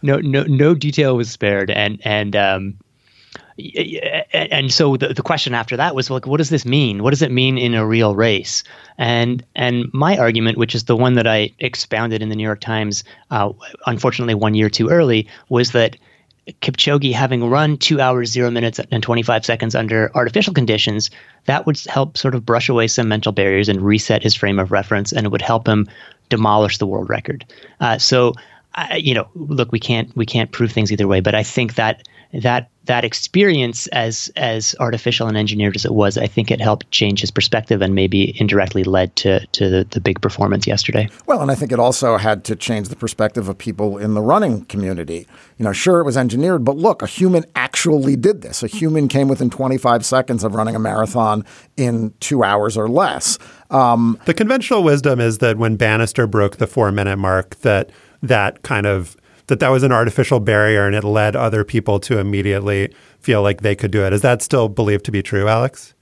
no, 0.02 0.18
no, 0.18 0.44
no 0.44 0.74
detail 0.74 1.16
was 1.16 1.30
spared, 1.30 1.70
and 1.70 2.00
and 2.04 2.36
um, 2.36 2.78
and 4.34 4.72
so 4.72 4.98
the, 4.98 5.14
the 5.14 5.22
question 5.22 5.54
after 5.54 5.78
that 5.78 5.96
was 5.96 6.10
like, 6.10 6.26
what 6.26 6.38
does 6.38 6.50
this 6.50 6.66
mean? 6.66 7.04
What 7.04 7.12
does 7.12 7.22
it 7.22 7.32
mean 7.32 7.58
in 7.58 7.74
a 7.74 7.86
real 7.86 8.16
race? 8.16 8.64
And 8.98 9.44
and 9.56 9.90
my 9.94 10.18
argument, 10.18 10.58
which 10.58 10.76
is 10.76 10.86
the 10.86 10.96
one 10.96 11.14
that 11.16 11.28
I 11.28 11.52
expounded 11.60 12.22
in 12.22 12.30
the 12.30 12.36
New 12.36 12.44
York 12.44 12.62
Times, 12.62 13.04
uh, 13.30 13.52
unfortunately 13.86 14.36
one 14.36 14.56
year 14.56 14.70
too 14.70 14.90
early, 14.90 15.28
was 15.50 15.72
that 15.72 15.98
Kipchoge 16.62 17.14
having 17.14 17.50
run 17.50 17.78
two 17.78 18.02
hours, 18.02 18.32
zero 18.32 18.50
minutes, 18.50 18.80
and 18.92 19.04
25 19.04 19.46
seconds 19.46 19.76
under 19.76 20.12
artificial 20.16 20.54
conditions, 20.54 21.12
that 21.46 21.66
would 21.66 21.80
help 21.88 22.18
sort 22.18 22.36
of 22.36 22.46
brush 22.46 22.70
away 22.70 22.88
some 22.88 23.08
mental 23.08 23.32
barriers 23.32 23.70
and 23.70 23.82
reset 23.82 24.24
his 24.24 24.36
frame 24.36 24.60
of 24.60 24.72
reference, 24.72 25.12
and 25.12 25.26
it 25.26 25.30
would 25.30 25.42
help 25.42 25.68
him 25.68 25.88
demolish 26.30 26.80
the 26.80 26.88
world 26.88 27.10
record. 27.10 27.46
Uh, 27.80 27.98
so, 27.98 28.34
you 28.96 29.14
know, 29.14 29.28
look, 29.36 29.72
we 29.72 29.80
can't 29.80 30.16
we 30.16 30.26
can't 30.26 30.52
prove 30.52 30.72
things 30.72 30.92
either 30.92 31.08
way, 31.08 31.20
but 31.20 31.36
I 31.36 31.44
think 31.44 31.76
that 31.76 32.08
that 32.34 32.71
that 32.86 33.06
experience 33.06 33.88
as 33.88 34.32
as 34.36 34.76
artificial 34.80 35.28
and 35.28 35.38
engineered 35.38 35.76
as 35.76 35.86
it 35.86 35.94
was, 35.94 36.18
I 36.18 36.28
think 36.28 36.50
it 36.50 36.60
helped 36.60 36.90
change 36.92 37.22
his 37.22 37.30
perspective 37.30 37.82
and 37.82 37.94
maybe 37.94 38.40
indirectly 38.40 38.84
led 38.84 39.16
to 39.18 39.46
to 39.46 39.70
the, 39.70 39.88
the 39.92 40.00
big 40.00 40.20
performance 40.22 40.66
yesterday. 40.66 41.08
Well, 41.28 41.42
and 41.42 41.52
I 41.52 41.56
think 41.56 41.72
it 41.72 41.80
also 41.80 42.18
had 42.18 42.44
to 42.46 42.56
change 42.56 42.90
the 42.90 42.96
perspective 42.96 43.48
of 43.48 43.58
people 43.58 43.98
in 43.98 44.16
the 44.16 44.22
running 44.22 44.66
community. 44.66 45.28
You 45.58 45.66
know, 45.66 45.74
sure 45.74 46.00
it 46.00 46.06
was 46.06 46.18
engineered, 46.18 46.66
but 46.66 46.76
look, 46.76 47.02
a 47.02 47.08
human 47.08 47.46
actually 47.56 48.16
did 48.16 48.42
this. 48.42 48.64
A 48.64 48.68
human 48.68 49.08
came 49.08 49.28
within 49.28 49.50
25 49.50 50.04
seconds 50.04 50.44
of 50.44 50.56
running 50.56 50.76
a 50.76 50.80
marathon 50.80 51.46
in 51.78 52.14
two 52.20 52.44
hours 52.44 52.78
or 52.78 52.90
less. 52.90 53.38
Um, 53.70 54.20
the 54.26 54.34
conventional 54.34 54.84
wisdom 54.84 55.20
is 55.20 55.38
that 55.38 55.58
when 55.58 55.76
Bannister 55.76 56.26
broke 56.26 56.58
the 56.58 56.68
four 56.68 56.92
minute 56.92 57.18
mark, 57.18 57.58
that 57.58 57.92
that 58.24 58.64
kind 58.64 58.86
of 58.86 59.16
that 59.52 59.60
that 59.60 59.68
was 59.68 59.84
an 59.84 59.92
artificial 59.92 60.40
barrier 60.40 60.88
and 60.88 60.96
it 60.96 61.04
led 61.04 61.36
other 61.36 61.66
people 61.66 62.00
to 62.00 62.18
immediately 62.18 62.90
feel 63.20 63.42
like 63.42 63.60
they 63.62 63.76
could 63.76 63.92
do 63.92 64.06
it. 64.06 64.14
Is 64.14 64.22
that 64.22 64.42
still 64.42 64.70
believed 64.70 65.04
to 65.06 65.12
be 65.12 65.22
true, 65.22 65.50
Alex? 65.50 65.94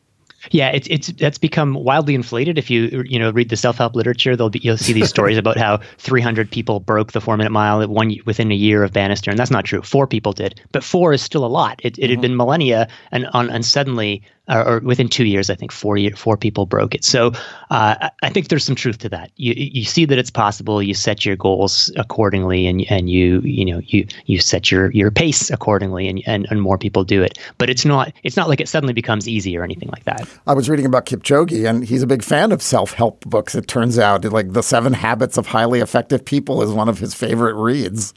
Yeah, 0.51 0.69
it's 0.69 0.87
it's 0.87 1.07
that's 1.13 1.39
become 1.39 1.73
wildly 1.73 2.13
inflated. 2.13 2.59
If 2.59 2.69
you 2.69 3.03
you 3.07 3.17
know 3.17 3.31
read 3.31 3.49
the 3.49 3.57
self 3.57 3.77
help 3.77 3.95
literature, 3.95 4.35
they'll 4.35 4.51
be, 4.51 4.59
you'll 4.59 4.77
see 4.77 4.93
these 4.93 5.09
stories 5.09 5.35
about 5.35 5.57
how 5.57 5.79
300 5.97 6.49
people 6.49 6.79
broke 6.79 7.11
the 7.11 7.19
four 7.19 7.37
minute 7.37 7.51
mile 7.51 7.85
one 7.87 8.15
within 8.25 8.51
a 8.51 8.55
year 8.55 8.83
of 8.83 8.93
Bannister, 8.93 9.31
and 9.31 9.39
that's 9.39 9.51
not 9.51 9.65
true. 9.65 9.81
Four 9.81 10.05
people 10.05 10.31
did, 10.31 10.61
but 10.71 10.83
four 10.83 11.11
is 11.11 11.21
still 11.23 11.43
a 11.43 11.47
lot. 11.47 11.81
It, 11.83 11.97
it 11.97 12.03
mm-hmm. 12.03 12.11
had 12.11 12.21
been 12.21 12.37
millennia, 12.37 12.87
and 13.11 13.25
on 13.33 13.49
and 13.49 13.65
suddenly 13.65 14.21
or, 14.49 14.67
or, 14.67 14.79
within 14.79 15.07
two 15.07 15.25
years, 15.25 15.49
I 15.49 15.55
think 15.55 15.71
four 15.71 15.97
year, 15.97 16.15
four 16.15 16.37
people 16.37 16.65
broke 16.65 16.95
it. 16.95 17.03
So 17.03 17.31
uh, 17.69 18.09
I 18.21 18.29
think 18.29 18.47
there's 18.47 18.63
some 18.63 18.75
truth 18.75 18.97
to 18.99 19.09
that. 19.09 19.31
You 19.35 19.53
you 19.55 19.83
see 19.83 20.05
that 20.05 20.17
it's 20.17 20.31
possible. 20.31 20.81
You 20.81 20.93
set 20.93 21.25
your 21.25 21.35
goals 21.35 21.91
accordingly, 21.95 22.67
and 22.67 22.85
and 22.89 23.09
you 23.09 23.41
you 23.41 23.65
know 23.65 23.81
you 23.85 24.07
you 24.25 24.39
set 24.39 24.71
your 24.71 24.91
your 24.91 25.11
pace 25.11 25.49
accordingly, 25.49 26.07
and 26.07 26.21
and, 26.25 26.47
and 26.49 26.61
more 26.61 26.77
people 26.77 27.03
do 27.03 27.21
it. 27.21 27.37
But 27.57 27.69
it's 27.69 27.85
not 27.85 28.13
it's 28.23 28.35
not 28.35 28.49
like 28.49 28.59
it 28.59 28.67
suddenly 28.67 28.93
becomes 28.93 29.27
easy 29.27 29.57
or 29.57 29.63
anything 29.63 29.89
like 29.89 30.03
that. 30.05 30.27
I 30.47 30.53
was 30.53 30.69
reading 30.69 30.85
about 30.85 31.05
Kipchoge, 31.05 31.67
and 31.67 31.85
he's 31.85 32.03
a 32.03 32.07
big 32.07 32.23
fan 32.23 32.51
of 32.51 32.61
self 32.61 32.93
help 32.93 33.25
books. 33.25 33.55
It 33.55 33.67
turns 33.67 33.99
out, 33.99 34.25
like 34.25 34.53
the 34.53 34.63
Seven 34.63 34.93
Habits 34.93 35.37
of 35.37 35.47
Highly 35.47 35.79
Effective 35.79 36.25
People 36.25 36.61
is 36.61 36.71
one 36.71 36.89
of 36.89 36.99
his 36.99 37.13
favorite 37.13 37.55
reads. 37.55 38.13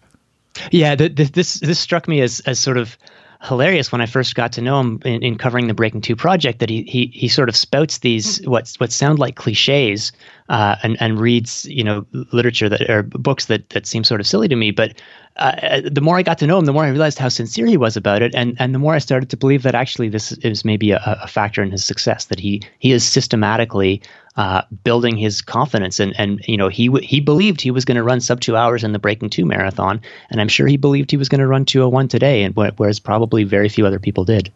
Yeah, 0.71 0.95
the, 0.95 1.09
the, 1.09 1.25
this 1.25 1.55
this 1.55 1.79
struck 1.79 2.09
me 2.09 2.21
as 2.21 2.41
as 2.41 2.59
sort 2.59 2.77
of 2.77 2.97
hilarious 3.43 3.91
when 3.91 4.01
I 4.01 4.07
first 4.07 4.35
got 4.35 4.53
to 4.53 4.61
know 4.61 4.79
him 4.81 5.01
in, 5.05 5.23
in 5.23 5.39
covering 5.39 5.67
the 5.67 5.75
Breaking 5.75 6.01
Two 6.01 6.15
project 6.15 6.61
that 6.61 6.71
he 6.71 6.83
he 6.85 7.07
he 7.07 7.29
sort 7.29 7.49
of 7.49 7.57
spouts 7.57 7.99
these 7.99 8.41
what 8.47 8.73
what 8.79 8.93
sound 8.93 9.19
like 9.19 9.37
cliches 9.37 10.13
uh, 10.49 10.77
and 10.83 10.97
and 11.01 11.19
reads 11.19 11.65
you 11.67 11.83
know 11.83 12.07
literature 12.33 12.69
that 12.69 12.89
or 12.89 13.03
books 13.03 13.47
that 13.47 13.69
that 13.71 13.87
seem 13.87 14.05
sort 14.05 14.21
of 14.21 14.27
silly 14.27 14.49
to 14.49 14.57
me. 14.57 14.71
But 14.71 14.95
uh, 15.37 15.81
the 15.91 16.01
more 16.01 16.19
I 16.19 16.23
got 16.23 16.39
to 16.39 16.47
know 16.47 16.59
him, 16.59 16.67
the 16.67 16.73
more 16.73 16.85
I 16.85 16.89
realized 16.91 17.19
how 17.19 17.29
sincere 17.29 17.67
he 17.67 17.77
was 17.77 17.97
about 17.97 18.23
it, 18.23 18.35
and 18.35 18.57
and 18.59 18.75
the 18.75 18.79
more 18.79 18.95
I 18.95 18.99
started 18.99 19.31
to 19.31 19.37
believe 19.37 19.63
that 19.65 19.75
actually 19.75 20.09
this 20.09 20.33
is 20.33 20.65
maybe 20.65 20.93
a, 20.93 21.01
a 21.23 21.27
factor 21.27 21.63
in 21.63 21.71
his 21.71 21.85
success. 21.85 22.27
That 22.27 22.39
he 22.39 22.63
he 22.79 22.93
is 22.93 23.05
systematically 23.05 24.03
uh, 24.37 24.63
building 24.85 25.17
his 25.17 25.43
confidence, 25.43 26.01
and 26.01 26.15
and 26.19 26.41
you 26.47 26.57
know 26.57 26.69
he 26.69 26.91
he 27.03 27.21
believed 27.21 27.61
he 27.61 27.71
was 27.71 27.85
going 27.85 27.97
to 27.97 28.03
run 28.03 28.21
sub 28.21 28.41
two 28.41 28.57
hours 28.57 28.83
in 28.83 28.93
the 28.93 28.99
Breaking 28.99 29.29
Two 29.29 29.45
marathon, 29.45 30.01
and 30.31 30.41
I'm 30.41 30.49
sure 30.49 30.67
he 30.67 30.77
believed 30.77 31.11
he 31.11 31.17
was 31.17 31.29
going 31.29 31.41
to 31.41 31.47
run 31.47 31.65
201 31.65 32.09
today, 32.09 32.43
and 32.43 32.57
whereas 32.57 32.99
probably 32.99 33.45
very 33.45 33.69
few 33.69 33.87
other 33.87 33.99
people 33.99 34.25
did. 34.25 34.51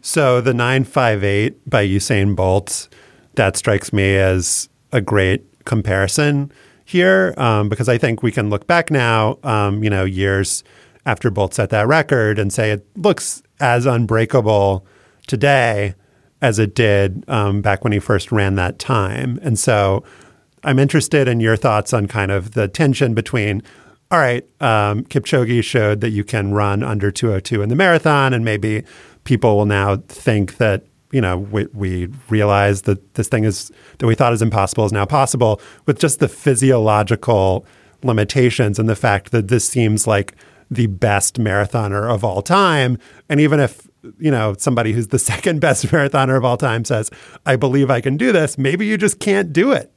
So 0.00 0.40
the 0.40 0.52
958 0.52 1.68
by 1.68 1.86
Usain 1.86 2.36
Bolt, 2.36 2.88
that 3.36 3.56
strikes 3.56 3.92
me 3.92 4.16
as 4.16 4.68
a 4.92 5.00
great 5.00 5.42
comparison 5.64 6.52
here 6.84 7.34
um, 7.38 7.70
because 7.70 7.88
I 7.88 7.96
think 7.96 8.22
we 8.22 8.30
can 8.30 8.50
look 8.50 8.66
back 8.66 8.90
now, 8.90 9.38
um, 9.42 9.82
you 9.82 9.88
know, 9.88 10.04
years 10.04 10.62
after 11.06 11.30
Bolt 11.30 11.54
set 11.54 11.70
that 11.70 11.86
record 11.86 12.38
and 12.38 12.52
say 12.52 12.70
it 12.70 12.86
looks 12.96 13.42
as 13.60 13.86
unbreakable 13.86 14.86
today 15.26 15.94
as 16.44 16.58
it 16.58 16.74
did 16.74 17.24
um, 17.26 17.62
back 17.62 17.82
when 17.84 17.92
he 17.94 17.98
first 17.98 18.30
ran 18.30 18.54
that 18.56 18.78
time. 18.78 19.40
And 19.42 19.58
so 19.58 20.04
I'm 20.62 20.78
interested 20.78 21.26
in 21.26 21.40
your 21.40 21.56
thoughts 21.56 21.94
on 21.94 22.06
kind 22.06 22.30
of 22.30 22.50
the 22.50 22.68
tension 22.68 23.14
between, 23.14 23.62
all 24.10 24.18
right, 24.18 24.44
um, 24.60 25.04
Kipchoge 25.04 25.64
showed 25.64 26.02
that 26.02 26.10
you 26.10 26.22
can 26.22 26.52
run 26.52 26.82
under 26.82 27.10
202 27.10 27.62
in 27.62 27.70
the 27.70 27.74
marathon, 27.74 28.34
and 28.34 28.44
maybe 28.44 28.84
people 29.24 29.56
will 29.56 29.64
now 29.64 29.96
think 30.08 30.58
that 30.58 30.84
you 31.12 31.20
know, 31.20 31.38
we, 31.38 31.66
we 31.72 32.08
realize 32.28 32.82
that 32.82 33.14
this 33.14 33.28
thing 33.28 33.44
is 33.44 33.70
that 33.98 34.06
we 34.06 34.16
thought 34.16 34.32
is 34.32 34.42
impossible 34.42 34.84
is 34.84 34.92
now 34.92 35.06
possible 35.06 35.60
with 35.86 35.98
just 35.98 36.18
the 36.18 36.28
physiological 36.28 37.64
limitations 38.02 38.80
and 38.80 38.88
the 38.88 38.96
fact 38.96 39.30
that 39.30 39.46
this 39.46 39.66
seems 39.66 40.08
like 40.08 40.34
the 40.70 40.88
best 40.88 41.38
marathoner 41.38 42.12
of 42.12 42.24
all 42.24 42.42
time. 42.42 42.98
And 43.28 43.38
even 43.40 43.60
if 43.60 43.83
you 44.18 44.30
know, 44.30 44.54
somebody 44.58 44.92
who's 44.92 45.08
the 45.08 45.18
second 45.34 45.60
best 45.60 45.86
marathoner 45.86 46.36
of 46.36 46.44
all 46.44 46.56
time 46.56 46.84
says, 46.84 47.10
I 47.46 47.56
believe 47.56 47.90
I 47.90 48.00
can 48.00 48.16
do 48.16 48.32
this, 48.32 48.58
maybe 48.58 48.86
you 48.86 48.96
just 48.98 49.18
can't 49.18 49.52
do 49.52 49.72
it. 49.72 49.90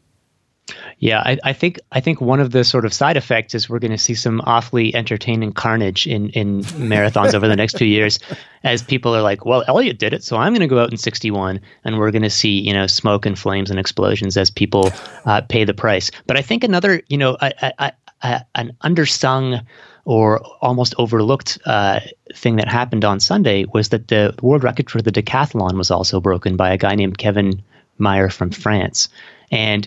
Yeah, 0.99 1.21
I, 1.25 1.37
I, 1.43 1.53
think 1.53 1.79
I 1.91 2.01
think 2.01 2.19
one 2.19 2.39
of 2.39 2.51
the 2.51 2.63
sort 2.63 2.83
of 2.83 2.93
side 2.93 3.15
effects 3.15 3.55
is 3.55 3.69
we're 3.69 3.79
going 3.79 3.91
to 3.91 3.97
see 3.97 4.15
some 4.15 4.41
awfully 4.45 4.93
entertaining 4.95 5.53
carnage 5.53 6.05
in 6.07 6.29
in 6.31 6.61
marathons 6.91 7.33
over 7.33 7.47
the 7.47 7.55
next 7.55 7.77
few 7.77 7.87
years, 7.87 8.19
as 8.63 8.83
people 8.83 9.15
are 9.15 9.21
like, 9.21 9.45
well, 9.45 9.63
Eliud 9.65 9.97
did 9.97 10.13
it, 10.13 10.23
so 10.23 10.37
I'm 10.37 10.51
going 10.53 10.61
to 10.61 10.67
go 10.67 10.79
out 10.79 10.91
in 10.91 10.97
61, 10.97 11.61
and 11.85 11.97
we're 11.97 12.11
going 12.11 12.23
to 12.23 12.29
see 12.29 12.59
you 12.59 12.73
know 12.73 12.87
smoke 12.87 13.25
and 13.25 13.39
flames 13.39 13.69
and 13.69 13.79
explosions 13.79 14.35
as 14.35 14.49
people 14.49 14.91
uh, 15.25 15.41
pay 15.41 15.63
the 15.63 15.73
price. 15.73 16.11
But 16.25 16.35
I 16.35 16.41
think 16.41 16.63
another 16.63 17.01
you 17.07 17.17
know 17.17 17.37
a, 17.39 17.53
a, 17.79 17.93
a, 18.23 18.45
an 18.55 18.75
undersung 18.83 19.65
or 20.07 20.39
almost 20.61 20.95
overlooked 20.97 21.59
uh, 21.65 21.99
thing 22.33 22.55
that 22.55 22.69
happened 22.69 23.03
on 23.03 23.19
Sunday 23.19 23.65
was 23.73 23.89
that 23.89 24.07
the 24.07 24.33
world 24.41 24.63
record 24.63 24.89
for 24.89 25.01
the 25.01 25.11
decathlon 25.11 25.73
was 25.77 25.91
also 25.91 26.21
broken 26.21 26.55
by 26.55 26.71
a 26.71 26.77
guy 26.77 26.95
named 26.95 27.17
Kevin 27.17 27.61
Mayer 27.99 28.29
from 28.29 28.49
France, 28.49 29.09
and 29.51 29.85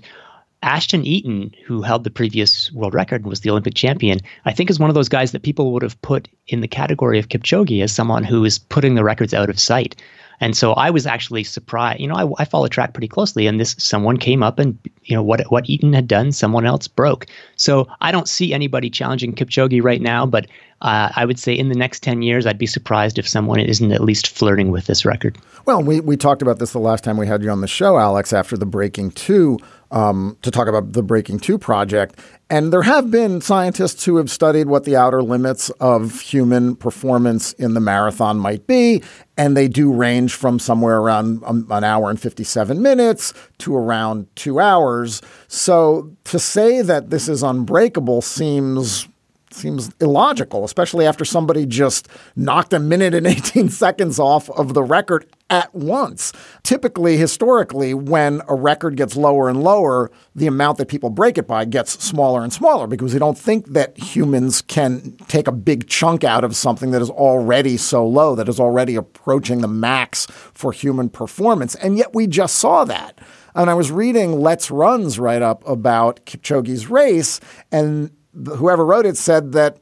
Ashton 0.63 1.07
Eaton, 1.07 1.55
who 1.65 1.81
held 1.81 2.05
the 2.05 2.11
previous 2.11 2.71
world 2.73 2.93
record 2.93 3.23
and 3.23 3.31
was 3.31 3.41
the 3.41 3.49
Olympic 3.49 3.73
champion, 3.73 4.19
I 4.45 4.53
think 4.53 4.69
is 4.69 4.79
one 4.79 4.91
of 4.91 4.95
those 4.95 5.09
guys 5.09 5.33
that 5.33 5.43
people 5.43 5.73
would 5.73 5.83
have 5.83 6.01
put 6.03 6.29
in 6.49 6.61
the 6.61 6.69
category 6.69 7.19
of 7.19 7.31
Kipchoge 7.31 7.83
as 7.83 7.91
someone 7.91 8.23
who 8.23 8.45
is 8.45 8.59
putting 8.59 8.97
the 8.97 9.05
records 9.05 9.33
out 9.33 9.49
of 9.49 9.59
sight. 9.59 9.97
And 10.41 10.57
so 10.57 10.73
I 10.73 10.91
was 10.91 11.07
actually 11.07 11.45
surprised. 11.45 12.01
You 12.01 12.09
know, 12.09 12.15
I, 12.15 12.43
I 12.43 12.45
follow 12.45 12.67
track 12.69 12.95
pretty 12.95 13.09
closely, 13.09 13.47
and 13.47 13.61
this 13.61 13.77
someone 13.79 14.17
came 14.17 14.43
up 14.43 14.59
and 14.59 14.79
you 15.05 15.15
know 15.15 15.23
what 15.23 15.43
what 15.51 15.69
Eaton 15.69 15.93
had 15.93 16.09
done, 16.09 16.33
someone 16.33 16.67
else 16.67 16.89
broke. 16.89 17.27
So 17.57 17.87
I 18.01 18.11
don't 18.11 18.29
see 18.29 18.53
anybody 18.53 18.91
challenging 18.91 19.35
Kipchoge 19.35 19.83
right 19.83 20.01
now, 20.01 20.27
but 20.27 20.47
uh, 20.83 21.13
I 21.15 21.27
would 21.27 21.39
say 21.39 21.53
in 21.53 21.69
the 21.69 21.75
next 21.75 22.03
10 22.03 22.23
years, 22.23 22.47
I'd 22.47 22.57
be 22.57 22.67
surprised 22.67 23.19
if 23.19 23.29
someone 23.29 23.61
isn't 23.61 23.93
at 23.93 24.03
least 24.03 24.29
flirting 24.29 24.71
with 24.71 24.87
this 24.87 25.05
record. 25.05 25.37
Well, 25.67 25.83
we, 25.83 26.01
we 26.01 26.17
talked 26.17 26.41
about 26.41 26.59
this 26.59 26.73
the 26.73 26.79
last 26.79 27.05
time 27.05 27.19
we 27.19 27.27
had 27.27 27.43
you 27.43 27.51
on 27.51 27.61
the 27.61 27.69
show, 27.69 27.99
Alex, 27.99 28.33
after 28.33 28.57
the 28.57 28.65
Breaking 28.65 29.11
Two 29.11 29.59
um, 29.91 30.39
to 30.41 30.51
talk 30.51 30.69
about 30.69 30.95
the 30.95 31.03
Breaking 31.03 31.39
Two 31.39 31.59
project. 31.59 32.19
And 32.49 32.73
there 32.73 32.83
have 32.83 33.11
been 33.11 33.43
scientists 33.43 34.05
who 34.05 34.17
have 34.17 34.31
studied 34.31 34.69
what 34.69 34.85
the 34.85 34.97
outer 34.97 35.23
limits 35.23 35.69
of 35.81 36.21
human 36.21 36.77
performance 36.77 37.53
in 37.55 37.75
the 37.75 37.81
marathon 37.81 38.39
might 38.39 38.67
be. 38.67 39.03
And 39.41 39.57
they 39.57 39.69
do 39.69 39.91
range 39.91 40.35
from 40.35 40.59
somewhere 40.59 40.99
around 40.99 41.43
um, 41.47 41.67
an 41.71 41.83
hour 41.83 42.11
and 42.11 42.21
57 42.21 42.83
minutes 42.83 43.33
to 43.61 43.75
around 43.75 44.27
two 44.37 44.61
hours. 44.61 45.23
So 45.49 46.15
to 46.25 46.39
say 46.39 46.83
that 46.83 47.09
this 47.09 47.27
is 47.27 47.43
unbreakable 47.43 48.21
seems 48.21 49.09
seems 49.53 49.91
illogical, 50.01 50.65
especially 50.65 51.07
after 51.07 51.25
somebody 51.25 51.67
just 51.67 52.09
knocked 52.37 52.73
a 52.73 52.79
minute 52.79 53.15
and 53.15 53.27
18 53.27 53.69
seconds 53.69 54.19
off 54.19 54.49
of 54.51 54.75
the 54.75 54.83
record 54.83 55.27
at 55.51 55.75
once. 55.75 56.33
Typically, 56.63 57.17
historically, 57.17 57.93
when 57.93 58.41
a 58.49 58.55
record 58.55 58.97
gets 58.97 59.17
lower 59.17 59.49
and 59.49 59.63
lower, 59.63 60.11
the 60.35 60.47
amount 60.47 60.79
that 60.79 60.87
people 60.87 61.11
break 61.11 61.37
it 61.37 61.47
by 61.47 61.65
gets 61.65 62.03
smaller 62.03 62.43
and 62.43 62.53
smaller 62.53 62.87
because 62.87 63.13
we 63.13 63.19
don't 63.19 63.39
think 63.39 63.67
that 63.73 63.99
humans 63.99 64.63
can 64.63 65.17
take 65.29 65.49
a 65.49 65.53
big 65.53 65.89
chunk 65.89 66.23
out 66.23 66.45
of 66.45 66.55
something 66.55 66.93
that 66.93 67.03
is 67.03 67.11
already 67.11 67.77
so 67.77 68.07
low, 68.07 68.35
that 68.37 68.49
is 68.49 68.61
already 68.61 68.95
approaching 68.95 69.61
the 69.61 69.69
max 69.69 70.27
for 70.27 70.73
human 70.73 71.09
performance. 71.09 71.75
And 71.75 71.99
yet 71.99 72.15
we 72.15 72.27
just 72.27 72.57
saw 72.59 72.85
that. 72.85 73.19
And 73.55 73.69
I 73.69 73.75
was 73.75 73.91
reading 73.91 74.41
Let's 74.41 74.71
Run's 74.71 75.19
write 75.19 75.43
up 75.43 75.67
about 75.67 76.25
Kipchoge's 76.25 76.89
race, 76.89 77.41
and 77.73 78.13
whoever 78.35 78.85
wrote 78.85 79.07
it 79.07 79.17
said 79.17 79.53
that 79.53 79.79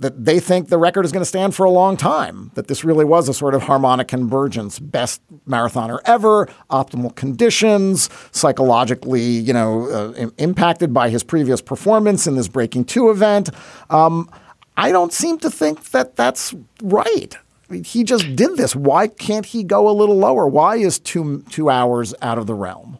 that 0.00 0.24
they 0.24 0.40
think 0.40 0.68
the 0.68 0.78
record 0.78 1.04
is 1.04 1.12
going 1.12 1.20
to 1.20 1.26
stand 1.26 1.54
for 1.54 1.64
a 1.64 1.70
long 1.70 1.96
time, 1.96 2.50
that 2.54 2.66
this 2.66 2.84
really 2.84 3.04
was 3.04 3.28
a 3.28 3.34
sort 3.34 3.54
of 3.54 3.62
harmonic 3.62 4.08
convergence, 4.08 4.78
best 4.80 5.22
marathoner 5.48 6.00
ever, 6.04 6.48
optimal 6.68 7.14
conditions, 7.14 8.10
psychologically, 8.32 9.22
you 9.22 9.52
know, 9.52 9.88
uh, 9.88 10.28
impacted 10.36 10.92
by 10.92 11.08
his 11.10 11.22
previous 11.22 11.62
performance 11.62 12.26
in 12.26 12.34
this 12.34 12.48
Breaking 12.48 12.84
Two 12.84 13.08
event. 13.10 13.50
Um, 13.88 14.28
I 14.76 14.90
don't 14.90 15.12
seem 15.12 15.38
to 15.38 15.50
think 15.50 15.90
that 15.92 16.16
that's 16.16 16.54
right. 16.82 17.36
He 17.84 18.04
just 18.04 18.36
did 18.36 18.56
this. 18.56 18.74
Why 18.76 19.06
can't 19.06 19.46
he 19.46 19.62
go 19.62 19.88
a 19.88 19.92
little 19.92 20.16
lower? 20.16 20.46
Why 20.46 20.76
is 20.76 20.98
two 20.98 21.44
two 21.50 21.70
hours 21.70 22.14
out 22.20 22.38
of 22.38 22.46
the 22.46 22.54
realm? 22.54 22.98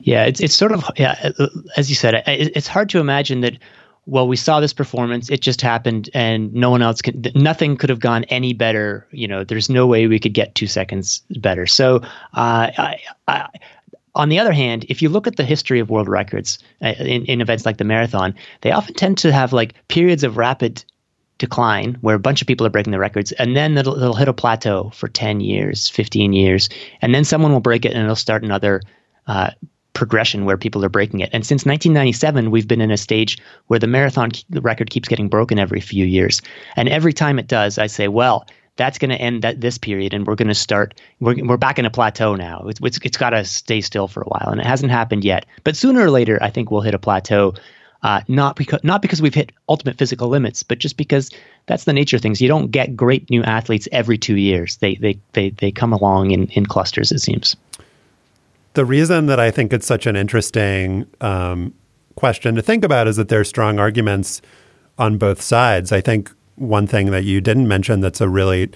Yeah, 0.00 0.24
it's 0.24 0.40
it's 0.40 0.54
sort 0.54 0.72
of 0.72 0.84
yeah, 0.96 1.32
as 1.76 1.90
you 1.90 1.96
said, 1.96 2.22
it's 2.26 2.68
hard 2.68 2.88
to 2.90 3.00
imagine 3.00 3.40
that 3.40 3.58
well, 4.06 4.28
we 4.28 4.36
saw 4.36 4.60
this 4.60 4.72
performance. 4.72 5.30
It 5.30 5.40
just 5.40 5.60
happened, 5.60 6.10
and 6.14 6.52
no 6.52 6.70
one 6.70 6.82
else 6.82 7.00
could. 7.00 7.34
Nothing 7.34 7.76
could 7.76 7.90
have 7.90 8.00
gone 8.00 8.24
any 8.24 8.52
better. 8.52 9.06
You 9.10 9.28
know, 9.28 9.44
there's 9.44 9.70
no 9.70 9.86
way 9.86 10.06
we 10.06 10.20
could 10.20 10.34
get 10.34 10.54
two 10.54 10.66
seconds 10.66 11.22
better. 11.38 11.66
So, 11.66 11.96
uh, 12.34 12.70
I, 12.76 13.00
I, 13.28 13.48
on 14.14 14.28
the 14.28 14.38
other 14.38 14.52
hand, 14.52 14.84
if 14.88 15.02
you 15.02 15.08
look 15.08 15.26
at 15.26 15.36
the 15.36 15.44
history 15.44 15.80
of 15.80 15.90
world 15.90 16.08
records 16.08 16.58
uh, 16.82 16.94
in, 16.98 17.24
in 17.26 17.40
events 17.40 17.66
like 17.66 17.78
the 17.78 17.84
marathon, 17.84 18.34
they 18.60 18.70
often 18.70 18.94
tend 18.94 19.18
to 19.18 19.32
have 19.32 19.52
like 19.52 19.74
periods 19.88 20.22
of 20.22 20.36
rapid 20.36 20.84
decline 21.38 21.98
where 22.00 22.14
a 22.14 22.20
bunch 22.20 22.40
of 22.40 22.46
people 22.46 22.64
are 22.66 22.70
breaking 22.70 22.92
the 22.92 22.98
records 22.98 23.32
and 23.32 23.56
then 23.56 23.76
it'll, 23.76 23.96
it'll 23.96 24.14
hit 24.14 24.28
a 24.28 24.32
plateau 24.32 24.90
for 24.94 25.08
10 25.08 25.40
years 25.40 25.88
15 25.88 26.32
years 26.32 26.68
and 27.02 27.12
then 27.12 27.24
someone 27.24 27.52
will 27.52 27.58
break 27.58 27.84
it 27.84 27.92
and 27.92 28.00
it'll 28.04 28.14
start 28.14 28.44
another 28.44 28.80
uh, 29.26 29.50
progression 29.94 30.44
where 30.44 30.56
people 30.56 30.84
are 30.84 30.90
breaking 30.90 31.20
it. 31.20 31.30
And 31.32 31.46
since 31.46 31.64
1997, 31.64 32.50
we've 32.50 32.68
been 32.68 32.80
in 32.80 32.90
a 32.90 32.96
stage 32.96 33.38
where 33.68 33.78
the 33.78 33.86
marathon 33.86 34.32
record 34.50 34.90
keeps 34.90 35.08
getting 35.08 35.28
broken 35.28 35.58
every 35.58 35.80
few 35.80 36.04
years. 36.04 36.42
And 36.76 36.88
every 36.88 37.12
time 37.12 37.38
it 37.38 37.46
does, 37.46 37.78
I 37.78 37.86
say, 37.86 38.08
well, 38.08 38.46
that's 38.76 38.98
going 38.98 39.10
to 39.10 39.20
end 39.20 39.42
that 39.42 39.60
this 39.60 39.78
period 39.78 40.12
and 40.12 40.26
we're 40.26 40.34
going 40.34 40.48
to 40.48 40.54
start 40.54 41.00
we're, 41.20 41.36
we're 41.46 41.56
back 41.56 41.78
in 41.78 41.86
a 41.86 41.90
plateau 41.90 42.34
now. 42.34 42.64
It's, 42.66 42.80
it's, 42.82 42.98
it's 43.02 43.16
got 43.16 43.30
to 43.30 43.44
stay 43.44 43.80
still 43.80 44.08
for 44.08 44.22
a 44.22 44.26
while 44.26 44.48
and 44.50 44.60
it 44.60 44.66
hasn't 44.66 44.90
happened 44.90 45.24
yet. 45.24 45.46
But 45.62 45.76
sooner 45.76 46.00
or 46.00 46.10
later 46.10 46.38
i 46.42 46.50
think 46.50 46.70
we'll 46.70 46.80
hit 46.80 46.94
a 46.94 46.98
plateau 46.98 47.54
uh, 48.02 48.20
not 48.28 48.56
because 48.56 48.80
not 48.84 49.00
because 49.00 49.22
we've 49.22 49.34
hit 49.34 49.50
ultimate 49.68 49.96
physical 49.96 50.28
limits 50.28 50.62
but 50.62 50.78
just 50.78 50.96
because 50.96 51.30
that's 51.66 51.84
the 51.84 51.92
nature 51.92 52.16
of 52.16 52.22
things. 52.22 52.40
You 52.40 52.48
don't 52.48 52.70
get 52.70 52.94
great 52.94 53.30
new 53.30 53.42
athletes 53.42 53.88
every 53.92 54.18
two 54.18 54.36
years. 54.36 54.76
They 54.76 54.96
they 54.96 55.18
they, 55.32 55.50
they 55.50 55.70
come 55.70 55.92
along 55.92 56.30
in, 56.30 56.48
in 56.48 56.66
clusters 56.66 57.10
it 57.12 57.20
seems 57.20 57.56
the 58.74 58.84
reason 58.84 59.26
that 59.26 59.40
I 59.40 59.50
think 59.50 59.72
it's 59.72 59.86
such 59.86 60.06
an 60.06 60.16
interesting 60.16 61.06
um, 61.20 61.74
question 62.16 62.54
to 62.56 62.62
think 62.62 62.84
about 62.84 63.08
is 63.08 63.16
that 63.16 63.28
there's 63.28 63.48
strong 63.48 63.78
arguments 63.78 64.42
on 64.98 65.16
both 65.18 65.40
sides. 65.40 65.92
I 65.92 66.00
think 66.00 66.30
one 66.56 66.86
thing 66.86 67.10
that 67.10 67.24
you 67.24 67.40
didn't 67.40 67.66
mention 67.66 68.00
that's 68.00 68.20
a 68.20 68.28
really 68.28 68.70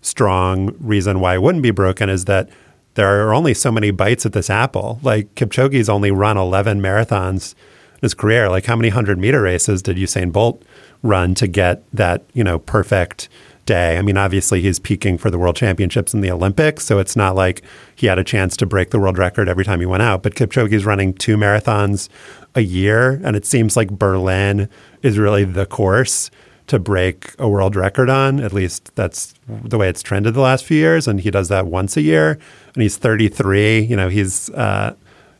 strong 0.00 0.74
reason 0.80 1.20
why 1.20 1.34
it 1.34 1.42
wouldn't 1.42 1.62
be 1.62 1.70
broken 1.70 2.08
is 2.08 2.24
that 2.26 2.48
there 2.94 3.26
are 3.26 3.32
only 3.32 3.54
so 3.54 3.70
many 3.72 3.90
bites 3.90 4.26
at 4.26 4.32
this 4.32 4.50
apple. 4.50 4.98
Like 5.02 5.34
Kipchoge's 5.34 5.88
only 5.88 6.10
run 6.10 6.36
11 6.36 6.80
marathons 6.80 7.54
in 7.94 8.00
his 8.02 8.14
career. 8.14 8.48
Like 8.50 8.66
how 8.66 8.76
many 8.76 8.90
hundred 8.90 9.18
meter 9.18 9.40
races 9.42 9.82
did 9.82 9.96
Usain 9.96 10.32
Bolt 10.32 10.62
run 11.02 11.34
to 11.36 11.46
get 11.46 11.84
that, 11.92 12.24
you 12.34 12.44
know, 12.44 12.58
perfect 12.58 13.28
day. 13.66 13.98
I 13.98 14.02
mean, 14.02 14.16
obviously 14.16 14.60
he's 14.60 14.78
peaking 14.78 15.18
for 15.18 15.30
the 15.30 15.38
world 15.38 15.56
championships 15.56 16.12
and 16.14 16.22
the 16.22 16.30
Olympics, 16.30 16.84
so 16.84 16.98
it's 16.98 17.16
not 17.16 17.34
like 17.34 17.62
he 17.94 18.06
had 18.06 18.18
a 18.18 18.24
chance 18.24 18.56
to 18.58 18.66
break 18.66 18.90
the 18.90 18.98
world 18.98 19.18
record 19.18 19.48
every 19.48 19.64
time 19.64 19.80
he 19.80 19.86
went 19.86 20.02
out. 20.02 20.22
But 20.22 20.34
Kipchoge's 20.34 20.84
running 20.84 21.14
two 21.14 21.36
marathons 21.36 22.08
a 22.54 22.62
year, 22.62 23.20
and 23.24 23.36
it 23.36 23.46
seems 23.46 23.76
like 23.76 23.90
Berlin 23.90 24.68
is 25.02 25.18
really 25.18 25.44
the 25.44 25.66
course 25.66 26.30
to 26.68 26.78
break 26.78 27.34
a 27.38 27.48
world 27.48 27.76
record 27.76 28.08
on. 28.08 28.40
At 28.40 28.52
least 28.52 28.94
that's 28.94 29.34
the 29.48 29.78
way 29.78 29.88
it's 29.88 30.02
trended 30.02 30.34
the 30.34 30.40
last 30.40 30.64
few 30.64 30.76
years, 30.76 31.06
and 31.08 31.20
he 31.20 31.30
does 31.30 31.48
that 31.48 31.66
once 31.66 31.96
a 31.96 32.02
year. 32.02 32.38
And 32.74 32.82
he's 32.82 32.96
33. 32.96 33.80
You 33.80 33.96
know, 33.96 34.08
he's 34.08 34.50
uh, 34.50 34.94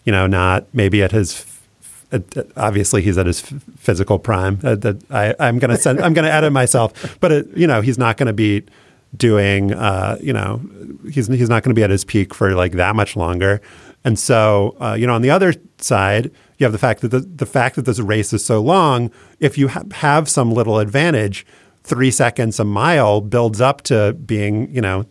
you 0.04 0.12
know 0.12 0.26
not 0.26 0.66
maybe 0.72 1.02
at 1.02 1.12
his 1.12 1.51
obviously 2.56 3.02
he's 3.02 3.18
at 3.18 3.26
his 3.26 3.40
physical 3.40 4.18
prime. 4.18 4.60
Uh, 4.62 4.74
that 4.76 5.10
I, 5.10 5.34
I'm 5.38 5.58
going 5.58 5.70
to 5.70 5.76
send. 5.76 6.00
I'm 6.00 6.14
to 6.14 6.22
edit 6.22 6.52
myself, 6.52 7.18
but 7.20 7.32
it, 7.32 7.48
you 7.56 7.66
know 7.66 7.80
he's 7.80 7.98
not 7.98 8.16
going 8.16 8.26
to 8.26 8.32
be 8.32 8.64
doing. 9.16 9.72
Uh, 9.72 10.18
you 10.20 10.32
know, 10.32 10.60
he's 11.10 11.26
he's 11.28 11.48
not 11.48 11.62
going 11.62 11.74
to 11.74 11.78
be 11.78 11.82
at 11.82 11.90
his 11.90 12.04
peak 12.04 12.34
for 12.34 12.54
like 12.54 12.72
that 12.72 12.96
much 12.96 13.16
longer. 13.16 13.60
And 14.04 14.18
so, 14.18 14.76
uh, 14.80 14.94
you 14.98 15.06
know, 15.06 15.14
on 15.14 15.22
the 15.22 15.30
other 15.30 15.54
side, 15.78 16.30
you 16.58 16.64
have 16.64 16.72
the 16.72 16.78
fact 16.78 17.02
that 17.02 17.08
the, 17.08 17.20
the 17.20 17.46
fact 17.46 17.76
that 17.76 17.84
this 17.84 18.00
race 18.00 18.32
is 18.32 18.44
so 18.44 18.60
long. 18.60 19.10
If 19.38 19.56
you 19.56 19.68
ha- 19.68 19.84
have 19.92 20.28
some 20.28 20.52
little 20.52 20.78
advantage, 20.78 21.46
three 21.84 22.10
seconds 22.10 22.58
a 22.58 22.64
mile 22.64 23.20
builds 23.20 23.60
up 23.60 23.82
to 23.82 24.12
being, 24.14 24.72
you 24.74 24.80
know, 24.80 25.06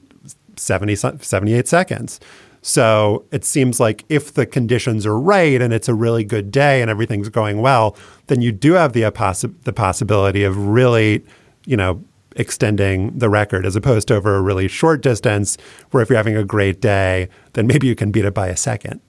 70, 0.57 0.95
78 0.95 1.67
seconds. 1.67 2.19
So 2.61 3.25
it 3.31 3.43
seems 3.43 3.79
like 3.79 4.05
if 4.07 4.33
the 4.33 4.45
conditions 4.45 5.05
are 5.05 5.19
right 5.19 5.61
and 5.61 5.73
it's 5.73 5.89
a 5.89 5.95
really 5.95 6.23
good 6.23 6.51
day 6.51 6.81
and 6.81 6.91
everything's 6.91 7.29
going 7.29 7.61
well, 7.61 7.97
then 8.27 8.41
you 8.41 8.51
do 8.51 8.73
have 8.73 8.93
the, 8.93 9.01
possi- 9.11 9.53
the 9.63 9.73
possibility 9.73 10.43
of 10.43 10.57
really, 10.57 11.25
you 11.65 11.75
know, 11.75 12.03
extending 12.35 13.17
the 13.17 13.29
record 13.29 13.65
as 13.65 13.75
opposed 13.75 14.07
to 14.07 14.15
over 14.15 14.35
a 14.35 14.41
really 14.41 14.67
short 14.67 15.01
distance 15.01 15.57
where 15.91 16.01
if 16.01 16.09
you're 16.09 16.17
having 16.17 16.37
a 16.37 16.43
great 16.43 16.79
day, 16.79 17.27
then 17.53 17.67
maybe 17.67 17.87
you 17.87 17.95
can 17.95 18.11
beat 18.11 18.25
it 18.25 18.33
by 18.33 18.47
a 18.47 18.55
second. 18.55 19.01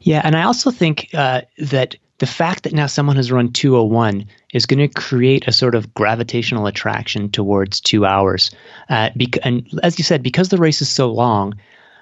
Yeah, 0.00 0.20
and 0.24 0.36
I 0.36 0.42
also 0.42 0.70
think 0.70 1.08
uh, 1.14 1.42
that 1.58 1.96
the 2.18 2.26
fact 2.26 2.62
that 2.62 2.72
now 2.72 2.86
someone 2.86 3.16
has 3.16 3.32
run 3.32 3.52
201 3.52 4.24
is 4.52 4.66
going 4.66 4.78
to 4.78 4.88
create 4.88 5.48
a 5.48 5.52
sort 5.52 5.74
of 5.74 5.92
gravitational 5.94 6.66
attraction 6.66 7.28
towards 7.30 7.80
two 7.80 8.06
hours. 8.06 8.50
Uh, 8.88 9.10
bec- 9.16 9.38
and 9.42 9.68
as 9.82 9.98
you 9.98 10.04
said, 10.04 10.22
because 10.22 10.50
the 10.50 10.58
race 10.58 10.80
is 10.80 10.88
so 10.88 11.10
long, 11.10 11.54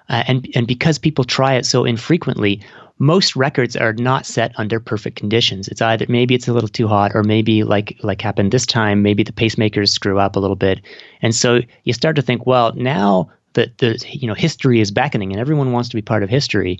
uh, 0.09 0.24
and 0.26 0.48
and 0.55 0.66
because 0.66 0.98
people 0.98 1.24
try 1.24 1.55
it 1.55 1.66
so 1.66 1.84
infrequently, 1.84 2.61
most 2.98 3.34
records 3.34 3.76
are 3.76 3.92
not 3.94 4.26
set 4.26 4.53
under 4.57 4.78
perfect 4.78 5.16
conditions. 5.16 5.68
It's 5.68 5.82
either 5.82 6.07
maybe 6.09 6.34
it's 6.34 6.48
a 6.48 6.53
little 6.53 6.68
too 6.68 6.88
hot, 6.88 7.12
or 7.14 7.22
maybe 7.22 7.64
like 7.64 7.98
like 8.03 8.20
happened 8.20 8.53
this 8.53 8.66
time, 8.66 9.03
maybe 9.03 9.22
the 9.22 9.32
pacemakers 9.32 9.88
screw 9.88 10.18
up 10.18 10.36
a 10.36 10.40
little 10.40 10.57
bit, 10.57 10.80
and 11.20 11.34
so 11.34 11.61
you 11.84 11.92
start 11.92 12.16
to 12.16 12.22
think, 12.22 12.46
well, 12.46 12.72
now 12.74 13.30
that 13.55 13.78
the 13.78 14.03
you 14.11 14.26
know 14.26 14.34
history 14.34 14.80
is 14.80 14.90
beckoning 14.90 15.32
and 15.32 15.40
everyone 15.40 15.72
wants 15.72 15.88
to 15.88 15.96
be 15.96 16.03
part 16.03 16.22
of 16.22 16.30
history, 16.30 16.78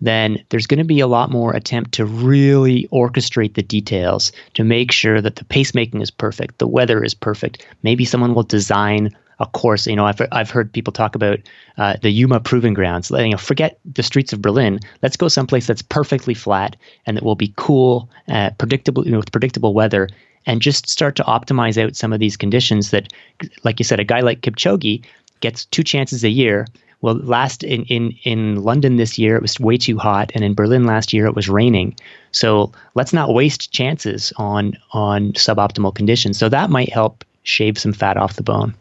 then 0.00 0.42
there's 0.50 0.66
going 0.66 0.78
to 0.78 0.84
be 0.84 1.00
a 1.00 1.06
lot 1.06 1.30
more 1.30 1.52
attempt 1.54 1.92
to 1.92 2.04
really 2.04 2.88
orchestrate 2.92 3.54
the 3.54 3.62
details 3.62 4.32
to 4.54 4.64
make 4.64 4.92
sure 4.92 5.20
that 5.20 5.36
the 5.36 5.44
pacemaking 5.44 6.02
is 6.02 6.10
perfect, 6.10 6.58
the 6.58 6.68
weather 6.68 7.02
is 7.02 7.14
perfect. 7.14 7.66
Maybe 7.82 8.04
someone 8.04 8.34
will 8.34 8.42
design 8.42 9.10
a 9.40 9.46
course. 9.46 9.86
You 9.86 9.96
know, 9.96 10.06
I've 10.06 10.20
I've 10.32 10.50
heard 10.50 10.72
people 10.72 10.92
talk 10.92 11.14
about 11.14 11.40
uh, 11.78 11.96
the 12.02 12.10
Yuma 12.10 12.40
Proving 12.40 12.74
Grounds. 12.74 13.10
You 13.10 13.30
know, 13.30 13.36
forget 13.36 13.78
the 13.84 14.02
streets 14.02 14.32
of 14.32 14.42
Berlin. 14.42 14.80
Let's 15.02 15.16
go 15.16 15.28
someplace 15.28 15.66
that's 15.66 15.82
perfectly 15.82 16.34
flat 16.34 16.76
and 17.06 17.16
that 17.16 17.24
will 17.24 17.34
be 17.34 17.52
cool, 17.56 18.08
uh, 18.28 18.50
predictable, 18.58 19.04
you 19.04 19.12
know, 19.12 19.18
with 19.18 19.32
predictable 19.32 19.74
weather, 19.74 20.08
and 20.46 20.62
just 20.62 20.88
start 20.88 21.16
to 21.16 21.24
optimize 21.24 21.82
out 21.82 21.96
some 21.96 22.12
of 22.12 22.20
these 22.20 22.36
conditions. 22.36 22.90
That, 22.90 23.12
like 23.64 23.80
you 23.80 23.84
said, 23.84 24.00
a 24.00 24.04
guy 24.04 24.20
like 24.20 24.40
Kipchoge 24.40 25.04
gets 25.40 25.64
two 25.66 25.82
chances 25.82 26.24
a 26.24 26.30
year. 26.30 26.66
Well, 27.00 27.16
last 27.16 27.62
in, 27.62 27.84
in, 27.84 28.12
in 28.22 28.62
London 28.62 28.96
this 28.96 29.18
year, 29.18 29.36
it 29.36 29.42
was 29.42 29.60
way 29.60 29.76
too 29.76 29.98
hot, 29.98 30.32
and 30.34 30.42
in 30.42 30.54
Berlin 30.54 30.84
last 30.86 31.12
year, 31.12 31.26
it 31.26 31.34
was 31.34 31.50
raining. 31.50 31.94
So 32.32 32.72
let's 32.94 33.12
not 33.12 33.34
waste 33.34 33.72
chances 33.72 34.32
on 34.36 34.78
on 34.92 35.32
suboptimal 35.34 35.94
conditions. 35.94 36.38
So 36.38 36.48
that 36.48 36.70
might 36.70 36.90
help 36.90 37.22
shave 37.42 37.76
some 37.76 37.92
fat 37.92 38.16
off 38.16 38.36
the 38.36 38.42
bone. 38.42 38.74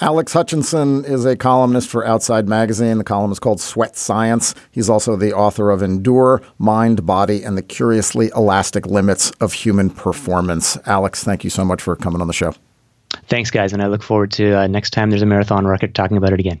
Alex 0.00 0.32
Hutchinson 0.32 1.04
is 1.04 1.24
a 1.24 1.36
columnist 1.36 1.88
for 1.88 2.04
Outside 2.04 2.48
Magazine. 2.48 2.98
The 2.98 3.04
column 3.04 3.30
is 3.30 3.38
called 3.38 3.60
Sweat 3.60 3.96
Science. 3.96 4.54
He's 4.70 4.88
also 4.88 5.16
the 5.16 5.32
author 5.32 5.70
of 5.70 5.82
Endure, 5.82 6.42
Mind, 6.58 7.06
Body, 7.06 7.42
and 7.42 7.56
the 7.56 7.62
Curiously 7.62 8.30
Elastic 8.34 8.86
Limits 8.86 9.30
of 9.32 9.52
Human 9.52 9.90
Performance. 9.90 10.78
Alex, 10.86 11.22
thank 11.22 11.44
you 11.44 11.50
so 11.50 11.64
much 11.64 11.82
for 11.82 11.94
coming 11.94 12.20
on 12.20 12.26
the 12.26 12.32
show. 12.32 12.54
Thanks, 13.28 13.50
guys. 13.50 13.72
And 13.72 13.82
I 13.82 13.86
look 13.86 14.02
forward 14.02 14.32
to 14.32 14.60
uh, 14.60 14.66
next 14.66 14.90
time 14.90 15.10
there's 15.10 15.22
a 15.22 15.26
marathon 15.26 15.66
record 15.66 15.94
talking 15.94 16.16
about 16.16 16.32
it 16.32 16.40
again. 16.40 16.60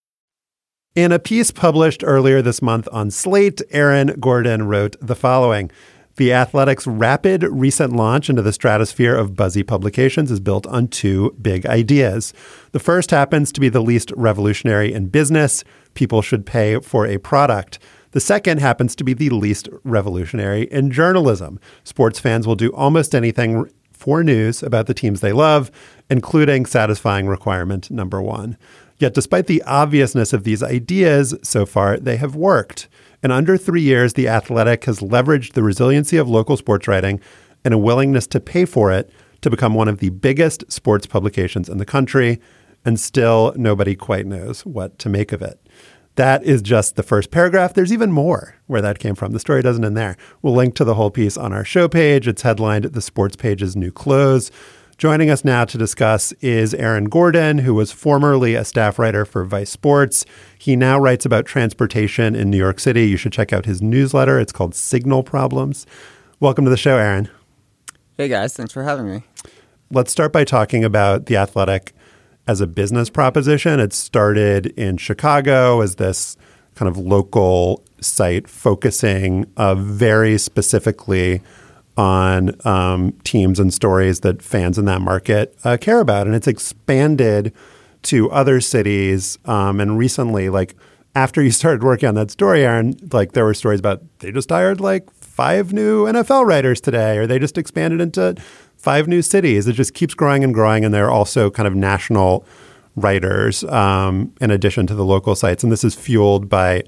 In 0.93 1.13
a 1.13 1.19
piece 1.19 1.51
published 1.51 2.03
earlier 2.05 2.41
this 2.41 2.61
month 2.61 2.85
on 2.91 3.11
Slate, 3.11 3.61
Aaron 3.71 4.07
Gordon 4.19 4.67
wrote 4.67 4.97
the 4.99 5.15
following 5.15 5.71
The 6.17 6.33
Athletic's 6.33 6.85
rapid 6.85 7.43
recent 7.43 7.95
launch 7.95 8.29
into 8.29 8.41
the 8.41 8.51
stratosphere 8.51 9.15
of 9.15 9.33
buzzy 9.33 9.63
publications 9.63 10.29
is 10.29 10.41
built 10.41 10.67
on 10.67 10.89
two 10.89 11.33
big 11.41 11.65
ideas. 11.65 12.33
The 12.73 12.79
first 12.79 13.09
happens 13.09 13.53
to 13.53 13.61
be 13.61 13.69
the 13.69 13.79
least 13.79 14.11
revolutionary 14.17 14.91
in 14.91 15.07
business 15.07 15.63
people 15.93 16.21
should 16.21 16.45
pay 16.45 16.77
for 16.81 17.07
a 17.07 17.19
product. 17.19 17.79
The 18.11 18.19
second 18.19 18.59
happens 18.59 18.93
to 18.97 19.05
be 19.05 19.13
the 19.13 19.29
least 19.29 19.69
revolutionary 19.85 20.63
in 20.63 20.91
journalism. 20.91 21.57
Sports 21.85 22.19
fans 22.19 22.45
will 22.45 22.55
do 22.55 22.69
almost 22.73 23.15
anything 23.15 23.65
for 23.93 24.25
news 24.25 24.61
about 24.61 24.87
the 24.87 24.93
teams 24.93 25.21
they 25.21 25.31
love, 25.31 25.71
including 26.09 26.65
satisfying 26.65 27.27
requirement 27.27 27.89
number 27.89 28.21
one. 28.21 28.57
Yet, 29.01 29.15
despite 29.15 29.47
the 29.47 29.63
obviousness 29.63 30.31
of 30.31 30.43
these 30.43 30.61
ideas, 30.61 31.33
so 31.41 31.65
far 31.65 31.97
they 31.97 32.17
have 32.17 32.35
worked. 32.35 32.87
In 33.23 33.31
under 33.31 33.57
three 33.57 33.81
years, 33.81 34.13
The 34.13 34.27
Athletic 34.27 34.85
has 34.85 34.99
leveraged 34.99 35.53
the 35.53 35.63
resiliency 35.63 36.17
of 36.17 36.29
local 36.29 36.55
sports 36.55 36.87
writing 36.87 37.19
and 37.65 37.73
a 37.73 37.79
willingness 37.79 38.27
to 38.27 38.39
pay 38.39 38.63
for 38.63 38.91
it 38.91 39.11
to 39.41 39.49
become 39.49 39.73
one 39.73 39.87
of 39.87 39.97
the 39.97 40.09
biggest 40.09 40.71
sports 40.71 41.07
publications 41.07 41.67
in 41.67 41.79
the 41.79 41.85
country. 41.85 42.39
And 42.85 42.99
still, 42.99 43.53
nobody 43.55 43.95
quite 43.95 44.27
knows 44.27 44.67
what 44.67 44.99
to 44.99 45.09
make 45.09 45.31
of 45.31 45.41
it. 45.41 45.59
That 46.13 46.43
is 46.43 46.61
just 46.61 46.95
the 46.95 47.03
first 47.03 47.31
paragraph. 47.31 47.73
There's 47.73 47.93
even 47.93 48.11
more 48.11 48.55
where 48.67 48.83
that 48.83 48.99
came 48.99 49.15
from. 49.15 49.31
The 49.31 49.39
story 49.39 49.63
doesn't 49.63 49.83
end 49.83 49.97
there. 49.97 50.15
We'll 50.43 50.53
link 50.53 50.75
to 50.75 50.83
the 50.83 50.93
whole 50.93 51.09
piece 51.09 51.37
on 51.37 51.53
our 51.53 51.65
show 51.65 51.87
page. 51.87 52.27
It's 52.27 52.43
headlined 52.43 52.85
The 52.85 53.01
Sports 53.01 53.35
Page's 53.35 53.75
New 53.75 53.91
Clothes. 53.91 54.51
Joining 55.01 55.31
us 55.31 55.43
now 55.43 55.65
to 55.65 55.79
discuss 55.79 56.31
is 56.41 56.75
Aaron 56.75 57.05
Gordon, 57.05 57.57
who 57.57 57.73
was 57.73 57.91
formerly 57.91 58.53
a 58.53 58.63
staff 58.63 58.99
writer 58.99 59.25
for 59.25 59.43
Vice 59.43 59.71
Sports. 59.71 60.27
He 60.59 60.75
now 60.75 60.99
writes 60.99 61.25
about 61.25 61.47
transportation 61.47 62.35
in 62.35 62.51
New 62.51 62.57
York 62.57 62.79
City. 62.79 63.07
You 63.07 63.17
should 63.17 63.33
check 63.33 63.51
out 63.51 63.65
his 63.65 63.81
newsletter. 63.81 64.39
It's 64.39 64.51
called 64.51 64.75
Signal 64.75 65.23
Problems. 65.23 65.87
Welcome 66.39 66.65
to 66.65 66.69
the 66.69 66.77
show, 66.77 66.99
Aaron. 66.99 67.29
Hey, 68.15 68.27
guys. 68.27 68.53
Thanks 68.53 68.73
for 68.73 68.83
having 68.83 69.09
me. 69.09 69.23
Let's 69.89 70.11
start 70.11 70.31
by 70.31 70.43
talking 70.43 70.83
about 70.83 71.25
The 71.25 71.35
Athletic 71.35 71.95
as 72.45 72.61
a 72.61 72.67
business 72.67 73.09
proposition. 73.09 73.79
It 73.79 73.93
started 73.93 74.67
in 74.77 74.97
Chicago 74.97 75.81
as 75.81 75.95
this 75.95 76.37
kind 76.75 76.87
of 76.87 76.95
local 76.95 77.83
site 78.01 78.47
focusing 78.47 79.51
uh, 79.57 79.73
very 79.73 80.37
specifically 80.37 81.41
on 82.01 82.55
um, 82.65 83.11
teams 83.23 83.59
and 83.59 83.71
stories 83.71 84.21
that 84.21 84.41
fans 84.41 84.79
in 84.79 84.85
that 84.85 85.01
market 85.01 85.55
uh, 85.63 85.77
care 85.79 85.99
about. 85.99 86.25
And 86.25 86.35
it's 86.35 86.47
expanded 86.47 87.53
to 88.03 88.31
other 88.31 88.59
cities. 88.59 89.37
Um, 89.45 89.79
and 89.79 89.99
recently, 89.99 90.49
like 90.49 90.75
after 91.13 91.43
you 91.43 91.51
started 91.61 91.83
working 91.83 92.09
on 92.09 92.15
that 92.15 92.31
story, 92.31 92.65
Aaron, 92.65 92.95
like 93.11 93.33
there 93.33 93.45
were 93.45 93.53
stories 93.53 93.79
about 93.79 94.01
they 94.19 94.31
just 94.31 94.49
hired 94.49 94.81
like 94.81 95.11
five 95.13 95.73
new 95.73 96.05
NFL 96.05 96.45
writers 96.45 96.81
today, 96.81 97.19
or 97.19 97.27
they 97.27 97.37
just 97.37 97.57
expanded 97.57 98.01
into 98.01 98.35
five 98.77 99.07
new 99.07 99.21
cities. 99.21 99.67
It 99.67 99.73
just 99.73 99.93
keeps 99.93 100.15
growing 100.15 100.43
and 100.43 100.55
growing. 100.55 100.83
And 100.83 100.91
they're 100.91 101.11
also 101.11 101.51
kind 101.51 101.67
of 101.67 101.75
national 101.75 102.43
writers 102.95 103.63
um, 103.65 104.33
in 104.41 104.49
addition 104.49 104.87
to 104.87 104.95
the 104.95 105.05
local 105.05 105.35
sites. 105.35 105.63
And 105.63 105.71
this 105.71 105.83
is 105.83 105.93
fueled 105.93 106.49
by 106.49 106.83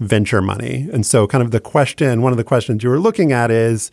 venture 0.00 0.42
money. 0.42 0.88
And 0.92 1.06
so, 1.06 1.28
kind 1.28 1.44
of 1.44 1.52
the 1.52 1.60
question, 1.60 2.22
one 2.22 2.32
of 2.32 2.38
the 2.38 2.44
questions 2.44 2.82
you 2.82 2.90
were 2.90 2.98
looking 2.98 3.30
at 3.30 3.52
is, 3.52 3.92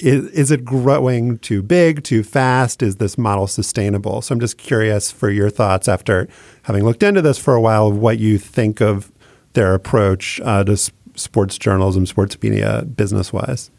is, 0.00 0.26
is 0.30 0.50
it 0.50 0.64
growing 0.64 1.38
too 1.38 1.62
big, 1.62 2.04
too 2.04 2.22
fast? 2.22 2.82
Is 2.82 2.96
this 2.96 3.18
model 3.18 3.46
sustainable? 3.46 4.22
So 4.22 4.32
I'm 4.32 4.40
just 4.40 4.58
curious 4.58 5.10
for 5.10 5.30
your 5.30 5.50
thoughts 5.50 5.88
after 5.88 6.28
having 6.62 6.84
looked 6.84 7.02
into 7.02 7.22
this 7.22 7.38
for 7.38 7.54
a 7.54 7.60
while, 7.60 7.92
what 7.92 8.18
you 8.18 8.38
think 8.38 8.80
of 8.80 9.12
their 9.54 9.74
approach 9.74 10.40
uh, 10.44 10.64
to 10.64 10.76
sports 11.14 11.58
journalism, 11.58 12.06
sports 12.06 12.40
media, 12.42 12.84
business 12.84 13.32
wise. 13.32 13.70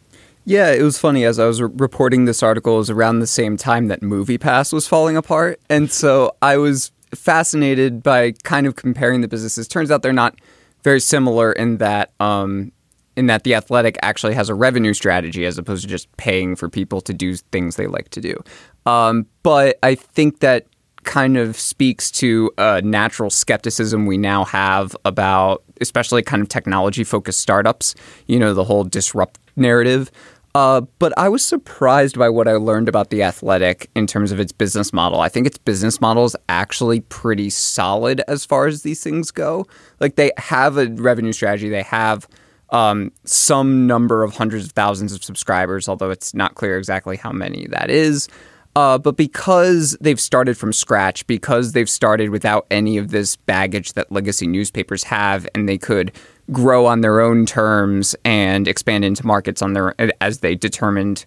Yeah, 0.45 0.71
it 0.71 0.81
was 0.81 0.97
funny 0.97 1.25
as 1.25 1.37
I 1.37 1.45
was 1.45 1.61
re- 1.61 1.69
reporting 1.73 2.25
this 2.25 2.41
article. 2.41 2.75
It 2.75 2.79
was 2.79 2.89
around 2.89 3.19
the 3.19 3.27
same 3.27 3.55
time 3.55 3.87
that 3.87 4.01
MoviePass 4.01 4.73
was 4.73 4.87
falling 4.87 5.15
apart, 5.15 5.59
and 5.69 5.91
so 5.91 6.35
I 6.41 6.57
was 6.57 6.91
fascinated 7.13 8.01
by 8.01 8.31
kind 8.43 8.65
of 8.65 8.75
comparing 8.75 9.21
the 9.21 9.27
businesses. 9.27 9.67
Turns 9.67 9.91
out 9.91 10.01
they're 10.01 10.13
not 10.13 10.39
very 10.83 10.99
similar 10.99 11.51
in 11.51 11.77
that 11.77 12.13
um, 12.19 12.71
in 13.19 13.25
that 13.27 13.43
the 13.43 13.53
athletic 13.53 13.97
actually 14.01 14.33
has 14.33 14.47
a 14.47 14.55
revenue 14.55 14.93
strategy 14.93 15.45
as 15.45 15.57
opposed 15.57 15.83
to 15.83 15.89
just 15.89 16.07
paying 16.15 16.55
for 16.55 16.69
people 16.69 17.01
to 17.01 17.13
do 17.13 17.35
things 17.35 17.75
they 17.75 17.85
like 17.85 18.07
to 18.09 18.21
do. 18.21 18.41
Um, 18.85 19.25
but 19.43 19.77
I 19.83 19.95
think 19.95 20.39
that 20.39 20.67
kind 21.03 21.37
of 21.37 21.57
speaks 21.57 22.11
to 22.11 22.49
a 22.57 22.81
natural 22.81 23.29
skepticism 23.29 24.05
we 24.05 24.17
now 24.17 24.45
have 24.45 24.95
about, 25.03 25.63
especially 25.81 26.23
kind 26.23 26.41
of 26.41 26.47
technology 26.47 27.03
focused 27.03 27.41
startups, 27.41 27.93
you 28.27 28.39
know, 28.39 28.53
the 28.53 28.63
whole 28.63 28.85
disrupt 28.85 29.37
narrative. 29.57 30.11
Uh, 30.55 30.81
but 30.97 31.13
I 31.17 31.29
was 31.29 31.43
surprised 31.43 32.17
by 32.17 32.29
what 32.29 32.47
I 32.47 32.53
learned 32.53 32.89
about 32.89 33.09
the 33.09 33.21
athletic 33.21 33.89
in 33.95 34.07
terms 34.07 34.31
of 34.31 34.39
its 34.39 34.51
business 34.51 34.91
model. 34.93 35.19
I 35.19 35.29
think 35.29 35.45
its 35.45 35.57
business 35.57 36.01
model 36.01 36.25
is 36.25 36.35
actually 36.47 37.01
pretty 37.01 37.49
solid 37.49 38.21
as 38.27 38.45
far 38.45 38.65
as 38.65 38.81
these 38.81 39.03
things 39.03 39.29
go. 39.29 39.67
Like 39.99 40.15
they 40.15 40.31
have 40.37 40.77
a 40.77 40.87
revenue 40.87 41.33
strategy, 41.33 41.69
they 41.69 41.83
have 41.83 42.27
um, 42.71 43.11
some 43.23 43.87
number 43.87 44.23
of 44.23 44.35
hundreds 44.35 44.65
of 44.65 44.71
thousands 44.71 45.13
of 45.13 45.23
subscribers, 45.23 45.89
although 45.89 46.09
it's 46.09 46.33
not 46.33 46.55
clear 46.55 46.77
exactly 46.77 47.17
how 47.17 47.31
many 47.31 47.67
that 47.67 47.89
is. 47.89 48.27
Uh, 48.75 48.97
but 48.97 49.17
because 49.17 49.97
they've 49.99 50.19
started 50.19 50.57
from 50.57 50.71
scratch, 50.71 51.25
because 51.27 51.71
they've 51.71 51.89
started 51.89 52.29
without 52.29 52.67
any 52.69 52.97
of 52.97 53.09
this 53.09 53.35
baggage 53.35 53.93
that 53.93 54.11
legacy 54.11 54.47
newspapers 54.47 55.03
have, 55.03 55.47
and 55.55 55.67
they 55.67 55.77
could 55.77 56.11
grow 56.51 56.85
on 56.85 57.01
their 57.01 57.19
own 57.19 57.45
terms 57.45 58.15
and 58.23 58.67
expand 58.67 59.03
into 59.03 59.25
markets 59.25 59.61
on 59.61 59.73
their 59.73 59.95
as 60.21 60.39
they 60.39 60.55
determined, 60.55 61.25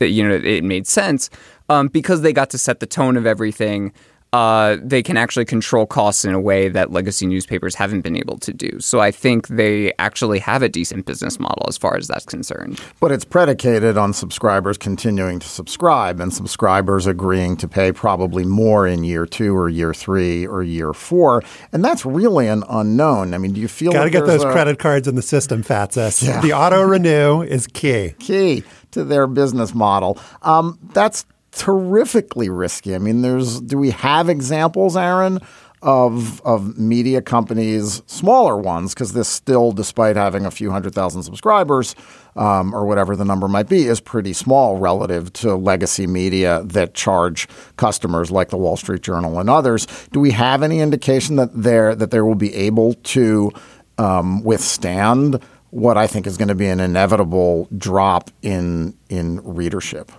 you 0.00 0.26
know, 0.26 0.34
it 0.34 0.64
made 0.64 0.86
sense. 0.86 1.30
Um, 1.68 1.88
because 1.88 2.22
they 2.22 2.32
got 2.32 2.48
to 2.50 2.58
set 2.58 2.80
the 2.80 2.86
tone 2.86 3.16
of 3.18 3.26
everything 3.26 3.92
uh, 4.32 4.76
they 4.82 5.02
can 5.02 5.16
actually 5.16 5.44
control 5.44 5.86
costs 5.86 6.24
in 6.24 6.34
a 6.34 6.40
way 6.40 6.68
that 6.68 6.92
legacy 6.92 7.26
newspapers 7.26 7.74
haven't 7.74 8.02
been 8.02 8.16
able 8.16 8.36
to 8.38 8.52
do. 8.52 8.78
So 8.80 9.00
I 9.00 9.10
think 9.10 9.48
they 9.48 9.92
actually 9.98 10.38
have 10.40 10.62
a 10.62 10.68
decent 10.68 11.06
business 11.06 11.40
model 11.40 11.64
as 11.68 11.78
far 11.78 11.96
as 11.96 12.08
that's 12.08 12.26
concerned. 12.26 12.80
But 13.00 13.10
it's 13.10 13.24
predicated 13.24 13.96
on 13.96 14.12
subscribers 14.12 14.76
continuing 14.76 15.38
to 15.38 15.48
subscribe 15.48 16.20
and 16.20 16.32
subscribers 16.32 17.06
agreeing 17.06 17.56
to 17.58 17.68
pay 17.68 17.90
probably 17.92 18.44
more 18.44 18.86
in 18.86 19.02
year 19.02 19.24
two 19.24 19.56
or 19.56 19.68
year 19.68 19.94
three 19.94 20.46
or 20.46 20.62
year 20.62 20.92
four. 20.92 21.42
And 21.72 21.82
that's 21.84 22.04
really 22.04 22.48
an 22.48 22.64
unknown. 22.68 23.32
I 23.32 23.38
mean, 23.38 23.52
do 23.52 23.60
you 23.60 23.68
feel 23.68 23.92
Got 23.92 24.00
to 24.00 24.04
like 24.04 24.12
get 24.12 24.26
those 24.26 24.44
a 24.44 24.52
credit 24.52 24.78
cards 24.78 25.08
in 25.08 25.14
the 25.14 25.22
system, 25.22 25.62
Fatsis. 25.62 26.26
Yeah. 26.26 26.40
The 26.40 26.52
auto 26.52 26.82
renew 26.82 27.42
is 27.42 27.66
key. 27.66 28.14
key 28.18 28.62
to 28.90 29.04
their 29.04 29.26
business 29.26 29.74
model? 29.74 30.18
Um, 30.42 30.78
that's 30.92 31.24
terrifically 31.58 32.48
risky. 32.48 32.94
I 32.94 32.98
mean, 32.98 33.22
there's 33.22 33.60
do 33.60 33.76
we 33.76 33.90
have 33.90 34.28
examples, 34.28 34.96
Aaron, 34.96 35.40
of 35.82 36.40
of 36.42 36.78
media 36.78 37.20
companies, 37.20 38.00
smaller 38.06 38.56
ones, 38.56 38.94
because 38.94 39.12
this 39.12 39.28
still, 39.28 39.72
despite 39.72 40.16
having 40.16 40.46
a 40.46 40.50
few 40.50 40.70
hundred 40.70 40.94
thousand 40.94 41.24
subscribers 41.24 41.96
um, 42.36 42.72
or 42.74 42.86
whatever 42.86 43.16
the 43.16 43.24
number 43.24 43.48
might 43.48 43.68
be, 43.68 43.86
is 43.86 44.00
pretty 44.00 44.32
small 44.32 44.76
relative 44.76 45.32
to 45.32 45.56
legacy 45.56 46.06
media 46.06 46.62
that 46.64 46.94
charge 46.94 47.48
customers 47.76 48.30
like 48.30 48.50
the 48.50 48.56
Wall 48.56 48.76
Street 48.76 49.02
Journal 49.02 49.40
and 49.40 49.50
others. 49.50 49.86
Do 50.12 50.20
we 50.20 50.30
have 50.30 50.62
any 50.62 50.78
indication 50.78 51.36
that 51.36 51.50
there 51.52 51.94
that 51.94 52.12
they 52.12 52.20
will 52.20 52.36
be 52.36 52.54
able 52.54 52.94
to 52.94 53.50
um, 53.98 54.44
withstand? 54.44 55.42
What 55.70 55.98
I 55.98 56.06
think 56.06 56.26
is 56.26 56.38
going 56.38 56.48
to 56.48 56.54
be 56.54 56.68
an 56.68 56.80
inevitable 56.80 57.68
drop 57.76 58.30
in 58.40 58.96
in 59.10 59.40
readership. 59.44 60.10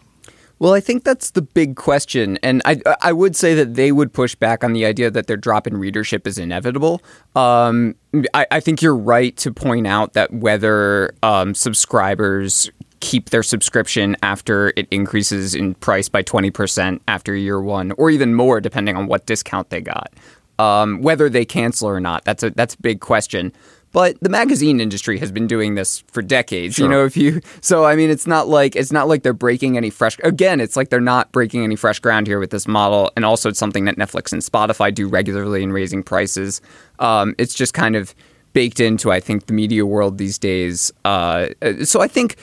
Well, 0.60 0.74
I 0.74 0.82
think 0.82 1.06
that's 1.06 1.32
the 1.32 1.42
big 1.42 1.78
question, 1.78 2.38
and 2.44 2.62
I 2.66 2.82
I 3.02 3.14
would 3.14 3.34
say 3.38 3.56
that 3.56 3.76
they 3.76 3.94
would 3.94 4.12
push 4.12 4.36
back 4.36 4.62
on 4.62 4.74
the 4.74 4.86
idea 4.86 5.10
that 5.10 5.28
their 5.28 5.38
drop 5.38 5.66
in 5.68 5.78
readership 5.78 6.28
is 6.28 6.38
inevitable. 6.38 7.02
Um, 7.34 7.96
I, 8.34 8.46
I 8.52 8.60
think 8.60 8.82
you're 8.82 8.96
right 8.96 9.36
to 9.38 9.54
point 9.54 9.88
out 9.88 10.14
that 10.14 10.34
whether 10.34 11.16
um, 11.24 11.56
subscribers 11.56 12.70
keep 13.00 13.30
their 13.30 13.44
subscription 13.44 14.18
after 14.22 14.74
it 14.76 14.86
increases 14.92 15.56
in 15.56 15.76
price 15.76 16.10
by 16.10 16.22
twenty 16.24 16.52
percent 16.52 17.02
after 17.08 17.34
year 17.34 17.62
one, 17.62 17.94
or 17.94 18.10
even 18.10 18.36
more, 18.36 18.60
depending 18.60 18.98
on 18.98 19.08
what 19.08 19.26
discount 19.26 19.70
they 19.70 19.80
got, 19.80 20.12
um, 20.60 21.02
whether 21.02 21.30
they 21.30 21.46
cancel 21.46 21.88
or 21.88 22.02
not, 22.02 22.26
that's 22.26 22.44
a 22.44 22.50
that's 22.50 22.76
a 22.76 22.82
big 22.82 23.00
question. 23.00 23.54
But 23.92 24.20
the 24.22 24.30
magazine 24.30 24.80
industry 24.80 25.18
has 25.18 25.32
been 25.32 25.48
doing 25.48 25.76
this 25.76 26.04
for 26.08 26.22
decades. 26.22 26.78
You 26.78 26.88
know, 26.88 27.06
if 27.06 27.18
you 27.18 27.42
so 27.62 27.86
I 27.86 27.96
mean 27.96 28.10
it's 28.10 28.28
not 28.28 28.48
like 28.48 28.76
it's 28.76 28.92
not 28.92 29.08
like 29.08 29.24
they're 29.24 29.34
breaking 29.34 29.78
any 29.78 29.90
fresh 29.90 30.18
again, 30.24 30.60
it's 30.60 30.76
like 30.76 30.90
they're 30.90 31.02
not 31.02 31.32
breaking 31.32 31.64
any 31.64 31.76
fresh 31.76 32.00
ground 32.00 32.28
here 32.28 32.40
with 32.40 32.52
this 32.52 32.68
model. 32.68 33.12
And 33.16 33.26
also 33.26 33.50
it's 33.50 33.60
something 33.60 33.86
that 33.86 33.96
Netflix 33.96 34.32
and 34.32 34.42
Spotify 34.42 34.94
do 34.94 35.08
regularly 35.08 35.64
in 35.64 35.72
raising 35.72 36.04
prices. 36.04 36.62
Um, 37.00 37.34
it's 37.38 37.54
just 37.54 37.74
kind 37.74 37.96
of 37.96 38.14
baked 38.54 38.80
into 38.80 39.12
I 39.12 39.20
think 39.20 39.48
the 39.48 39.54
media 39.54 39.86
world 39.86 40.18
these 40.18 40.38
days. 40.38 40.92
Uh, 41.04 41.48
so 41.84 42.02
I 42.02 42.08
think 42.08 42.36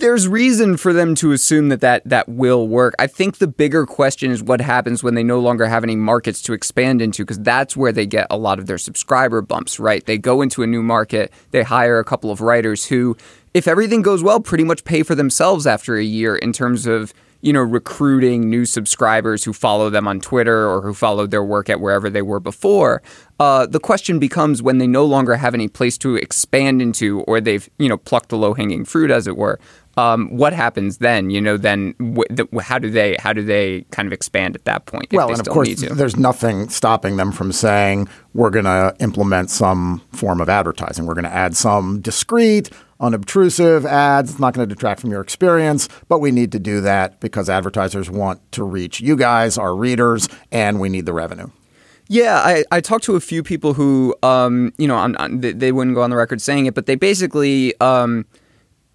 there's 0.00 0.26
reason 0.26 0.76
for 0.76 0.92
them 0.92 1.14
to 1.16 1.32
assume 1.32 1.68
that, 1.68 1.80
that 1.80 2.02
that 2.06 2.28
will 2.28 2.66
work. 2.66 2.94
I 2.98 3.06
think 3.06 3.38
the 3.38 3.46
bigger 3.46 3.86
question 3.86 4.30
is 4.30 4.42
what 4.42 4.60
happens 4.60 5.02
when 5.02 5.14
they 5.14 5.22
no 5.22 5.38
longer 5.38 5.66
have 5.66 5.84
any 5.84 5.96
markets 5.96 6.42
to 6.42 6.52
expand 6.52 7.02
into, 7.02 7.22
because 7.22 7.38
that's 7.40 7.76
where 7.76 7.92
they 7.92 8.06
get 8.06 8.26
a 8.30 8.36
lot 8.36 8.58
of 8.58 8.66
their 8.66 8.78
subscriber 8.78 9.42
bumps, 9.42 9.78
right? 9.78 10.04
They 10.04 10.18
go 10.18 10.42
into 10.42 10.62
a 10.62 10.66
new 10.66 10.82
market, 10.82 11.32
they 11.50 11.62
hire 11.62 11.98
a 11.98 12.04
couple 12.04 12.30
of 12.30 12.40
writers 12.40 12.86
who, 12.86 13.16
if 13.54 13.68
everything 13.68 14.02
goes 14.02 14.22
well, 14.22 14.40
pretty 14.40 14.64
much 14.64 14.84
pay 14.84 15.02
for 15.02 15.14
themselves 15.14 15.66
after 15.66 15.96
a 15.96 16.04
year 16.04 16.36
in 16.36 16.52
terms 16.52 16.86
of 16.86 17.12
you 17.40 17.52
know, 17.52 17.60
recruiting 17.60 18.50
new 18.50 18.64
subscribers 18.64 19.44
who 19.44 19.52
follow 19.52 19.90
them 19.90 20.08
on 20.08 20.20
Twitter 20.20 20.68
or 20.68 20.82
who 20.82 20.92
followed 20.92 21.30
their 21.30 21.44
work 21.44 21.70
at 21.70 21.80
wherever 21.80 22.10
they 22.10 22.22
were 22.22 22.40
before. 22.40 23.00
Uh, 23.38 23.64
the 23.66 23.78
question 23.78 24.18
becomes 24.18 24.60
when 24.60 24.78
they 24.78 24.88
no 24.88 25.04
longer 25.04 25.36
have 25.36 25.54
any 25.54 25.68
place 25.68 25.96
to 25.98 26.16
expand 26.16 26.82
into, 26.82 27.20
or 27.22 27.40
they've 27.40 27.68
you 27.78 27.88
know 27.88 27.96
plucked 27.96 28.30
the 28.30 28.36
low 28.36 28.54
hanging 28.54 28.84
fruit, 28.84 29.10
as 29.10 29.26
it 29.28 29.36
were. 29.36 29.60
Um, 29.98 30.28
what 30.36 30.52
happens 30.52 30.98
then? 30.98 31.30
You 31.30 31.40
know, 31.40 31.56
then 31.56 31.94
the, 31.98 32.46
how 32.62 32.78
do 32.78 32.88
they 32.88 33.16
how 33.18 33.32
do 33.32 33.42
they 33.42 33.82
kind 33.90 34.06
of 34.06 34.12
expand 34.12 34.54
at 34.54 34.64
that 34.64 34.86
point? 34.86 35.06
if 35.10 35.16
Well, 35.16 35.30
and 35.30 35.40
of 35.40 35.48
course, 35.48 35.80
there's 35.80 36.16
nothing 36.16 36.68
stopping 36.68 37.16
them 37.16 37.32
from 37.32 37.50
saying 37.52 38.08
we're 38.32 38.50
going 38.50 38.64
to 38.66 38.94
implement 39.00 39.50
some 39.50 40.00
form 40.12 40.40
of 40.40 40.48
advertising. 40.48 41.06
We're 41.06 41.14
going 41.14 41.24
to 41.24 41.34
add 41.34 41.56
some 41.56 42.00
discreet, 42.00 42.70
unobtrusive 43.00 43.84
ads. 43.84 44.30
It's 44.30 44.38
not 44.38 44.54
going 44.54 44.68
to 44.68 44.74
detract 44.74 45.00
from 45.00 45.10
your 45.10 45.20
experience, 45.20 45.88
but 46.08 46.20
we 46.20 46.30
need 46.30 46.52
to 46.52 46.58
do 46.58 46.80
that 46.82 47.18
because 47.20 47.50
advertisers 47.50 48.08
want 48.08 48.40
to 48.52 48.62
reach 48.64 49.00
you 49.00 49.16
guys, 49.16 49.58
our 49.58 49.74
readers, 49.74 50.28
and 50.52 50.78
we 50.80 50.88
need 50.88 51.06
the 51.06 51.12
revenue. 51.12 51.48
Yeah, 52.10 52.36
I, 52.38 52.64
I 52.70 52.80
talked 52.80 53.04
to 53.04 53.16
a 53.16 53.20
few 53.20 53.42
people 53.42 53.74
who, 53.74 54.14
um, 54.22 54.72
you 54.78 54.88
know, 54.88 54.96
I'm, 54.96 55.14
I'm- 55.18 55.40
they, 55.40 55.52
they 55.52 55.72
wouldn't 55.72 55.94
go 55.94 56.02
on 56.02 56.10
the 56.10 56.16
record 56.16 56.40
saying 56.40 56.66
it, 56.66 56.74
but 56.74 56.86
they 56.86 56.94
basically 56.94 57.78
um, 57.80 58.24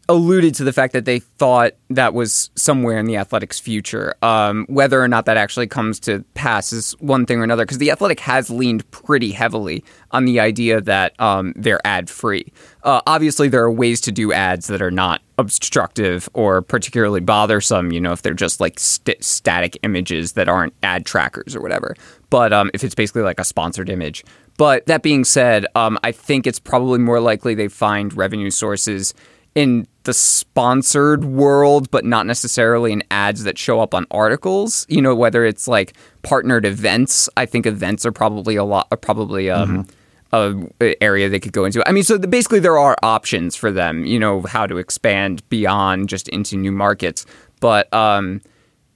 alluded 0.09 0.53
to 0.55 0.63
the 0.63 0.73
fact 0.73 0.91
that 0.93 1.05
they 1.05 1.19
thought 1.19 1.73
that 1.89 2.13
was 2.13 2.49
somewhere 2.55 2.97
in 2.97 3.05
the 3.05 3.15
Athletic's 3.15 3.59
future. 3.59 4.15
Um, 4.21 4.65
whether 4.67 5.01
or 5.01 5.07
not 5.07 5.25
that 5.25 5.37
actually 5.37 5.67
comes 5.67 5.99
to 6.01 6.25
pass 6.33 6.73
is 6.73 6.91
one 6.99 7.25
thing 7.25 7.39
or 7.39 7.43
another, 7.43 7.63
because 7.63 7.77
the 7.77 7.91
Athletic 7.91 8.19
has 8.19 8.49
leaned 8.49 8.89
pretty 8.91 9.31
heavily 9.31 9.83
on 10.11 10.25
the 10.25 10.39
idea 10.39 10.81
that 10.81 11.19
um, 11.19 11.53
they're 11.55 11.79
ad 11.85 12.09
free. 12.09 12.51
Uh, 12.83 13.01
obviously, 13.07 13.47
there 13.47 13.63
are 13.63 13.71
ways 13.71 14.01
to 14.01 14.11
do 14.11 14.33
ads 14.33 14.67
that 14.67 14.81
are 14.81 14.91
not 14.91 15.21
obstructive 15.37 16.27
or 16.33 16.61
particularly 16.61 17.21
bothersome, 17.21 17.91
you 17.91 18.01
know, 18.01 18.11
if 18.11 18.21
they're 18.21 18.33
just 18.33 18.59
like 18.59 18.79
st- 18.79 19.23
static 19.23 19.77
images 19.83 20.33
that 20.33 20.49
aren't 20.49 20.73
ad 20.83 21.05
trackers 21.05 21.55
or 21.55 21.61
whatever. 21.61 21.95
But 22.29 22.51
um, 22.51 22.69
if 22.73 22.83
it's 22.83 22.95
basically 22.95 23.21
like 23.21 23.39
a 23.39 23.45
sponsored 23.45 23.89
image. 23.89 24.25
But 24.57 24.85
that 24.85 25.01
being 25.01 25.23
said, 25.23 25.65
um, 25.75 25.97
I 26.03 26.11
think 26.11 26.45
it's 26.45 26.59
probably 26.59 26.99
more 26.99 27.19
likely 27.19 27.55
they 27.55 27.69
find 27.69 28.15
revenue 28.15 28.51
sources 28.51 29.13
in 29.55 29.87
the 30.03 30.13
sponsored 30.13 31.25
world, 31.25 31.89
but 31.91 32.05
not 32.05 32.25
necessarily 32.25 32.91
in 32.91 33.03
ads 33.09 33.43
that 33.43 33.57
show 33.57 33.79
up 33.79 33.93
on 33.93 34.05
articles. 34.11 34.85
You 34.89 35.01
know, 35.01 35.15
whether 35.15 35.45
it's 35.45 35.67
like 35.67 35.93
partnered 36.21 36.65
events. 36.65 37.29
I 37.37 37.45
think 37.45 37.65
events 37.65 38.05
are 38.05 38.11
probably 38.11 38.55
a 38.55 38.63
lot, 38.63 38.87
are 38.91 38.97
probably 38.97 39.49
um, 39.49 39.87
a 40.33 41.03
area 41.03 41.29
they 41.29 41.39
could 41.39 41.53
go 41.53 41.65
into. 41.65 41.87
I 41.87 41.91
mean, 41.91 42.03
so 42.03 42.17
the, 42.17 42.27
basically 42.27 42.59
there 42.59 42.77
are 42.77 42.97
options 43.03 43.55
for 43.55 43.71
them. 43.71 44.05
You 44.05 44.19
know, 44.19 44.41
how 44.41 44.67
to 44.67 44.77
expand 44.77 45.47
beyond 45.49 46.09
just 46.09 46.27
into 46.29 46.57
new 46.57 46.71
markets. 46.71 47.25
But 47.59 47.93
um, 47.93 48.41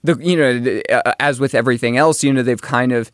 the 0.03 0.17
you 0.19 0.35
know, 0.35 0.59
the, 0.59 0.83
uh, 0.91 1.13
as 1.19 1.39
with 1.39 1.55
everything 1.55 1.97
else, 1.97 2.23
you 2.23 2.33
know, 2.33 2.43
they've 2.43 2.61
kind 2.61 2.91
of 2.91 3.11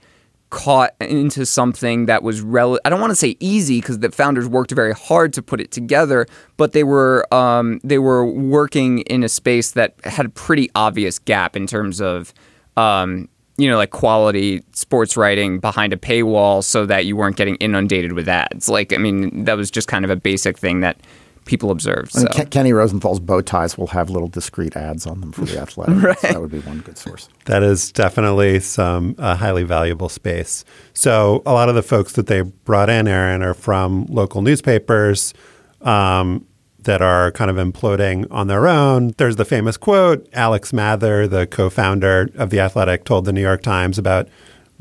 caught 0.53 0.93
into 1.01 1.47
something 1.47 2.05
that 2.05 2.21
was 2.21 2.41
rel- 2.41 2.79
I 2.85 2.89
don't 2.91 3.01
want 3.01 3.09
to 3.09 3.15
say 3.15 3.35
easy 3.39 3.81
because 3.81 3.99
the 3.99 4.11
founders 4.11 4.47
worked 4.47 4.69
very 4.69 4.93
hard 4.93 5.33
to 5.33 5.41
put 5.41 5.59
it 5.59 5.71
together, 5.71 6.27
but 6.57 6.73
they 6.73 6.83
were 6.83 7.25
um, 7.33 7.79
they 7.83 7.97
were 7.97 8.23
working 8.23 8.99
in 8.99 9.23
a 9.23 9.29
space 9.29 9.71
that 9.71 9.95
had 10.03 10.27
a 10.27 10.29
pretty 10.29 10.69
obvious 10.75 11.17
gap 11.17 11.55
in 11.55 11.65
terms 11.65 11.99
of 11.99 12.35
um, 12.77 13.27
you 13.57 13.67
know 13.67 13.77
like 13.77 13.89
quality 13.89 14.61
sports 14.73 15.17
writing 15.17 15.57
behind 15.57 15.91
a 15.91 15.97
paywall 15.97 16.63
so 16.63 16.85
that 16.85 17.07
you 17.07 17.15
weren't 17.15 17.35
getting 17.35 17.55
inundated 17.55 18.13
with 18.13 18.29
ads. 18.29 18.69
Like 18.69 18.93
I 18.93 18.97
mean 18.97 19.45
that 19.45 19.57
was 19.57 19.71
just 19.71 19.87
kind 19.87 20.05
of 20.05 20.11
a 20.11 20.15
basic 20.15 20.59
thing 20.59 20.81
that 20.81 20.97
people 21.45 21.71
observed. 21.71 22.11
So. 22.11 22.27
Ken- 22.27 22.47
Kenny 22.47 22.73
Rosenthal's 22.73 23.19
bow 23.19 23.41
ties 23.41 23.77
will 23.77 23.87
have 23.87 24.09
little 24.09 24.27
discreet 24.27 24.75
ads 24.75 25.05
on 25.05 25.21
them 25.21 25.31
for 25.31 25.45
the 25.45 25.59
athletic. 25.59 26.19
So 26.19 26.27
that 26.27 26.41
would 26.41 26.51
be 26.51 26.59
one 26.59 26.79
good 26.79 26.97
source. 26.97 27.29
That 27.45 27.63
is 27.63 27.91
definitely 27.91 28.59
some 28.59 29.15
uh, 29.17 29.35
highly 29.35 29.63
valuable 29.63 30.09
space. 30.09 30.63
So 30.93 31.43
a 31.45 31.53
lot 31.53 31.69
of 31.69 31.75
the 31.75 31.83
folks 31.83 32.13
that 32.13 32.27
they 32.27 32.41
brought 32.41 32.89
in, 32.89 33.07
Aaron, 33.07 33.43
are 33.43 33.53
from 33.53 34.05
local 34.05 34.41
newspapers 34.41 35.33
um, 35.81 36.45
that 36.79 37.01
are 37.01 37.31
kind 37.31 37.49
of 37.49 37.57
imploding 37.57 38.27
on 38.29 38.47
their 38.47 38.67
own. 38.67 39.13
There's 39.17 39.37
the 39.37 39.45
famous 39.45 39.77
quote 39.77 40.27
Alex 40.33 40.73
Mather, 40.73 41.27
the 41.27 41.47
co-founder 41.47 42.29
of 42.35 42.49
the 42.49 42.59
Athletic, 42.59 43.05
told 43.05 43.25
the 43.25 43.33
New 43.33 43.41
York 43.41 43.61
Times 43.61 43.97
about 43.97 44.27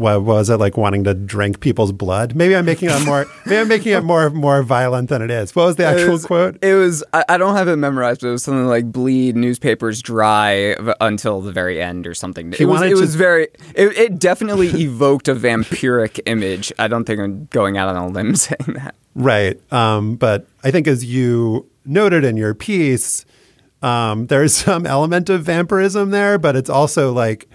what 0.02 0.22
was 0.24 0.50
it 0.50 0.56
like 0.58 0.76
wanting 0.76 1.04
to 1.04 1.14
drink 1.14 1.60
people's 1.60 1.92
blood? 1.92 2.34
Maybe 2.34 2.54
I'm 2.54 2.66
making 2.66 2.90
it 2.90 3.06
more. 3.06 3.26
maybe 3.46 3.58
I'm 3.58 3.68
making 3.68 3.92
it 3.92 4.02
more 4.04 4.28
more 4.28 4.62
violent 4.62 5.08
than 5.08 5.22
it 5.22 5.30
is. 5.30 5.56
What 5.56 5.64
was 5.66 5.76
the 5.76 5.84
It 5.84 5.94
actual 6.00 6.12
was- 6.12 6.26
quote? 6.26 6.58
It 6.62 6.74
was 6.74 7.02
I, 7.14 7.24
I 7.30 7.38
don't 7.38 7.54
have 7.56 7.68
it 7.68 7.76
memorized, 7.76 8.20
but 8.20 8.28
it 8.28 8.32
was 8.32 8.42
something 8.44 8.66
like 8.66 8.92
bleed 8.92 9.36
newspapers 9.36 10.02
dry 10.02 10.74
v- 10.78 10.92
until 11.00 11.40
the 11.40 11.52
very 11.52 11.80
end 11.80 12.06
or 12.06 12.12
something. 12.12 12.52
He 12.52 12.64
it 12.64 12.66
was, 12.66 12.82
it 12.82 12.90
to- 12.90 13.00
was 13.00 13.14
very 13.14 13.44
it, 13.74 13.96
it 13.96 14.18
definitely 14.18 14.68
evoked 14.82 15.28
a 15.28 15.34
vampiric 15.34 16.20
image. 16.26 16.72
I 16.78 16.88
don't 16.88 17.04
think 17.04 17.20
I'm 17.20 17.46
going 17.46 17.78
out 17.78 17.88
on 17.88 17.96
a 17.96 18.08
limb 18.08 18.34
saying 18.36 18.74
that. 18.74 18.94
Right. 19.14 19.60
Um, 19.72 20.16
but 20.16 20.46
I 20.64 20.70
think 20.70 20.86
as 20.86 21.04
you 21.04 21.66
noted 21.84 22.24
in 22.24 22.36
your 22.36 22.54
piece, 22.54 23.24
um, 23.82 24.26
there's 24.28 24.54
some 24.56 24.86
element 24.86 25.28
of 25.28 25.42
vampirism 25.42 26.10
there, 26.10 26.38
but 26.38 26.56
it's 26.56 26.70
also 26.70 27.12
like 27.12 27.48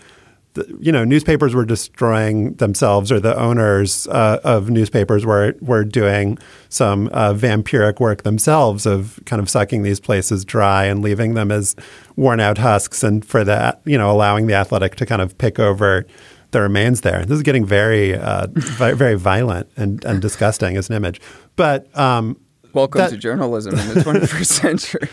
you 0.79 0.91
know, 0.91 1.03
newspapers 1.03 1.53
were 1.55 1.65
destroying 1.65 2.53
themselves, 2.55 3.11
or 3.11 3.19
the 3.19 3.37
owners 3.37 4.07
uh, 4.07 4.39
of 4.43 4.69
newspapers 4.69 5.25
were 5.25 5.55
were 5.61 5.83
doing 5.83 6.37
some 6.69 7.09
uh, 7.11 7.33
vampiric 7.33 7.99
work 7.99 8.23
themselves 8.23 8.85
of 8.85 9.19
kind 9.25 9.41
of 9.41 9.49
sucking 9.49 9.83
these 9.83 9.99
places 9.99 10.45
dry 10.45 10.85
and 10.85 11.01
leaving 11.01 11.33
them 11.33 11.51
as 11.51 11.75
worn 12.15 12.39
out 12.39 12.57
husks, 12.57 13.03
and 13.03 13.25
for 13.25 13.43
that, 13.43 13.81
you 13.85 13.97
know, 13.97 14.11
allowing 14.11 14.47
the 14.47 14.53
athletic 14.53 14.95
to 14.95 15.05
kind 15.05 15.21
of 15.21 15.37
pick 15.37 15.59
over 15.59 16.05
the 16.51 16.61
remains 16.61 17.01
there. 17.01 17.25
This 17.25 17.37
is 17.37 17.43
getting 17.43 17.65
very, 17.65 18.15
uh, 18.15 18.47
very 18.53 19.15
violent 19.15 19.69
and, 19.75 20.03
and 20.05 20.21
disgusting 20.21 20.77
as 20.77 20.89
an 20.89 20.95
image. 20.95 21.19
But 21.55 21.95
um, 21.97 22.39
welcome 22.73 22.99
that, 22.99 23.09
to 23.09 23.17
journalism 23.17 23.77
in 23.77 23.87
the 23.89 23.95
21st 23.95 24.45
century. 24.61 25.09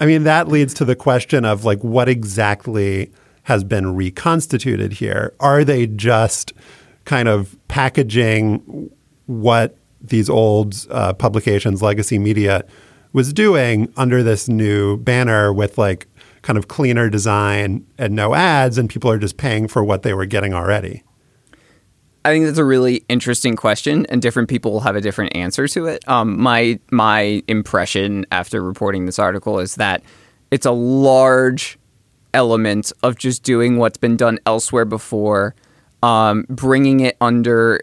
I 0.00 0.06
mean, 0.06 0.24
that 0.24 0.48
leads 0.48 0.74
to 0.74 0.84
the 0.84 0.96
question 0.96 1.44
of 1.44 1.64
like 1.64 1.82
what 1.82 2.08
exactly 2.08 3.12
has 3.48 3.64
been 3.64 3.94
reconstituted 3.94 4.92
here. 4.92 5.34
Are 5.40 5.64
they 5.64 5.86
just 5.86 6.52
kind 7.06 7.28
of 7.28 7.56
packaging 7.68 8.90
what 9.24 9.74
these 10.02 10.28
old 10.28 10.86
uh, 10.90 11.14
publications, 11.14 11.80
legacy 11.80 12.18
media, 12.18 12.62
was 13.14 13.32
doing 13.32 13.90
under 13.96 14.22
this 14.22 14.50
new 14.50 14.98
banner 14.98 15.50
with 15.50 15.78
like 15.78 16.06
kind 16.42 16.58
of 16.58 16.68
cleaner 16.68 17.08
design 17.08 17.86
and 17.96 18.14
no 18.14 18.34
ads, 18.34 18.76
and 18.76 18.90
people 18.90 19.10
are 19.10 19.16
just 19.16 19.38
paying 19.38 19.66
for 19.66 19.82
what 19.82 20.02
they 20.02 20.12
were 20.12 20.26
getting 20.26 20.52
already? 20.52 21.02
I 22.26 22.32
think 22.32 22.44
that's 22.44 22.58
a 22.58 22.66
really 22.66 23.02
interesting 23.08 23.56
question, 23.56 24.04
and 24.10 24.20
different 24.20 24.50
people 24.50 24.72
will 24.72 24.80
have 24.80 24.94
a 24.94 25.00
different 25.00 25.34
answer 25.34 25.66
to 25.68 25.86
it. 25.86 26.06
Um, 26.06 26.38
my 26.38 26.78
my 26.90 27.42
impression 27.48 28.26
after 28.30 28.62
reporting 28.62 29.06
this 29.06 29.18
article 29.18 29.58
is 29.58 29.76
that 29.76 30.02
it's 30.50 30.66
a 30.66 30.70
large 30.70 31.78
element 32.34 32.92
of 33.02 33.16
just 33.16 33.42
doing 33.42 33.78
what's 33.78 33.98
been 33.98 34.16
done 34.16 34.38
elsewhere 34.46 34.84
before, 34.84 35.54
um, 36.02 36.46
bringing 36.48 37.00
it 37.00 37.16
under, 37.20 37.80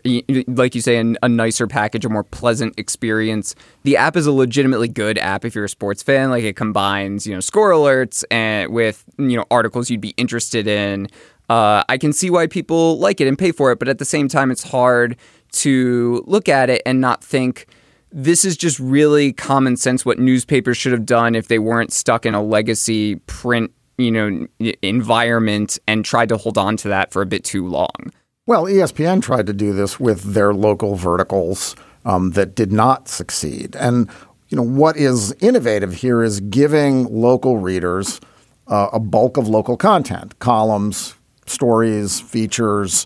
like 0.47 0.75
you 0.75 0.81
say, 0.81 0.97
a, 0.97 1.13
a 1.23 1.29
nicer 1.29 1.67
package, 1.67 2.05
a 2.05 2.09
more 2.09 2.23
pleasant 2.23 2.77
experience. 2.77 3.55
The 3.83 3.97
app 3.97 4.15
is 4.15 4.25
a 4.25 4.31
legitimately 4.31 4.87
good 4.87 5.17
app 5.17 5.43
if 5.43 5.55
you're 5.55 5.65
a 5.65 5.69
sports 5.69 6.01
fan. 6.01 6.29
Like 6.29 6.43
it 6.43 6.55
combines, 6.55 7.27
you 7.27 7.33
know, 7.33 7.41
score 7.41 7.71
alerts 7.71 8.23
and 8.31 8.71
with 8.71 9.03
you 9.17 9.35
know 9.35 9.45
articles 9.51 9.89
you'd 9.89 10.01
be 10.01 10.13
interested 10.17 10.67
in. 10.67 11.07
Uh, 11.49 11.83
I 11.87 11.97
can 11.97 12.11
see 12.11 12.29
why 12.29 12.47
people 12.47 12.97
like 12.97 13.21
it 13.21 13.27
and 13.27 13.37
pay 13.37 13.51
for 13.51 13.71
it, 13.71 13.79
but 13.79 13.87
at 13.87 13.99
the 13.99 14.05
same 14.05 14.27
time, 14.27 14.49
it's 14.49 14.63
hard 14.63 15.17
to 15.51 16.23
look 16.25 16.49
at 16.49 16.69
it 16.69 16.81
and 16.85 16.99
not 16.99 17.23
think 17.23 17.67
this 18.11 18.45
is 18.45 18.55
just 18.55 18.79
really 18.79 19.33
common 19.33 19.75
sense 19.75 20.05
what 20.05 20.17
newspapers 20.17 20.77
should 20.77 20.93
have 20.93 21.05
done 21.05 21.35
if 21.35 21.49
they 21.49 21.59
weren't 21.59 21.91
stuck 21.91 22.25
in 22.25 22.33
a 22.33 22.41
legacy 22.41 23.15
print 23.27 23.71
you 23.97 24.11
know 24.11 24.47
environment 24.81 25.79
and 25.87 26.03
tried 26.05 26.29
to 26.29 26.37
hold 26.37 26.57
on 26.57 26.77
to 26.77 26.87
that 26.89 27.11
for 27.11 27.21
a 27.21 27.25
bit 27.25 27.43
too 27.43 27.67
long. 27.67 28.11
Well, 28.47 28.65
ESPN 28.65 29.21
tried 29.23 29.47
to 29.47 29.53
do 29.53 29.73
this 29.73 29.99
with 29.99 30.33
their 30.33 30.53
local 30.53 30.95
verticals 30.95 31.75
um, 32.05 32.31
that 32.31 32.55
did 32.55 32.71
not 32.71 33.07
succeed. 33.07 33.75
And 33.75 34.09
you 34.49 34.57
know 34.57 34.63
what 34.63 34.97
is 34.97 35.33
innovative 35.39 35.93
here 35.93 36.23
is 36.23 36.39
giving 36.39 37.05
local 37.05 37.57
readers 37.57 38.19
uh, 38.67 38.89
a 38.93 38.99
bulk 38.99 39.37
of 39.37 39.47
local 39.47 39.77
content, 39.77 40.37
columns, 40.39 41.15
stories, 41.45 42.19
features 42.19 43.05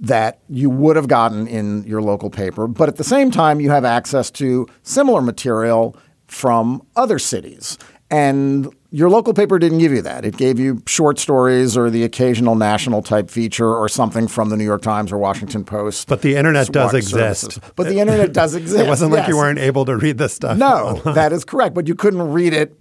that 0.00 0.38
you 0.48 0.70
would 0.70 0.96
have 0.96 1.08
gotten 1.08 1.46
in 1.46 1.82
your 1.84 2.00
local 2.00 2.30
paper, 2.30 2.66
but 2.68 2.88
at 2.88 2.96
the 2.96 3.04
same 3.04 3.30
time 3.30 3.60
you 3.60 3.70
have 3.70 3.84
access 3.84 4.30
to 4.30 4.66
similar 4.82 5.20
material 5.20 5.96
from 6.28 6.86
other 6.94 7.18
cities. 7.18 7.78
And 8.10 8.72
your 8.90 9.10
local 9.10 9.34
paper 9.34 9.58
didn't 9.58 9.78
give 9.78 9.92
you 9.92 10.02
that. 10.02 10.24
It 10.24 10.36
gave 10.36 10.58
you 10.58 10.82
short 10.86 11.18
stories 11.18 11.76
or 11.76 11.90
the 11.90 12.04
occasional 12.04 12.54
national 12.54 13.02
type 13.02 13.30
feature 13.30 13.74
or 13.74 13.88
something 13.88 14.28
from 14.28 14.48
the 14.48 14.56
New 14.56 14.64
York 14.64 14.82
Times 14.82 15.12
or 15.12 15.18
Washington 15.18 15.64
Post. 15.64 16.08
But 16.08 16.22
the 16.22 16.36
internet 16.36 16.68
does 16.68 16.94
exist. 16.94 17.58
But 17.76 17.88
the 17.88 17.98
internet 18.00 18.32
does 18.32 18.54
exist. 18.54 18.82
it 18.82 18.88
wasn't 18.88 19.12
like 19.12 19.20
yes. 19.20 19.28
you 19.28 19.36
weren't 19.36 19.58
able 19.58 19.84
to 19.84 19.96
read 19.96 20.16
this 20.16 20.32
stuff. 20.32 20.56
No, 20.56 20.94
that 21.04 21.32
is 21.32 21.44
correct. 21.44 21.74
But 21.74 21.86
you 21.86 21.94
couldn't 21.94 22.32
read 22.32 22.54
it 22.54 22.78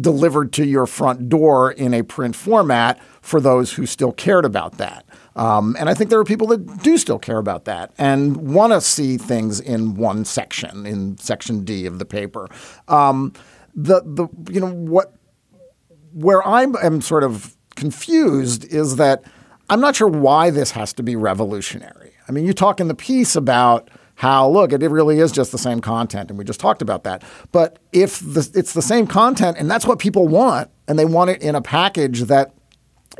delivered 0.00 0.52
to 0.52 0.66
your 0.66 0.86
front 0.86 1.28
door 1.28 1.72
in 1.72 1.94
a 1.94 2.02
print 2.02 2.36
format 2.36 3.00
for 3.20 3.40
those 3.40 3.72
who 3.72 3.86
still 3.86 4.12
cared 4.12 4.44
about 4.44 4.78
that. 4.78 5.06
Um, 5.36 5.76
and 5.78 5.88
I 5.88 5.94
think 5.94 6.10
there 6.10 6.18
are 6.18 6.24
people 6.24 6.46
that 6.48 6.82
do 6.82 6.96
still 6.96 7.18
care 7.18 7.38
about 7.38 7.66
that 7.66 7.92
and 7.98 8.36
want 8.54 8.72
to 8.72 8.80
see 8.80 9.18
things 9.18 9.60
in 9.60 9.94
one 9.94 10.24
section, 10.24 10.86
in 10.86 11.18
section 11.18 11.64
D 11.64 11.84
of 11.84 11.98
the 11.98 12.06
paper. 12.06 12.48
Um, 12.88 13.34
the 13.74 14.00
the 14.04 14.26
you 14.50 14.60
know 14.60 14.72
what 14.72 15.12
where 16.16 16.46
I 16.46 16.66
am 16.82 17.02
sort 17.02 17.24
of 17.24 17.54
confused 17.74 18.64
is 18.72 18.96
that 18.96 19.22
I'm 19.68 19.80
not 19.80 19.94
sure 19.94 20.08
why 20.08 20.48
this 20.48 20.70
has 20.70 20.94
to 20.94 21.02
be 21.02 21.14
revolutionary. 21.14 22.14
I 22.26 22.32
mean, 22.32 22.46
you 22.46 22.54
talk 22.54 22.80
in 22.80 22.88
the 22.88 22.94
piece 22.94 23.36
about 23.36 23.90
how 24.14 24.48
look, 24.48 24.72
it 24.72 24.80
really 24.80 25.18
is 25.20 25.30
just 25.30 25.52
the 25.52 25.58
same 25.58 25.80
content, 25.80 26.30
and 26.30 26.38
we 26.38 26.44
just 26.44 26.58
talked 26.58 26.80
about 26.80 27.04
that. 27.04 27.22
But 27.52 27.78
if 27.92 28.20
the, 28.20 28.50
it's 28.54 28.72
the 28.72 28.80
same 28.80 29.06
content, 29.06 29.58
and 29.58 29.70
that's 29.70 29.86
what 29.86 29.98
people 29.98 30.26
want, 30.26 30.70
and 30.88 30.98
they 30.98 31.04
want 31.04 31.28
it 31.28 31.42
in 31.42 31.54
a 31.54 31.60
package 31.60 32.22
that 32.22 32.54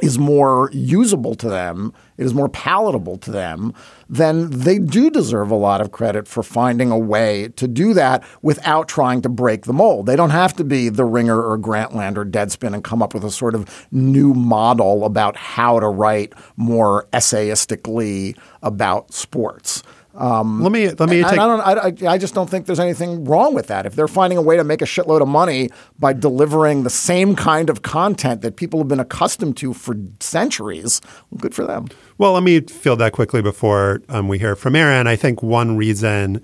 is 0.03 0.19
more 0.19 0.71
usable 0.73 1.35
to 1.35 1.49
them, 1.49 1.93
it 2.19 2.25
is 2.25 2.35
more 2.35 2.49
palatable 2.49 3.17
to 3.19 3.31
them, 3.31 3.73
then 4.09 4.51
they 4.51 4.79
do 4.79 5.11
deserve 5.11 5.51
a 5.51 5.55
lot 5.55 5.81
of 5.81 5.91
credit 5.91 6.29
for 6.29 6.43
finding 6.43 6.91
a 6.91 6.99
way 6.99 7.49
to 7.57 7.67
do 7.67 7.95
that 7.95 8.23
without 8.43 8.89
trying 8.89 9.23
to 9.23 9.29
break 9.29 9.65
the 9.65 9.73
mold. 9.73 10.07
They 10.07 10.17
don't 10.17 10.31
have 10.31 10.55
to 10.57 10.65
be 10.65 10.89
the 10.89 11.05
Ringer 11.05 11.43
or 11.43 11.59
Grantland 11.59 12.17
or 12.17 12.25
Deadspin 12.25 12.75
and 12.75 12.85
come 12.85 13.03
up 13.03 13.15
with 13.15 13.25
a 13.25 13.31
sort 13.31 13.55
of 13.55 13.87
new 13.91 14.35
model 14.35 15.05
about 15.05 15.37
how 15.37 15.81
to 15.81 15.89
write 15.89 16.35
more 16.57 17.07
essayistically 17.13 18.37
about 18.63 19.13
sports. 19.13 19.83
Um, 20.17 20.63
let 20.63 20.73
me 20.73 20.89
let 20.89 21.09
me. 21.09 21.23
Take... 21.23 21.33
I, 21.33 21.37
don't. 21.37 22.05
I, 22.07 22.13
I 22.13 22.19
just 22.19 22.35
don't 22.35 22.49
think 22.49 22.67
there's 22.67 22.81
anything 22.81 23.25
wrong 23.25 23.55
with 23.55 23.67
that. 23.67 23.87
If 23.87 23.95
they're 23.95 24.09
finding 24.09 24.39
a 24.39 24.43
way 24.43 24.57
to 24.57 24.65
make 24.65 24.81
a 24.83 24.87
shitload 24.87 25.21
of 25.21 25.29
money 25.29 25.71
by 25.99 26.13
delivering 26.13 26.83
the 26.83 26.91
same 26.91 27.37
kind 27.37 27.69
of 27.69 27.83
content 27.83 28.41
that 28.43 28.57
people 28.57 28.81
have 28.81 28.89
been 28.89 29.01
accustomed 29.01 29.57
to 29.59 29.75
for 29.75 29.95
centuries, 30.21 31.01
well, 31.31 31.39
good 31.41 31.55
for 31.55 31.67
them. 31.67 31.89
Well, 32.19 32.33
let 32.33 32.43
me 32.43 32.61
field 32.61 32.99
that 33.01 33.13
quickly 33.13 33.43
before 33.43 34.03
um, 34.09 34.29
we 34.29 34.39
hear 34.39 34.57
from 34.57 34.75
Aaron. 34.75 35.07
I 35.07 35.17
think 35.17 35.43
one 35.43 35.77
reason 35.77 36.43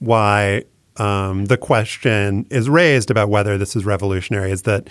why 0.00 0.64
um, 0.96 1.46
the 1.46 1.56
question 1.56 2.46
is 2.50 2.68
raised 2.68 3.10
about 3.10 3.28
whether 3.28 3.56
this 3.56 3.74
is 3.74 3.84
revolutionary 3.84 4.50
is 4.50 4.62
that 4.62 4.88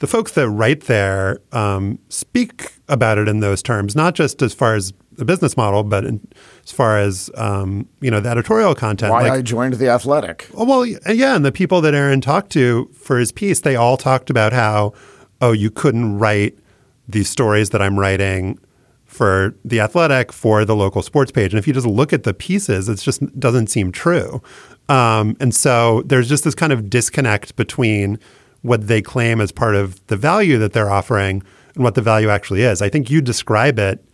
the 0.00 0.06
folks 0.06 0.32
that 0.32 0.48
write 0.48 0.82
there 0.82 1.40
um, 1.52 1.98
speak 2.08 2.72
about 2.88 3.18
it 3.18 3.28
in 3.28 3.40
those 3.40 3.62
terms, 3.62 3.96
not 3.96 4.14
just 4.14 4.42
as 4.42 4.54
far 4.54 4.74
as 4.74 4.92
the 5.18 5.24
business 5.24 5.56
model, 5.56 5.82
but 5.82 6.04
in, 6.04 6.26
as 6.64 6.72
far 6.72 6.98
as 6.98 7.30
um, 7.34 7.88
you 8.00 8.10
know, 8.10 8.20
the 8.20 8.30
editorial 8.30 8.74
content. 8.74 9.12
Why 9.12 9.24
like, 9.24 9.32
I 9.32 9.42
joined 9.42 9.74
the 9.74 9.88
Athletic. 9.88 10.48
Oh, 10.54 10.64
well, 10.64 10.86
yeah, 10.86 11.36
and 11.36 11.44
the 11.44 11.52
people 11.52 11.80
that 11.82 11.92
Aaron 11.92 12.20
talked 12.20 12.50
to 12.52 12.86
for 12.94 13.18
his 13.18 13.32
piece, 13.32 13.60
they 13.60 13.76
all 13.76 13.96
talked 13.96 14.30
about 14.30 14.52
how, 14.52 14.94
oh, 15.40 15.52
you 15.52 15.70
couldn't 15.70 16.18
write 16.18 16.56
these 17.08 17.28
stories 17.28 17.70
that 17.70 17.82
I'm 17.82 17.98
writing 17.98 18.58
for 19.04 19.54
the 19.64 19.80
Athletic 19.80 20.32
for 20.32 20.64
the 20.64 20.76
local 20.76 21.02
sports 21.02 21.32
page, 21.32 21.52
and 21.52 21.58
if 21.58 21.66
you 21.66 21.74
just 21.74 21.86
look 21.86 22.12
at 22.12 22.22
the 22.22 22.32
pieces, 22.32 22.88
it 22.88 22.98
just 22.98 23.38
doesn't 23.38 23.66
seem 23.68 23.90
true. 23.92 24.40
Um, 24.88 25.36
and 25.40 25.54
so 25.54 26.02
there's 26.06 26.28
just 26.28 26.44
this 26.44 26.54
kind 26.54 26.72
of 26.72 26.88
disconnect 26.88 27.56
between 27.56 28.18
what 28.62 28.86
they 28.86 29.02
claim 29.02 29.40
as 29.40 29.52
part 29.52 29.74
of 29.74 30.04
the 30.06 30.16
value 30.16 30.58
that 30.58 30.72
they're 30.72 30.90
offering 30.90 31.42
and 31.74 31.84
what 31.84 31.94
the 31.94 32.02
value 32.02 32.28
actually 32.28 32.62
is. 32.62 32.80
I 32.82 32.88
think 32.88 33.10
you 33.10 33.20
describe 33.20 33.78
it 33.78 34.04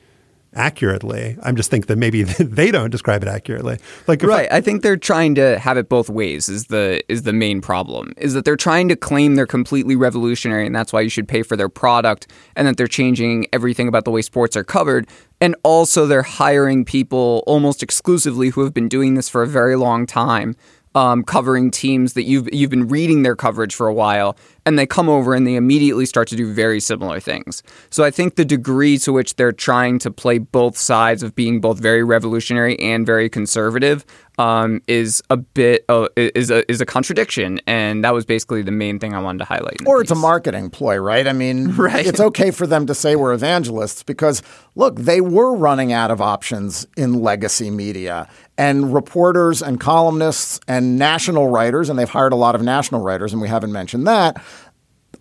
accurately. 0.54 1.36
I'm 1.42 1.56
just 1.56 1.70
think 1.70 1.86
that 1.86 1.96
maybe 1.96 2.22
they 2.38 2.70
don't 2.70 2.90
describe 2.90 3.22
it 3.22 3.28
accurately. 3.28 3.78
Like 4.06 4.22
right, 4.22 4.50
I, 4.52 4.58
I, 4.58 4.60
think 4.60 4.82
they're 4.82 4.96
trying 4.96 5.34
to 5.36 5.58
have 5.58 5.76
it 5.76 5.88
both 5.88 6.08
ways. 6.08 6.48
Is 6.48 6.66
the 6.66 7.02
is 7.08 7.22
the 7.22 7.32
main 7.32 7.60
problem 7.60 8.14
is 8.16 8.34
that 8.34 8.44
they're 8.44 8.56
trying 8.56 8.88
to 8.88 8.96
claim 8.96 9.34
they're 9.34 9.46
completely 9.46 9.96
revolutionary 9.96 10.66
and 10.66 10.74
that's 10.74 10.92
why 10.92 11.00
you 11.00 11.08
should 11.08 11.28
pay 11.28 11.42
for 11.42 11.56
their 11.56 11.68
product 11.68 12.26
and 12.56 12.66
that 12.66 12.76
they're 12.76 12.86
changing 12.86 13.46
everything 13.52 13.88
about 13.88 14.04
the 14.04 14.10
way 14.10 14.22
sports 14.22 14.56
are 14.56 14.64
covered. 14.64 15.08
And 15.40 15.56
also 15.62 16.06
they're 16.06 16.22
hiring 16.22 16.84
people 16.84 17.42
almost 17.46 17.82
exclusively 17.82 18.50
who 18.50 18.62
have 18.62 18.72
been 18.72 18.88
doing 18.88 19.14
this 19.14 19.28
for 19.28 19.42
a 19.42 19.46
very 19.46 19.76
long 19.76 20.06
time 20.06 20.56
um, 20.94 21.24
covering 21.24 21.70
teams 21.70 22.12
that 22.12 22.22
you've 22.22 22.52
you've 22.52 22.70
been 22.70 22.88
reading 22.88 23.22
their 23.22 23.36
coverage 23.36 23.74
for 23.74 23.86
a 23.86 23.94
while, 23.94 24.36
and 24.66 24.78
they 24.78 24.86
come 24.86 25.08
over 25.08 25.34
and 25.34 25.46
they 25.46 25.56
immediately 25.56 26.06
start 26.06 26.28
to 26.28 26.36
do 26.36 26.52
very 26.52 26.80
similar 26.80 27.20
things. 27.20 27.62
So 27.90 28.04
I 28.04 28.10
think 28.10 28.36
the 28.36 28.44
degree 28.44 28.98
to 28.98 29.12
which 29.12 29.36
they're 29.36 29.52
trying 29.52 29.98
to 30.00 30.10
play 30.10 30.38
both 30.38 30.76
sides 30.76 31.22
of 31.22 31.34
being 31.34 31.60
both 31.60 31.78
very 31.78 32.02
revolutionary 32.02 32.78
and 32.80 33.06
very 33.06 33.28
conservative 33.28 34.04
um, 34.38 34.82
is 34.88 35.22
a 35.30 35.36
bit 35.36 35.84
uh, 35.88 36.08
is 36.16 36.50
a 36.50 36.68
is 36.70 36.80
a 36.80 36.86
contradiction, 36.86 37.60
and 37.66 38.04
that 38.04 38.12
was 38.12 38.24
basically 38.24 38.62
the 38.62 38.72
main 38.72 38.98
thing 38.98 39.14
I 39.14 39.20
wanted 39.20 39.38
to 39.38 39.44
highlight. 39.44 39.86
Or 39.86 40.00
it's 40.00 40.10
a 40.10 40.16
marketing 40.16 40.70
ploy, 40.70 40.96
right? 40.96 41.26
I 41.26 41.32
mean, 41.32 41.72
right. 41.76 42.04
it's 42.04 42.20
okay 42.20 42.50
for 42.50 42.66
them 42.66 42.86
to 42.86 42.94
say 42.94 43.16
we're 43.16 43.32
evangelists 43.32 44.02
because 44.02 44.42
look, 44.74 44.96
they 44.96 45.20
were 45.20 45.54
running 45.54 45.92
out 45.92 46.10
of 46.10 46.20
options 46.20 46.86
in 46.96 47.14
legacy 47.14 47.70
media, 47.70 48.28
and 48.58 48.92
reporters 48.92 49.62
and 49.62 49.78
columnists 49.78 50.58
and 50.66 50.98
national 50.98 51.48
writers, 51.48 51.88
and 51.88 51.98
they've 51.98 52.08
hired 52.08 52.32
a 52.32 52.36
lot 52.36 52.54
of 52.54 52.62
national 52.62 53.02
writers, 53.02 53.32
and 53.32 53.40
we 53.40 53.48
haven't 53.48 53.72
mentioned 53.72 54.06
that. 54.06 54.42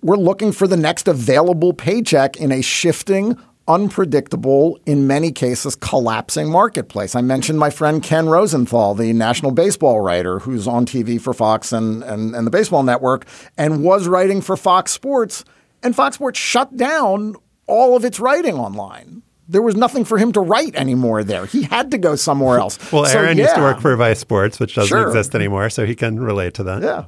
We're 0.02 0.16
looking 0.18 0.52
for 0.52 0.68
the 0.68 0.78
next 0.78 1.08
available 1.08 1.74
paycheck 1.74 2.38
in 2.38 2.52
a 2.52 2.62
shifting, 2.62 3.38
unpredictable, 3.68 4.80
in 4.86 5.08
many 5.08 5.32
cases, 5.32 5.76
collapsing 5.76 6.50
marketplace. 6.50 7.16
I 7.16 7.22
mentioned 7.22 7.60
my 7.60 7.70
friend 7.70 8.02
Ken 8.02 8.28
Rosenthal, 8.28 8.96
the 8.96 9.14
national 9.14 9.52
baseball 9.52 10.02
writer 10.02 10.40
who's 10.40 10.68
on 10.68 10.86
TV 10.86 11.20
for 11.20 11.34
Fox 11.34 11.72
and, 11.72 12.04
and, 12.04 12.36
and 12.36 12.46
the 12.48 12.52
Baseball 12.52 12.84
Network 12.84 13.26
and 13.58 13.84
was 13.84 14.08
writing 14.08 14.42
for 14.42 14.58
Fox 14.58 14.92
Sports. 14.92 15.46
And 15.82 15.96
Fox 15.96 16.16
Sports 16.16 16.40
shut 16.40 16.76
down 16.78 17.36
all 17.68 17.96
of 17.96 18.04
its 18.06 18.20
writing 18.20 18.56
online. 18.56 19.22
There 19.50 19.62
was 19.62 19.76
nothing 19.76 20.06
for 20.06 20.18
him 20.18 20.32
to 20.34 20.40
write 20.40 20.76
anymore 20.76 21.24
there. 21.24 21.46
He 21.46 21.64
had 21.64 21.92
to 21.92 21.98
go 21.98 22.16
somewhere 22.16 22.60
else. 22.60 22.78
Well, 22.94 23.06
So, 23.06 23.20
Aaron 23.20 23.38
used 23.38 23.56
to 23.56 23.62
work 23.62 23.82
for 23.82 23.96
Vice 23.98 24.20
Sports, 24.20 24.60
which 24.60 24.76
doesn't 24.76 24.88
Sure. 24.88 25.08
exist 25.08 25.36
anymore, 25.36 25.70
so 25.70 25.86
he 25.86 25.96
can 25.96 26.20
relate 26.20 26.54
to 26.56 26.64
that. 26.64 26.82
Yeah. 26.82 27.06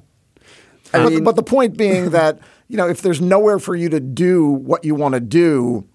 but, 0.91 1.23
but 1.23 1.35
the 1.37 1.43
point 1.43 1.77
being 1.77 2.09
that, 2.11 2.39
you 2.67 2.77
know, 2.77 2.87
if 2.87 3.01
there's 3.01 3.21
nowhere 3.21 3.59
for 3.59 3.75
you 3.75 3.89
to 3.89 3.99
do 3.99 4.45
what 4.45 4.83
you 4.83 4.95
want 4.95 5.13
to 5.13 5.19
do 5.19 5.87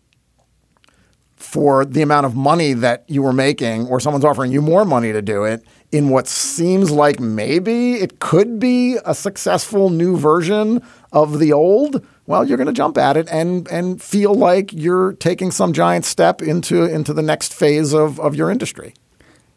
for 1.36 1.84
the 1.84 2.02
amount 2.02 2.26
of 2.26 2.36
money 2.36 2.74
that 2.74 3.02
you 3.08 3.22
were 3.22 3.32
making, 3.32 3.86
or 3.88 3.98
someone's 3.98 4.24
offering 4.24 4.52
you 4.52 4.60
more 4.60 4.84
money 4.84 5.10
to 5.10 5.22
do 5.22 5.44
it 5.44 5.64
in 5.90 6.10
what 6.10 6.28
seems 6.28 6.90
like 6.90 7.18
maybe 7.18 7.94
it 7.94 8.20
could 8.20 8.60
be 8.60 8.98
a 9.04 9.14
successful 9.14 9.90
new 9.90 10.16
version 10.16 10.82
of 11.12 11.38
the 11.38 11.52
old, 11.52 12.06
well, 12.26 12.44
you're 12.44 12.58
going 12.58 12.66
to 12.66 12.72
jump 12.72 12.96
at 12.96 13.16
it 13.16 13.28
and 13.30 13.66
and 13.68 14.00
feel 14.00 14.34
like 14.34 14.72
you're 14.72 15.14
taking 15.14 15.50
some 15.50 15.72
giant 15.72 16.04
step 16.04 16.42
into 16.42 16.84
into 16.84 17.12
the 17.12 17.22
next 17.22 17.54
phase 17.54 17.92
of, 17.92 18.20
of 18.20 18.36
your 18.36 18.50
industry. 18.50 18.94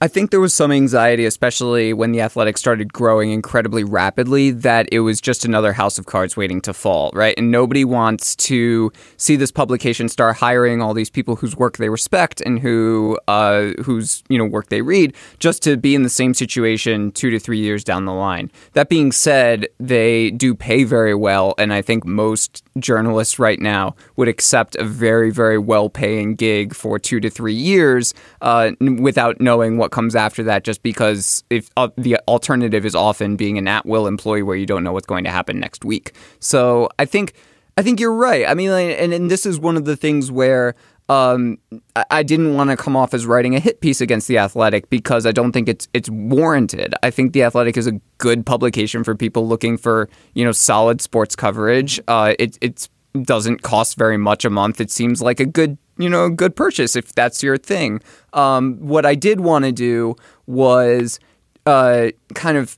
I 0.01 0.07
think 0.09 0.31
there 0.31 0.41
was 0.41 0.53
some 0.53 0.71
anxiety, 0.71 1.25
especially 1.25 1.93
when 1.93 2.11
the 2.11 2.19
Athletic 2.19 2.57
started 2.57 2.91
growing 2.91 3.31
incredibly 3.31 3.85
rapidly, 3.85 4.51
that 4.51 4.89
it 4.91 4.99
was 4.99 5.21
just 5.21 5.45
another 5.45 5.71
house 5.71 5.97
of 5.97 6.05
cards 6.05 6.35
waiting 6.35 6.59
to 6.61 6.73
fall, 6.73 7.09
right? 7.13 7.33
And 7.37 7.51
nobody 7.51 7.85
wants 7.85 8.35
to 8.35 8.91
see 9.15 9.37
this 9.37 9.51
publication 9.51 10.09
start 10.09 10.35
hiring 10.37 10.81
all 10.81 10.93
these 10.93 11.09
people 11.09 11.37
whose 11.37 11.55
work 11.55 11.77
they 11.77 11.87
respect 11.87 12.41
and 12.41 12.59
who 12.59 13.17
uh, 13.29 13.71
whose 13.83 14.23
you 14.27 14.37
know 14.37 14.45
work 14.45 14.67
they 14.67 14.81
read, 14.81 15.15
just 15.39 15.63
to 15.63 15.77
be 15.77 15.95
in 15.95 16.03
the 16.03 16.09
same 16.09 16.33
situation 16.33 17.11
two 17.11 17.29
to 17.29 17.39
three 17.39 17.59
years 17.59 17.83
down 17.85 18.03
the 18.03 18.13
line. 18.13 18.51
That 18.73 18.89
being 18.89 19.13
said, 19.13 19.67
they 19.79 20.31
do 20.31 20.53
pay 20.53 20.83
very 20.83 21.15
well, 21.15 21.53
and 21.57 21.73
I 21.73 21.81
think 21.81 22.05
most 22.05 22.61
journalists 22.77 23.39
right 23.39 23.59
now 23.59 23.95
would 24.17 24.27
accept 24.27 24.75
a 24.75 24.83
very, 24.83 25.31
very 25.31 25.57
well-paying 25.57 26.35
gig 26.35 26.75
for 26.75 26.99
two 26.99 27.21
to 27.21 27.29
three 27.29 27.53
years 27.53 28.13
uh, 28.41 28.71
without 28.81 29.39
knowing 29.39 29.77
what 29.77 29.92
comes 29.93 30.15
after 30.15 30.43
that. 30.43 30.65
Just 30.65 30.83
because 30.83 31.45
if 31.49 31.69
uh, 31.77 31.87
the 31.95 32.17
alternative 32.27 32.85
is 32.85 32.95
often 32.95 33.37
being 33.37 33.57
an 33.57 33.67
at-will 33.67 34.07
employee 34.07 34.43
where 34.43 34.57
you 34.57 34.65
don't 34.65 34.83
know 34.83 34.91
what's 34.91 35.07
going 35.07 35.23
to 35.23 35.29
happen 35.29 35.59
next 35.59 35.85
week. 35.85 36.13
So 36.39 36.89
I 36.99 37.05
think 37.05 37.33
I 37.77 37.81
think 37.81 38.01
you're 38.01 38.13
right. 38.13 38.45
I 38.45 38.53
mean, 38.53 38.69
and 38.71 39.13
and 39.13 39.31
this 39.31 39.45
is 39.45 39.59
one 39.59 39.77
of 39.77 39.85
the 39.85 39.95
things 39.95 40.29
where. 40.31 40.75
Um, 41.09 41.57
I- 42.09 42.23
didn't 42.23 42.53
want 42.55 42.69
to 42.69 42.77
come 42.77 42.95
off 42.95 43.13
as 43.13 43.25
writing 43.25 43.55
a 43.55 43.59
hit 43.59 43.81
piece 43.81 43.99
against 43.99 44.29
the 44.29 44.37
Athletic 44.37 44.89
because 44.89 45.25
I 45.25 45.33
don't 45.33 45.51
think 45.51 45.67
it's 45.67 45.85
it's 45.93 46.09
warranted. 46.09 46.95
I 47.03 47.11
think 47.11 47.33
the 47.33 47.43
Athletic 47.43 47.75
is 47.75 47.87
a 47.87 47.99
good 48.19 48.45
publication 48.45 49.03
for 49.03 49.13
people 49.13 49.45
looking 49.45 49.75
for 49.77 50.07
you 50.33 50.45
know 50.45 50.53
solid 50.53 51.01
sports 51.01 51.35
coverage. 51.35 51.99
Uh, 52.07 52.35
it 52.39 52.57
it's 52.61 52.89
doesn't 53.21 53.61
cost 53.61 53.97
very 53.97 54.17
much 54.17 54.45
a 54.45 54.49
month. 54.49 54.79
It 54.79 54.89
seems 54.89 55.21
like 55.21 55.41
a 55.41 55.45
good 55.45 55.77
you 55.97 56.09
know 56.09 56.25
a 56.25 56.29
good 56.29 56.55
purchase 56.55 56.95
if 56.95 57.13
that's 57.13 57.43
your 57.43 57.57
thing. 57.57 58.01
Um, 58.33 58.77
what 58.79 59.05
I 59.05 59.15
did 59.15 59.41
want 59.41 59.65
to 59.65 59.71
do 59.71 60.15
was 60.47 61.19
uh, 61.65 62.09
kind 62.33 62.57
of 62.57 62.77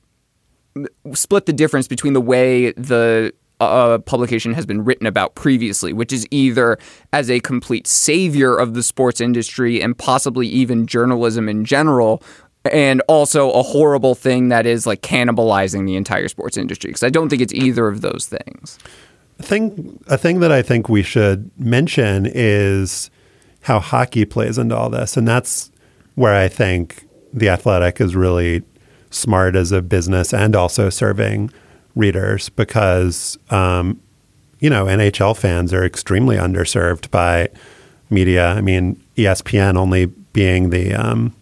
split 1.14 1.46
the 1.46 1.52
difference 1.52 1.88
between 1.88 2.12
the 2.12 2.20
way 2.20 2.72
the 2.72 3.32
uh, 3.60 3.98
publication 3.98 4.52
has 4.52 4.66
been 4.66 4.84
written 4.84 5.06
about 5.06 5.34
previously, 5.34 5.92
which 5.92 6.12
is 6.12 6.26
either 6.30 6.78
as 7.12 7.30
a 7.30 7.40
complete 7.40 7.86
savior 7.86 8.56
of 8.56 8.74
the 8.74 8.82
sports 8.82 9.20
industry 9.20 9.80
and 9.80 9.96
possibly 9.96 10.46
even 10.46 10.86
journalism 10.86 11.48
in 11.48 11.64
general. 11.64 12.22
And 12.70 13.00
also 13.08 13.52
a 13.52 13.62
horrible 13.62 14.16
thing 14.16 14.48
that 14.48 14.66
is 14.66 14.86
like 14.86 15.00
cannibalizing 15.00 15.86
the 15.86 15.94
entire 15.94 16.26
sports 16.26 16.56
industry. 16.56 16.88
Because 16.88 17.04
I 17.04 17.10
don't 17.10 17.28
think 17.28 17.40
it's 17.40 17.54
either 17.54 17.86
of 17.86 18.00
those 18.00 18.26
things. 18.26 18.78
Thing, 19.38 20.02
a 20.08 20.16
thing 20.16 20.40
that 20.40 20.50
I 20.50 20.62
think 20.62 20.88
we 20.88 21.02
should 21.02 21.50
mention 21.58 22.26
is 22.26 23.10
how 23.62 23.80
hockey 23.80 24.24
plays 24.24 24.56
into 24.56 24.76
all 24.76 24.88
this, 24.88 25.16
and 25.16 25.28
that's 25.28 25.70
where 26.14 26.34
I 26.34 26.48
think 26.48 27.06
the 27.32 27.48
Athletic 27.48 28.00
is 28.00 28.16
really 28.16 28.62
smart 29.10 29.54
as 29.56 29.72
a 29.72 29.82
business 29.82 30.32
and 30.32 30.56
also 30.56 30.88
serving 30.88 31.50
readers 31.94 32.48
because 32.50 33.38
um, 33.50 34.00
you 34.60 34.70
know 34.70 34.86
NHL 34.86 35.36
fans 35.36 35.72
are 35.72 35.84
extremely 35.84 36.36
underserved 36.36 37.10
by 37.10 37.48
media. 38.10 38.48
I 38.48 38.60
mean, 38.60 39.02
ESPN 39.16 39.76
only 39.76 40.06
being 40.06 40.70
the 40.70 40.94
um, 40.94 41.34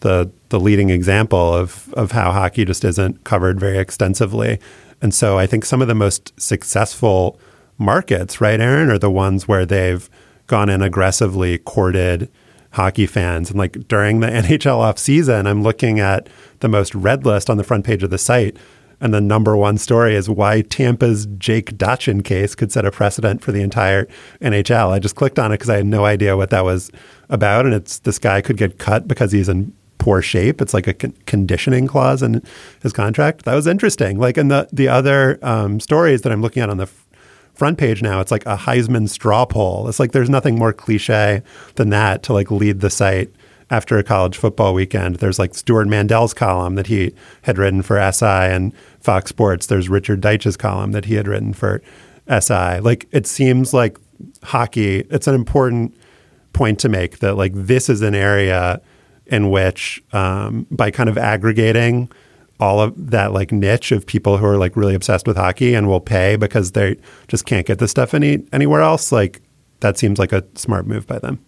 the 0.00 0.30
the 0.48 0.60
leading 0.60 0.90
example 0.90 1.52
of 1.54 1.92
of 1.94 2.12
how 2.12 2.32
hockey 2.32 2.64
just 2.64 2.84
isn't 2.84 3.24
covered 3.24 3.60
very 3.60 3.78
extensively. 3.78 4.58
And 5.04 5.12
so 5.12 5.38
I 5.38 5.46
think 5.46 5.66
some 5.66 5.82
of 5.82 5.88
the 5.88 5.94
most 5.94 6.32
successful 6.40 7.38
markets, 7.76 8.40
right, 8.40 8.58
Aaron, 8.58 8.90
are 8.90 8.98
the 8.98 9.10
ones 9.10 9.46
where 9.46 9.66
they've 9.66 10.08
gone 10.46 10.70
and 10.70 10.82
aggressively 10.82 11.58
courted 11.58 12.30
hockey 12.70 13.04
fans. 13.04 13.50
And 13.50 13.58
like 13.58 13.86
during 13.86 14.20
the 14.20 14.26
NHL 14.28 14.78
off 14.78 14.98
season, 14.98 15.46
I'm 15.46 15.62
looking 15.62 16.00
at 16.00 16.30
the 16.60 16.70
most 16.70 16.94
read 16.94 17.26
list 17.26 17.50
on 17.50 17.58
the 17.58 17.64
front 17.64 17.84
page 17.84 18.02
of 18.02 18.08
the 18.08 18.16
site. 18.16 18.56
And 18.98 19.12
the 19.12 19.20
number 19.20 19.54
one 19.58 19.76
story 19.76 20.14
is 20.14 20.30
why 20.30 20.62
Tampa's 20.62 21.26
Jake 21.36 21.76
Dotchin 21.76 22.24
case 22.24 22.54
could 22.54 22.72
set 22.72 22.86
a 22.86 22.90
precedent 22.90 23.42
for 23.42 23.52
the 23.52 23.60
entire 23.60 24.08
NHL. 24.40 24.88
I 24.88 25.00
just 25.00 25.16
clicked 25.16 25.38
on 25.38 25.52
it 25.52 25.56
because 25.56 25.68
I 25.68 25.76
had 25.76 25.86
no 25.86 26.06
idea 26.06 26.34
what 26.34 26.48
that 26.48 26.64
was 26.64 26.90
about. 27.28 27.66
And 27.66 27.74
it's 27.74 27.98
this 27.98 28.18
guy 28.18 28.40
could 28.40 28.56
get 28.56 28.78
cut 28.78 29.06
because 29.06 29.32
he's 29.32 29.50
in 29.50 29.74
poor 30.04 30.20
shape. 30.20 30.60
It's 30.60 30.74
like 30.74 30.86
a 30.86 30.92
con- 30.92 31.14
conditioning 31.24 31.86
clause 31.86 32.22
in 32.22 32.42
his 32.82 32.92
contract. 32.92 33.46
That 33.46 33.54
was 33.54 33.66
interesting. 33.66 34.18
Like 34.18 34.36
in 34.36 34.48
the 34.48 34.68
the 34.70 34.86
other 34.86 35.38
um, 35.40 35.80
stories 35.80 36.20
that 36.22 36.30
I'm 36.30 36.42
looking 36.42 36.62
at 36.62 36.68
on 36.68 36.76
the 36.76 36.82
f- 36.82 37.06
front 37.54 37.78
page 37.78 38.02
now, 38.02 38.20
it's 38.20 38.30
like 38.30 38.44
a 38.44 38.54
Heisman 38.54 39.08
straw 39.08 39.46
poll. 39.46 39.88
It's 39.88 39.98
like 39.98 40.12
there's 40.12 40.28
nothing 40.28 40.58
more 40.58 40.74
cliche 40.74 41.40
than 41.76 41.88
that 41.88 42.22
to 42.24 42.34
like 42.34 42.50
lead 42.50 42.80
the 42.80 42.90
site 42.90 43.30
after 43.70 43.96
a 43.96 44.04
college 44.04 44.36
football 44.36 44.74
weekend. 44.74 45.16
There's 45.16 45.38
like 45.38 45.54
Stewart 45.54 45.88
Mandel's 45.88 46.34
column 46.34 46.74
that 46.74 46.88
he 46.88 47.14
had 47.40 47.56
written 47.56 47.80
for 47.80 47.96
SI 48.12 48.26
and 48.26 48.74
Fox 49.00 49.30
Sports. 49.30 49.68
There's 49.68 49.88
Richard 49.88 50.20
Deitsch's 50.20 50.58
column 50.58 50.92
that 50.92 51.06
he 51.06 51.14
had 51.14 51.26
written 51.26 51.54
for 51.54 51.80
SI. 52.28 52.80
Like 52.80 53.08
it 53.10 53.26
seems 53.26 53.72
like 53.72 53.96
hockey. 54.42 55.06
It's 55.08 55.26
an 55.26 55.34
important 55.34 55.96
point 56.52 56.78
to 56.80 56.90
make 56.90 57.20
that 57.20 57.36
like 57.38 57.52
this 57.54 57.88
is 57.88 58.02
an 58.02 58.14
area 58.14 58.82
in 59.26 59.50
which 59.50 60.02
um, 60.12 60.66
by 60.70 60.90
kind 60.90 61.08
of 61.08 61.16
aggregating 61.18 62.10
all 62.60 62.80
of 62.80 63.10
that 63.10 63.32
like 63.32 63.50
niche 63.50 63.90
of 63.92 64.06
people 64.06 64.38
who 64.38 64.46
are 64.46 64.56
like 64.56 64.76
really 64.76 64.94
obsessed 64.94 65.26
with 65.26 65.36
hockey 65.36 65.74
and 65.74 65.88
will 65.88 66.00
pay 66.00 66.36
because 66.36 66.72
they 66.72 66.96
just 67.26 67.46
can't 67.46 67.66
get 67.66 67.78
the 67.78 67.88
stuff 67.88 68.14
any 68.14 68.44
anywhere 68.52 68.80
else 68.80 69.10
like 69.10 69.40
that 69.80 69.98
seems 69.98 70.18
like 70.18 70.32
a 70.32 70.44
smart 70.54 70.86
move 70.86 71.06
by 71.06 71.18
them 71.18 71.44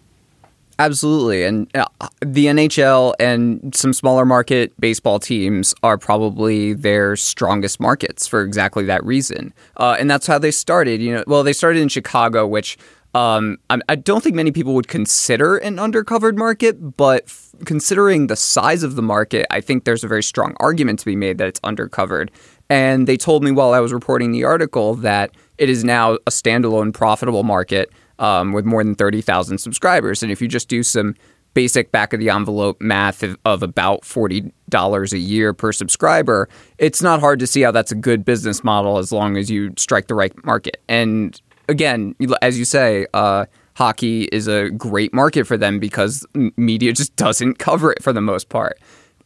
Absolutely. 0.78 1.44
And 1.44 1.74
uh, 1.74 1.86
the 2.20 2.46
NHL 2.46 3.14
and 3.18 3.74
some 3.74 3.94
smaller 3.94 4.26
market 4.26 4.78
baseball 4.78 5.18
teams 5.18 5.74
are 5.82 5.96
probably 5.96 6.74
their 6.74 7.16
strongest 7.16 7.80
markets 7.80 8.26
for 8.26 8.42
exactly 8.42 8.84
that 8.84 9.02
reason. 9.04 9.54
Uh, 9.78 9.96
and 9.98 10.10
that's 10.10 10.26
how 10.26 10.38
they 10.38 10.50
started. 10.50 11.00
You 11.00 11.14
know, 11.14 11.24
well, 11.26 11.42
they 11.42 11.54
started 11.54 11.80
in 11.80 11.88
Chicago, 11.88 12.46
which 12.46 12.76
um, 13.14 13.58
I, 13.70 13.94
don't 13.96 14.22
think 14.22 14.36
many 14.36 14.52
people 14.52 14.74
would 14.74 14.88
consider 14.88 15.56
an 15.56 15.76
undercovered 15.76 16.36
market, 16.36 16.96
but 16.96 17.24
f- 17.24 17.54
considering 17.64 18.26
the 18.26 18.36
size 18.36 18.82
of 18.82 18.94
the 18.94 19.02
market, 19.02 19.46
I 19.50 19.60
think 19.60 19.84
there's 19.84 20.04
a 20.04 20.08
very 20.08 20.22
strong 20.22 20.54
argument 20.60 20.98
to 20.98 21.06
be 21.06 21.16
made 21.16 21.38
that 21.38 21.48
it's 21.48 21.60
undercovered. 21.60 22.28
And 22.68 23.06
they 23.06 23.16
told 23.16 23.42
me 23.42 23.52
while 23.52 23.72
I 23.72 23.80
was 23.80 23.92
reporting 23.92 24.32
the 24.32 24.44
article 24.44 24.94
that 24.96 25.30
it 25.56 25.70
is 25.70 25.84
now 25.84 26.14
a 26.14 26.30
standalone 26.30 26.92
profitable 26.92 27.42
market 27.42 27.90
um, 28.18 28.52
with 28.52 28.64
more 28.64 28.82
than 28.84 28.94
30,000 28.94 29.58
subscribers. 29.58 30.22
And 30.22 30.30
if 30.30 30.42
you 30.42 30.48
just 30.48 30.68
do 30.68 30.82
some 30.82 31.14
basic 31.54 31.90
back 31.90 32.12
of 32.12 32.20
the 32.20 32.28
envelope 32.28 32.78
math 32.82 33.22
of, 33.22 33.38
of 33.46 33.62
about 33.62 34.02
$40 34.02 35.12
a 35.12 35.18
year 35.18 35.54
per 35.54 35.72
subscriber, 35.72 36.50
it's 36.76 37.00
not 37.00 37.20
hard 37.20 37.38
to 37.38 37.46
see 37.46 37.62
how 37.62 37.70
that's 37.70 37.92
a 37.92 37.94
good 37.94 38.26
business 38.26 38.62
model 38.62 38.98
as 38.98 39.10
long 39.10 39.38
as 39.38 39.50
you 39.50 39.72
strike 39.78 40.06
the 40.06 40.14
right 40.14 40.32
market. 40.44 40.82
And 40.86 41.40
again, 41.68 42.14
as 42.42 42.58
you 42.58 42.64
say, 42.64 43.06
uh, 43.14 43.46
hockey 43.74 44.24
is 44.24 44.48
a 44.48 44.70
great 44.70 45.12
market 45.12 45.46
for 45.46 45.56
them 45.56 45.78
because 45.78 46.26
media 46.56 46.92
just 46.92 47.14
doesn't 47.16 47.58
cover 47.58 47.92
it 47.92 48.02
for 48.02 48.12
the 48.12 48.20
most 48.20 48.48
part. 48.48 48.78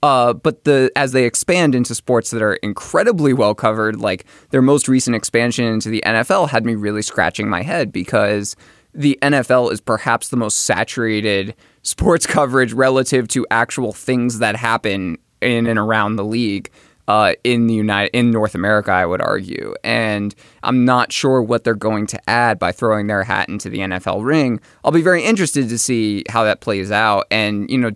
Uh, 0.03 0.33
but 0.33 0.65
the 0.65 0.91
as 0.97 1.13
they 1.13 1.25
expand 1.25 1.75
into 1.75 1.95
sports 1.95 2.31
that 2.31 2.41
are 2.41 2.55
incredibly 2.55 3.35
well 3.35 3.55
covered, 3.55 3.97
like 3.97 4.25
their 4.51 4.63
most 4.63 4.89
recent 4.89 5.15
expansion 5.15 5.67
into 5.67 5.91
the 5.91 6.03
NFL, 6.07 6.49
had 6.49 6.65
me 6.65 6.75
really 6.75 7.03
scratching 7.03 7.49
my 7.49 7.63
head 7.63 7.93
because 7.93 8.57
the 8.95 9.19
NFL 9.21 9.71
is 9.73 9.81
perhaps 9.81 10.29
the 10.29 10.37
most 10.37 10.61
saturated 10.61 11.55
sports 11.83 12.27
coverage 12.27 12.73
relative 12.73 13.29
to 13.29 13.47
actual 13.51 13.93
things 13.93 14.39
that 14.39 14.57
happen 14.57 15.19
in 15.43 15.67
and 15.67 15.79
around 15.79 16.17
the 16.17 16.25
league. 16.25 16.71
Uh, 17.11 17.35
in 17.43 17.67
the 17.67 17.75
United 17.75 18.17
in 18.17 18.31
North 18.31 18.55
America, 18.55 18.93
I 18.93 19.05
would 19.05 19.21
argue. 19.21 19.75
And 19.83 20.33
I'm 20.63 20.85
not 20.85 21.13
sure 21.13 21.43
what 21.43 21.65
they're 21.65 21.75
going 21.75 22.07
to 22.07 22.31
add 22.31 22.61
by 22.61 22.71
throwing 22.71 23.09
their 23.09 23.25
hat 23.25 23.49
into 23.49 23.69
the 23.69 23.79
NFL 23.79 24.25
ring. 24.25 24.61
I'll 24.85 24.93
be 24.93 25.03
very 25.03 25.25
interested 25.25 25.69
to 25.71 25.77
see 25.77 26.23
how 26.29 26.45
that 26.45 26.61
plays 26.61 26.93
out. 26.93 27.27
And 27.29 27.69
you 27.69 27.79
know, 27.79 27.91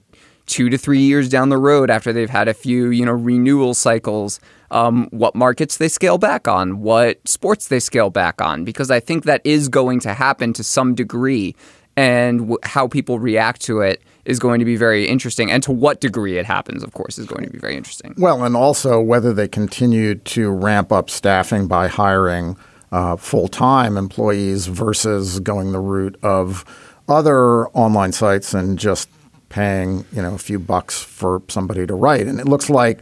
two 0.47 0.69
to 0.69 0.77
three 0.77 0.99
years 0.99 1.29
down 1.29 1.49
the 1.49 1.59
road, 1.59 1.91
after 1.91 2.13
they've 2.13 2.29
had 2.29 2.49
a 2.49 2.55
few 2.55 2.89
you 2.89 3.07
know 3.07 3.13
renewal 3.13 3.73
cycles, 3.73 4.41
um, 4.73 5.07
what 5.13 5.37
markets 5.37 5.77
they 5.77 5.89
scale 5.89 6.19
back 6.19 6.49
on, 6.49 6.81
what 6.81 7.21
sports 7.29 7.69
they 7.69 7.79
scale 7.79 8.11
back 8.11 8.41
on, 8.41 8.65
because 8.65 8.91
I 8.91 8.99
think 8.99 9.27
that 9.27 9.43
is 9.45 9.69
going 9.69 10.01
to 10.01 10.13
happen 10.13 10.53
to 10.55 10.65
some 10.65 10.93
degree, 10.93 11.55
and 11.97 12.41
w- 12.41 12.59
how 12.65 12.89
people 12.89 13.21
react 13.21 13.61
to 13.63 13.81
it 13.81 14.03
is 14.25 14.39
going 14.39 14.59
to 14.59 14.65
be 14.65 14.77
very 14.77 15.07
interesting. 15.07 15.51
And 15.51 15.63
to 15.63 15.73
what 15.73 16.01
degree 16.01 16.39
it 16.39 16.47
happens, 16.47 16.83
of 16.83 16.93
course, 16.93 17.19
is 17.19 17.27
going 17.27 17.45
to 17.45 17.51
be 17.51 17.59
very 17.59 17.77
interesting. 17.77 18.15
Well, 18.17 18.45
and 18.45 18.57
also 18.57 19.01
whether 19.01 19.33
they 19.33 19.49
continue 19.49 20.15
to 20.15 20.51
ramp 20.51 20.93
up 20.93 21.11
staffing 21.11 21.67
by 21.69 21.89
hiring 21.89 22.57
uh, 22.93 23.17
full 23.17 23.49
time 23.49 23.97
employees 23.97 24.67
versus 24.67 25.41
going 25.41 25.73
the 25.73 25.81
route 25.81 26.17
of 26.23 26.65
other 27.09 27.69
online 27.69 28.13
sites 28.13 28.55
and 28.55 28.79
just 28.79 29.09
paying 29.51 30.05
you 30.13 30.23
know 30.23 30.35
a 30.35 30.39
few 30.39 30.59
bucks 30.59 31.03
for 31.03 31.43
somebody 31.49 31.87
to 31.87 31.95
write. 31.95 32.27
And 32.27 32.41
it 32.41 32.47
looks 32.47 32.71
like 32.71 33.01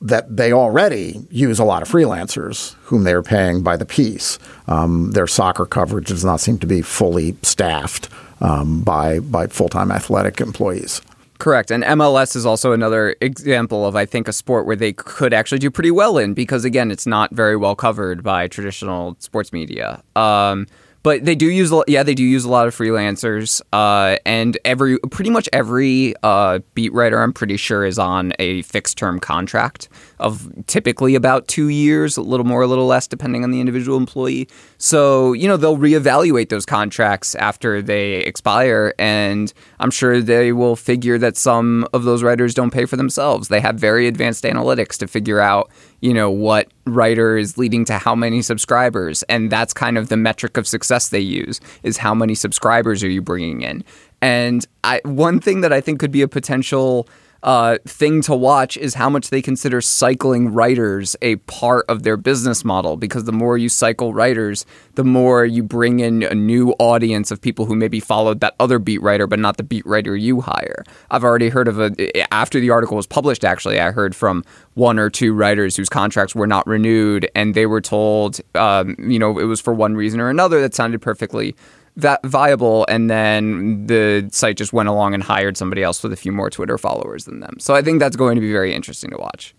that 0.00 0.36
they 0.36 0.52
already 0.52 1.24
use 1.30 1.60
a 1.60 1.64
lot 1.64 1.82
of 1.82 1.88
freelancers 1.88 2.74
whom 2.82 3.04
they're 3.04 3.22
paying 3.22 3.62
by 3.62 3.76
the 3.76 3.86
piece. 3.86 4.38
Um, 4.66 5.12
their 5.12 5.28
soccer 5.28 5.64
coverage 5.64 6.08
does 6.08 6.24
not 6.24 6.40
seem 6.40 6.58
to 6.58 6.66
be 6.66 6.82
fully 6.82 7.36
staffed 7.42 8.08
um, 8.40 8.82
by 8.82 9.20
by 9.20 9.46
full 9.46 9.68
time 9.68 9.90
athletic 9.90 10.40
employees. 10.40 11.02
Correct. 11.42 11.72
And 11.72 11.82
MLS 11.82 12.36
is 12.36 12.46
also 12.46 12.70
another 12.70 13.16
example 13.20 13.84
of, 13.84 13.96
I 13.96 14.06
think, 14.06 14.28
a 14.28 14.32
sport 14.32 14.64
where 14.64 14.76
they 14.76 14.92
could 14.92 15.34
actually 15.34 15.58
do 15.58 15.72
pretty 15.72 15.90
well 15.90 16.16
in 16.16 16.34
because, 16.34 16.64
again, 16.64 16.92
it's 16.92 17.04
not 17.04 17.32
very 17.32 17.56
well 17.56 17.74
covered 17.74 18.22
by 18.22 18.46
traditional 18.46 19.16
sports 19.18 19.52
media. 19.52 20.04
Um, 20.14 20.68
but 21.02 21.24
they 21.24 21.34
do 21.34 21.46
use, 21.46 21.72
yeah, 21.88 22.04
they 22.04 22.14
do 22.14 22.22
use 22.22 22.44
a 22.44 22.48
lot 22.48 22.68
of 22.68 22.76
freelancers, 22.76 23.60
uh, 23.72 24.18
and 24.24 24.56
every 24.64 24.98
pretty 25.10 25.30
much 25.30 25.48
every 25.52 26.14
uh, 26.22 26.60
beat 26.74 26.92
writer, 26.92 27.20
I'm 27.20 27.32
pretty 27.32 27.56
sure, 27.56 27.84
is 27.84 27.98
on 27.98 28.32
a 28.38 28.62
fixed 28.62 28.96
term 28.96 29.18
contract 29.18 29.88
of 30.22 30.50
typically 30.66 31.14
about 31.14 31.48
two 31.48 31.68
years, 31.68 32.16
a 32.16 32.22
little 32.22 32.46
more, 32.46 32.62
a 32.62 32.66
little 32.66 32.86
less, 32.86 33.06
depending 33.06 33.44
on 33.44 33.50
the 33.50 33.60
individual 33.60 33.96
employee. 33.96 34.48
So 34.78 35.32
you 35.32 35.48
know 35.48 35.56
they'll 35.56 35.76
reevaluate 35.76 36.48
those 36.48 36.64
contracts 36.64 37.34
after 37.34 37.82
they 37.82 38.14
expire, 38.14 38.94
and 38.98 39.52
I'm 39.80 39.90
sure 39.90 40.20
they 40.20 40.52
will 40.52 40.76
figure 40.76 41.18
that 41.18 41.36
some 41.36 41.86
of 41.92 42.04
those 42.04 42.22
writers 42.22 42.54
don't 42.54 42.70
pay 42.70 42.86
for 42.86 42.96
themselves. 42.96 43.48
They 43.48 43.60
have 43.60 43.76
very 43.76 44.06
advanced 44.06 44.44
analytics 44.44 44.96
to 44.98 45.06
figure 45.06 45.40
out 45.40 45.70
you 46.02 46.12
know 46.12 46.30
what 46.30 46.68
writer 46.84 47.38
is 47.38 47.56
leading 47.56 47.84
to 47.86 47.96
how 47.96 48.14
many 48.14 48.42
subscribers 48.42 49.22
and 49.24 49.50
that's 49.50 49.72
kind 49.72 49.96
of 49.96 50.08
the 50.08 50.16
metric 50.16 50.56
of 50.56 50.66
success 50.66 51.08
they 51.08 51.20
use 51.20 51.60
is 51.82 51.96
how 51.96 52.14
many 52.14 52.34
subscribers 52.34 53.02
are 53.02 53.08
you 53.08 53.22
bringing 53.22 53.62
in 53.62 53.82
and 54.20 54.66
I, 54.84 55.00
one 55.04 55.40
thing 55.40 55.62
that 55.62 55.72
i 55.72 55.80
think 55.80 56.00
could 56.00 56.10
be 56.10 56.22
a 56.22 56.28
potential 56.28 57.08
uh, 57.42 57.78
thing 57.84 58.22
to 58.22 58.34
watch 58.34 58.76
is 58.76 58.94
how 58.94 59.10
much 59.10 59.30
they 59.30 59.42
consider 59.42 59.80
cycling 59.80 60.52
writers 60.52 61.16
a 61.22 61.36
part 61.36 61.84
of 61.88 62.02
their 62.02 62.16
business 62.16 62.64
model. 62.64 62.96
Because 62.96 63.24
the 63.24 63.32
more 63.32 63.58
you 63.58 63.68
cycle 63.68 64.14
writers, 64.14 64.64
the 64.94 65.04
more 65.04 65.44
you 65.44 65.62
bring 65.62 66.00
in 66.00 66.22
a 66.22 66.34
new 66.34 66.70
audience 66.78 67.30
of 67.30 67.40
people 67.40 67.66
who 67.66 67.74
maybe 67.74 68.00
followed 68.00 68.40
that 68.40 68.54
other 68.60 68.78
beat 68.78 69.02
writer, 69.02 69.26
but 69.26 69.38
not 69.38 69.56
the 69.56 69.62
beat 69.62 69.84
writer 69.86 70.16
you 70.16 70.40
hire. 70.40 70.84
I've 71.10 71.24
already 71.24 71.48
heard 71.48 71.68
of 71.68 71.80
a, 71.80 72.32
after 72.32 72.60
the 72.60 72.70
article 72.70 72.96
was 72.96 73.06
published, 73.06 73.44
actually, 73.44 73.80
I 73.80 73.90
heard 73.90 74.14
from 74.14 74.44
one 74.74 74.98
or 74.98 75.10
two 75.10 75.34
writers 75.34 75.76
whose 75.76 75.88
contracts 75.88 76.34
were 76.34 76.46
not 76.46 76.66
renewed, 76.66 77.30
and 77.34 77.54
they 77.54 77.66
were 77.66 77.80
told, 77.80 78.40
um, 78.54 78.96
you 78.98 79.18
know, 79.18 79.38
it 79.38 79.44
was 79.44 79.60
for 79.60 79.74
one 79.74 79.94
reason 79.96 80.20
or 80.20 80.30
another 80.30 80.60
that 80.60 80.74
sounded 80.74 81.02
perfectly 81.02 81.54
that 81.96 82.24
viable 82.24 82.86
and 82.88 83.10
then 83.10 83.86
the 83.86 84.28
site 84.32 84.56
just 84.56 84.72
went 84.72 84.88
along 84.88 85.14
and 85.14 85.22
hired 85.22 85.56
somebody 85.56 85.82
else 85.82 86.02
with 86.02 86.12
a 86.12 86.16
few 86.16 86.32
more 86.32 86.50
twitter 86.50 86.78
followers 86.78 87.24
than 87.24 87.40
them. 87.40 87.56
So 87.58 87.74
i 87.74 87.82
think 87.82 88.00
that's 88.00 88.16
going 88.16 88.34
to 88.36 88.40
be 88.40 88.52
very 88.52 88.74
interesting 88.74 89.10
to 89.10 89.18
watch. 89.18 89.54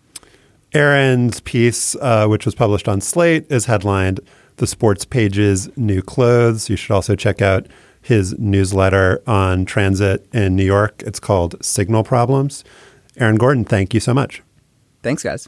Aaron's 0.74 1.40
piece 1.42 1.96
uh, 1.96 2.28
which 2.28 2.46
was 2.46 2.56
published 2.56 2.88
on 2.88 3.02
slate 3.02 3.46
is 3.52 3.66
headlined 3.66 4.20
the 4.58 4.68
sports 4.68 5.06
pages 5.06 5.70
new 5.76 6.02
clothes. 6.02 6.70
You 6.70 6.76
should 6.76 6.92
also 6.92 7.16
check 7.16 7.42
out 7.42 7.68
his 8.02 8.38
newsletter 8.38 9.22
on 9.28 9.66
transit 9.66 10.28
in 10.34 10.56
new 10.56 10.66
york. 10.66 11.04
It's 11.06 11.20
called 11.20 11.64
signal 11.64 12.04
problems. 12.04 12.64
Aaron 13.18 13.36
gordon 13.36 13.66
thank 13.66 13.94
you 13.94 14.00
so 14.00 14.14
much. 14.14 14.42
Thanks 15.04 15.24
guys 15.24 15.48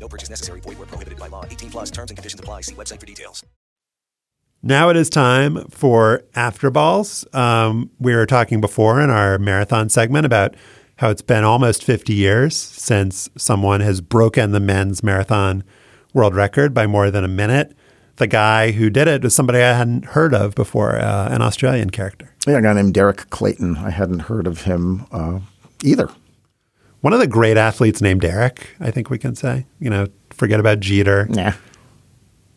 No 0.00 0.08
purchase 0.08 0.30
necessary. 0.30 0.60
Void 0.60 0.78
where 0.78 0.86
prohibited 0.86 1.18
by 1.18 1.28
law. 1.28 1.44
18 1.44 1.70
plus 1.70 1.90
terms 1.90 2.10
and 2.10 2.16
conditions 2.16 2.40
apply. 2.40 2.62
See 2.62 2.74
website 2.74 3.00
for 3.00 3.06
details. 3.06 3.44
Now 4.62 4.88
it 4.88 4.96
is 4.96 5.08
time 5.08 5.64
for 5.70 6.22
After 6.34 6.68
Balls. 6.68 7.24
Um, 7.32 7.90
we 8.00 8.14
were 8.14 8.26
talking 8.26 8.60
before 8.60 9.00
in 9.00 9.08
our 9.08 9.38
marathon 9.38 9.88
segment 9.88 10.26
about 10.26 10.56
how 10.96 11.10
it's 11.10 11.22
been 11.22 11.44
almost 11.44 11.84
50 11.84 12.12
years 12.12 12.56
since 12.56 13.30
someone 13.36 13.80
has 13.82 14.00
broken 14.00 14.50
the 14.50 14.58
men's 14.58 15.00
marathon 15.00 15.62
world 16.12 16.34
record 16.34 16.74
by 16.74 16.88
more 16.88 17.08
than 17.08 17.22
a 17.22 17.28
minute. 17.28 17.72
The 18.16 18.26
guy 18.26 18.72
who 18.72 18.90
did 18.90 19.06
it 19.06 19.22
was 19.22 19.32
somebody 19.32 19.60
I 19.60 19.74
hadn't 19.74 20.06
heard 20.06 20.34
of 20.34 20.56
before, 20.56 20.96
uh, 20.96 21.28
an 21.30 21.40
Australian 21.40 21.90
character. 21.90 22.34
Yeah, 22.44 22.58
a 22.58 22.62
guy 22.62 22.72
named 22.72 22.94
Derek 22.94 23.30
Clayton. 23.30 23.76
I 23.76 23.90
hadn't 23.90 24.20
heard 24.20 24.48
of 24.48 24.62
him 24.62 25.06
uh, 25.12 25.38
either. 25.84 26.10
One 27.00 27.12
of 27.12 27.20
the 27.20 27.26
great 27.28 27.56
athletes 27.56 28.02
named 28.02 28.22
Derek, 28.22 28.70
I 28.80 28.90
think 28.90 29.08
we 29.10 29.18
can 29.18 29.34
say. 29.34 29.66
You 29.78 29.90
know, 29.90 30.06
forget 30.30 30.58
about 30.60 30.80
Jeter. 30.80 31.28
Yeah. 31.30 31.54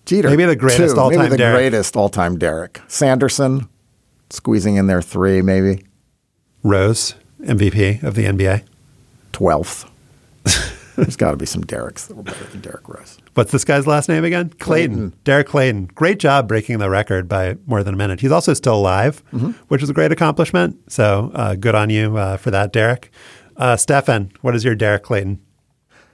Jeter. 0.05 0.29
Maybe 0.29 0.45
the 0.45 0.55
greatest 0.55 0.95
two. 0.95 0.99
all-time 1.01 1.19
Maybe 1.19 1.29
the 1.31 1.37
Derek. 1.37 1.57
greatest 1.57 1.95
all-time 1.95 2.37
Derek. 2.39 2.81
Sanderson, 2.87 3.69
squeezing 4.31 4.75
in 4.77 4.87
there 4.87 5.01
three, 5.01 5.41
maybe. 5.43 5.85
Rose, 6.63 7.13
MVP 7.41 8.01
of 8.03 8.15
the 8.15 8.25
NBA. 8.25 8.63
12th. 9.33 9.87
There's 10.95 11.15
got 11.15 11.31
to 11.31 11.37
be 11.37 11.45
some 11.45 11.61
Derek's 11.61 12.07
that 12.07 12.15
were 12.17 12.23
better 12.23 12.43
than 12.45 12.61
Derrick 12.61 12.87
Rose. 12.87 13.17
What's 13.33 13.51
this 13.51 13.63
guy's 13.63 13.87
last 13.87 14.09
name 14.09 14.25
again? 14.25 14.49
Clayton. 14.49 14.59
Clayton. 14.95 15.13
Derek 15.23 15.47
Clayton. 15.47 15.85
Great 15.95 16.19
job 16.19 16.47
breaking 16.47 16.79
the 16.79 16.89
record 16.89 17.29
by 17.29 17.55
more 17.65 17.81
than 17.83 17.93
a 17.93 17.97
minute. 17.97 18.19
He's 18.19 18.31
also 18.31 18.53
still 18.53 18.75
alive, 18.75 19.23
Mm-hmm. 19.31 19.51
which 19.69 19.81
is 19.81 19.89
a 19.89 19.93
great 19.93 20.11
accomplishment. 20.11 20.91
So 20.91 21.31
uh, 21.33 21.55
good 21.55 21.75
on 21.75 21.89
you 21.89 22.17
uh, 22.17 22.37
for 22.37 22.51
that, 22.51 22.73
Derek. 22.73 23.09
Uh, 23.61 23.77
Stefan, 23.77 24.31
what 24.41 24.55
is 24.55 24.63
your 24.65 24.73
Derek 24.73 25.03
Clayton? 25.03 25.39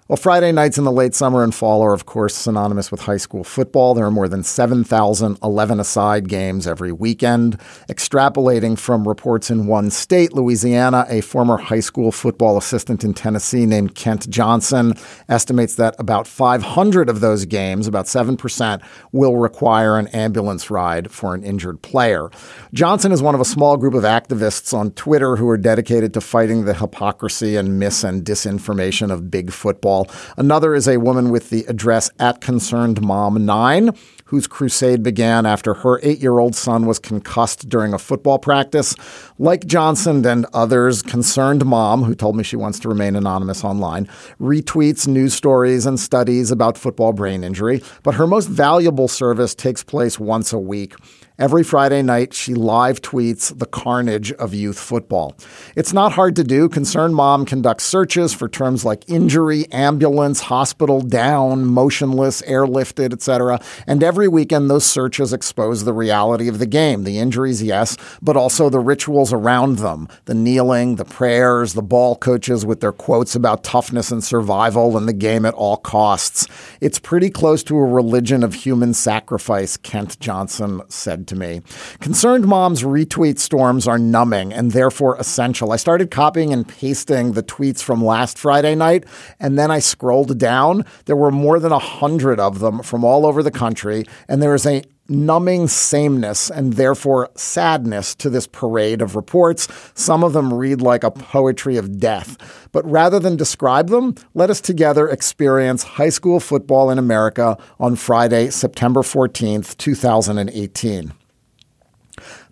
Well, 0.10 0.16
Friday 0.16 0.54
nights 0.54 0.78
in 0.78 0.86
the 0.86 0.92
late 0.94 1.14
summer 1.14 1.44
and 1.44 1.54
fall 1.54 1.82
are, 1.82 1.94
of 1.94 2.06
course, 2.06 2.34
synonymous 2.34 2.92
with 2.92 3.02
high 3.02 3.18
school 3.18 3.44
football. 3.44 3.94
There 3.94 4.06
are 4.06 4.12
more 4.12 4.30
than 4.30 4.42
7,000 4.42 5.38
11 5.44 5.80
aside 5.82 6.30
games 6.30 6.66
every 6.66 6.94
weekend. 6.94 7.60
Extrapolating 7.90 8.80
from 8.80 9.06
reports 9.06 9.52
in 9.52 9.68
one 9.68 9.90
state, 9.90 10.32
Louisiana, 10.32 11.06
a 11.10 11.20
former 11.20 11.58
high 11.58 11.82
school 11.82 12.14
football 12.14 12.58
assistant 12.58 13.04
in 13.04 13.14
Tennessee 13.14 13.66
named 13.66 13.96
Kent 13.96 14.30
Johnson 14.30 14.94
estimates 15.28 15.76
that 15.76 15.94
about 16.00 16.26
500 16.26 17.10
of 17.10 17.20
those 17.20 17.44
games, 17.44 17.86
about 17.86 18.06
7%, 18.06 18.82
will 19.12 19.36
require 19.36 20.00
an 20.00 20.08
ambulance 20.08 20.72
ride 20.72 21.12
for 21.12 21.36
an 21.36 21.44
injured 21.44 21.82
player. 21.82 22.30
Johnson 22.74 23.12
is 23.12 23.22
one 23.22 23.36
of 23.36 23.42
a 23.42 23.46
small 23.46 23.76
group 23.76 23.94
of 23.94 24.04
activists 24.04 24.74
on 24.74 24.92
Twitter 24.92 25.36
who 25.36 25.50
are 25.50 25.58
dedicated 25.58 26.14
to 26.14 26.22
fighting 26.22 26.64
the 26.64 26.76
hypocrisy 26.76 27.58
and 27.58 27.78
mis 27.78 28.06
and 28.06 28.24
disinformation 28.24 29.12
of 29.12 29.30
big 29.30 29.52
football. 29.52 29.97
Another 30.38 30.76
is 30.76 30.88
a 30.88 30.98
woman 30.98 31.30
with 31.30 31.50
the 31.50 31.66
address 31.66 32.10
at 32.20 32.42
concerned 32.42 33.02
mom 33.02 33.46
9 33.46 33.92
whose 34.28 34.48
crusade 34.48 35.04
began 35.04 35.46
after 35.46 35.74
her 35.74 36.00
eight 36.04 36.20
year 36.20 36.40
old 36.40 36.56
son 36.56 36.86
was 36.86 37.00
concussed 37.00 37.68
during 37.68 37.94
a 37.94 38.00
football 38.00 38.40
practice. 38.40 38.96
Like 39.40 39.66
Johnson 39.66 40.26
and 40.26 40.46
others, 40.54 41.02
Concerned 41.02 41.66
Mom, 41.66 42.04
who 42.04 42.14
told 42.14 42.36
me 42.36 42.44
she 42.44 42.56
wants 42.56 42.80
to 42.80 42.90
remain 42.90 43.16
anonymous 43.16 43.64
online, 43.64 44.08
retweets 44.40 45.08
news 45.08 45.34
stories 45.34 45.86
and 45.86 46.00
studies 46.00 46.52
about 46.52 46.78
football 46.78 47.14
brain 47.14 47.44
injury. 47.44 47.82
But 48.04 48.16
her 48.16 48.28
most 48.28 48.48
valuable 48.48 49.08
service 49.08 49.56
takes 49.56 49.84
place 49.84 50.20
once 50.20 50.52
a 50.54 50.60
week 50.60 50.96
Every 51.40 51.64
Friday 51.64 52.02
night, 52.02 52.34
she 52.34 52.56
live 52.56 53.00
tweets 53.00 53.56
the 53.56 53.68
carnage 53.68 54.32
of 54.32 54.56
youth 54.56 54.80
football. 54.80 55.36
It's 55.76 55.94
not 55.94 56.14
hard 56.14 56.36
to 56.38 56.44
do. 56.44 56.68
Concerned 56.68 57.14
Mom 57.14 57.46
conducts 57.46 57.84
searches 57.84 58.34
for 58.34 58.50
terms 58.50 58.84
like 58.84 59.08
injury, 59.08 59.72
ambulance, 59.72 60.40
hospital, 60.40 61.00
down, 61.00 61.64
motionless, 61.68 62.42
airlifted, 62.42 63.14
etc. 63.14 63.62
And 63.86 64.02
every 64.02 64.28
weekend, 64.28 64.72
those 64.72 64.84
searches 64.84 65.32
expose 65.32 65.84
the 65.84 65.94
reality 65.94 66.48
of 66.48 66.58
the 66.58 66.66
game. 66.66 67.04
The 67.04 67.20
injuries, 67.20 67.62
yes, 67.62 67.98
but 68.20 68.36
also 68.36 68.68
the 68.72 68.80
rituals 68.80 69.32
around 69.32 69.78
them 69.78 70.08
the 70.26 70.34
kneeling, 70.34 70.96
the 70.96 71.06
prayers, 71.06 71.74
the 71.74 71.84
ball 71.84 72.16
coaches 72.16 72.66
with 72.66 72.80
their 72.82 72.92
quotes 72.92 73.36
about 73.36 73.64
toughness 73.64 74.10
and 74.10 74.24
survival 74.24 74.98
and 74.98 75.08
the 75.08 75.14
game 75.14 75.46
at 75.46 75.54
all 75.54 75.78
costs. 75.78 76.48
It's 76.82 76.98
pretty 76.98 77.30
close 77.30 77.64
to 77.66 77.78
a 77.78 77.86
religion 77.86 78.44
of 78.44 78.56
human 78.56 78.96
sacrifice, 78.96 79.78
Kent 79.78 80.20
Johnson 80.20 80.82
said 80.90 81.27
to 81.28 81.36
me. 81.36 81.62
Concerned 82.00 82.48
Mom's 82.48 82.84
retweet 82.84 83.40
storms 83.40 83.88
are 83.88 84.00
numbing 84.00 84.54
and 84.54 84.72
therefore 84.72 85.16
essential. 85.18 85.72
I 85.72 85.78
started 85.78 86.12
copying 86.12 86.54
and 86.54 86.68
pasting 86.68 87.34
the 87.34 87.44
tweets 87.44 87.82
from 87.82 88.04
last 88.04 88.38
Friday 88.38 88.76
night, 88.76 89.06
and 89.40 89.58
then 89.58 89.72
I 89.72 89.80
scrolled 89.80 90.38
down. 90.38 90.86
There 91.06 91.16
were 91.16 91.32
more 91.32 91.60
than 91.60 91.72
a 91.72 91.80
hundred 91.80 92.40
of 92.40 92.60
them 92.60 92.82
from 92.82 93.04
all 93.04 93.26
over 93.26 93.44
the 93.44 93.52
country, 93.52 94.06
and 94.28 94.42
there 94.42 94.56
is 94.56 94.66
a 94.66 94.84
numbing 95.10 95.68
sameness 95.68 96.50
and 96.50 96.74
therefore 96.74 97.30
sadness 97.36 98.16
to 98.16 98.30
this 98.30 98.48
parade 98.48 99.02
of 99.02 99.16
reports. 99.16 99.68
Some 99.94 100.24
of 100.24 100.34
them 100.34 100.54
read 100.54 100.82
like 100.82 101.04
a 101.04 101.12
poetry 101.12 101.78
of 101.78 102.00
death. 102.00 102.38
But 102.72 102.90
rather 102.90 103.20
than 103.20 103.36
describe 103.36 103.90
them, 103.90 104.16
let 104.34 104.50
us 104.50 104.62
together 104.62 105.08
experience 105.08 105.84
high 105.84 106.10
school 106.10 106.40
football 106.40 106.90
in 106.90 106.98
America 106.98 107.58
on 107.80 107.96
Friday, 107.96 108.50
September 108.50 109.02
14th, 109.02 109.78
2018. 109.78 111.14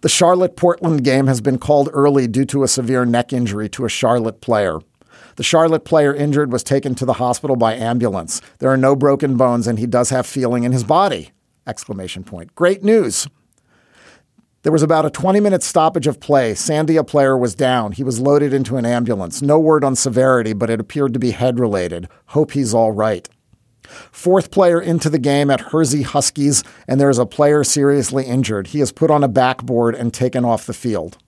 The 0.01 0.09
Charlotte 0.09 0.55
Portland 0.55 1.03
game 1.03 1.27
has 1.27 1.41
been 1.41 1.57
called 1.57 1.89
early 1.91 2.27
due 2.27 2.45
to 2.45 2.63
a 2.63 2.67
severe 2.67 3.05
neck 3.05 3.33
injury 3.33 3.67
to 3.69 3.85
a 3.85 3.89
Charlotte 3.89 4.39
player. 4.41 4.79
The 5.37 5.43
Charlotte 5.43 5.83
player 5.83 6.13
injured 6.13 6.51
was 6.51 6.63
taken 6.63 6.95
to 6.95 7.05
the 7.05 7.13
hospital 7.13 7.55
by 7.55 7.73
ambulance. 7.73 8.41
There 8.59 8.69
are 8.69 8.77
no 8.77 8.95
broken 8.95 9.35
bones 9.35 9.67
and 9.67 9.79
he 9.79 9.87
does 9.87 10.09
have 10.11 10.25
feeling 10.25 10.63
in 10.63 10.71
his 10.71 10.83
body. 10.83 11.31
Exclamation 11.68 12.24
point. 12.24 12.53
Great 12.55 12.84
news. 12.84 13.28
There 14.63 14.72
was 14.72 14.84
about 14.84 15.05
a 15.05 15.11
20 15.11 15.39
minute 15.39 15.61
stoppage 15.61 16.07
of 16.07 16.20
play. 16.20 16.53
Sandia 16.53 17.05
player 17.05 17.38
was 17.38 17.53
down. 17.53 17.91
He 17.91 18.03
was 18.03 18.20
loaded 18.20 18.51
into 18.51 18.78
an 18.78 18.86
ambulance. 18.86 19.41
No 19.41 19.59
word 19.59 19.84
on 19.84 19.95
severity, 19.95 20.53
but 20.53 20.72
it 20.72 20.80
appeared 20.80 21.13
to 21.13 21.20
be 21.20 21.32
head 21.32 21.59
related. 21.59 22.07
Hope 22.28 22.51
he's 22.51 22.74
all 22.74 22.91
right. 22.91 23.30
Fourth 23.84 24.49
player 24.49 24.82
into 24.82 25.09
the 25.09 25.20
game 25.20 25.51
at 25.51 25.61
Hersey 25.61 26.01
Huskies, 26.01 26.63
and 26.88 26.99
there 26.99 27.11
is 27.11 27.20
a 27.20 27.28
player 27.28 27.63
seriously 27.63 28.26
injured. 28.26 28.68
He 28.68 28.82
is 28.82 28.91
put 28.91 29.11
on 29.11 29.24
a 29.24 29.28
backboard 29.28 29.93
and 29.93 30.11
taken 30.11 30.43
off 30.43 30.66
the 30.66 30.74
field. 30.74 31.20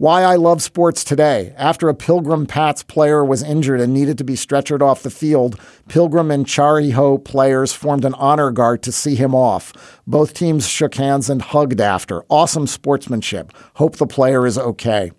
Why 0.00 0.22
I 0.22 0.36
love 0.36 0.62
sports 0.62 1.04
today. 1.04 1.52
After 1.58 1.90
a 1.90 1.94
Pilgrim 1.94 2.46
Pats 2.46 2.82
player 2.82 3.22
was 3.22 3.42
injured 3.42 3.82
and 3.82 3.92
needed 3.92 4.16
to 4.16 4.24
be 4.24 4.32
stretchered 4.32 4.80
off 4.80 5.02
the 5.02 5.10
field, 5.10 5.60
Pilgrim 5.88 6.30
and 6.30 6.46
Chariho 6.46 7.22
players 7.22 7.74
formed 7.74 8.06
an 8.06 8.14
honor 8.14 8.50
guard 8.50 8.82
to 8.84 8.92
see 8.92 9.14
him 9.14 9.34
off. 9.34 10.00
Both 10.06 10.32
teams 10.32 10.66
shook 10.66 10.94
hands 10.94 11.28
and 11.28 11.42
hugged 11.42 11.82
after. 11.82 12.22
Awesome 12.30 12.66
sportsmanship. 12.66 13.52
Hope 13.74 13.96
the 13.96 14.06
player 14.06 14.46
is 14.46 14.56
okay. 14.56 15.12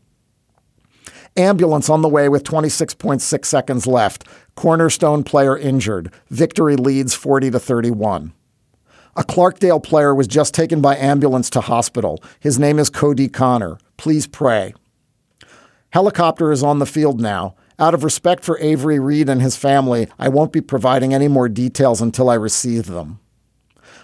Ambulance 1.38 1.88
on 1.88 2.02
the 2.02 2.10
way 2.10 2.28
with 2.28 2.44
26.6 2.44 3.46
seconds 3.46 3.86
left. 3.86 4.24
Cornerstone 4.56 5.24
player 5.24 5.56
injured. 5.56 6.12
Victory 6.32 6.76
leads 6.76 7.14
40 7.14 7.52
to 7.52 7.60
31. 7.60 8.34
A 9.16 9.24
Clarkdale 9.24 9.84
player 9.84 10.16
was 10.16 10.26
just 10.26 10.56
taken 10.56 10.82
by 10.82 10.96
ambulance 10.96 11.52
to 11.52 11.62
hospital. 11.62 12.24
His 12.40 12.58
name 12.58 12.80
is 12.80 12.90
Cody 12.90 13.28
Connor. 13.28 13.78
Please 14.02 14.26
pray. 14.26 14.74
Helicopter 15.92 16.52
is 16.52 16.64
on 16.64 16.80
the 16.80 16.88
field 16.88 17.22
now. 17.22 17.54
Out 17.78 17.94
of 17.94 18.04
respect 18.04 18.44
for 18.44 18.58
Avery 18.58 18.98
Reed 18.98 19.30
and 19.30 19.44
his 19.44 19.56
family, 19.56 20.08
I 20.18 20.28
won't 20.28 20.52
be 20.52 20.60
providing 20.60 21.14
any 21.14 21.28
more 21.28 21.48
details 21.48 22.02
until 22.02 22.28
I 22.28 22.34
receive 22.34 22.88
them. 22.88 23.20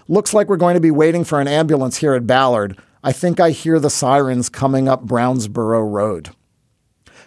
Looks 0.08 0.36
like 0.36 0.50
we're 0.50 0.58
going 0.58 0.76
to 0.76 0.80
be 0.80 0.92
waiting 0.92 1.24
for 1.24 1.42
an 1.42 1.48
ambulance 1.48 1.98
here 1.98 2.14
at 2.14 2.28
Ballard. 2.28 2.78
I 3.04 3.12
think 3.12 3.40
I 3.40 3.50
hear 3.50 3.80
the 3.80 3.90
sirens 3.90 4.50
coming 4.50 4.88
up 4.88 5.08
Brownsboro 5.08 5.92
Road. 5.92 6.30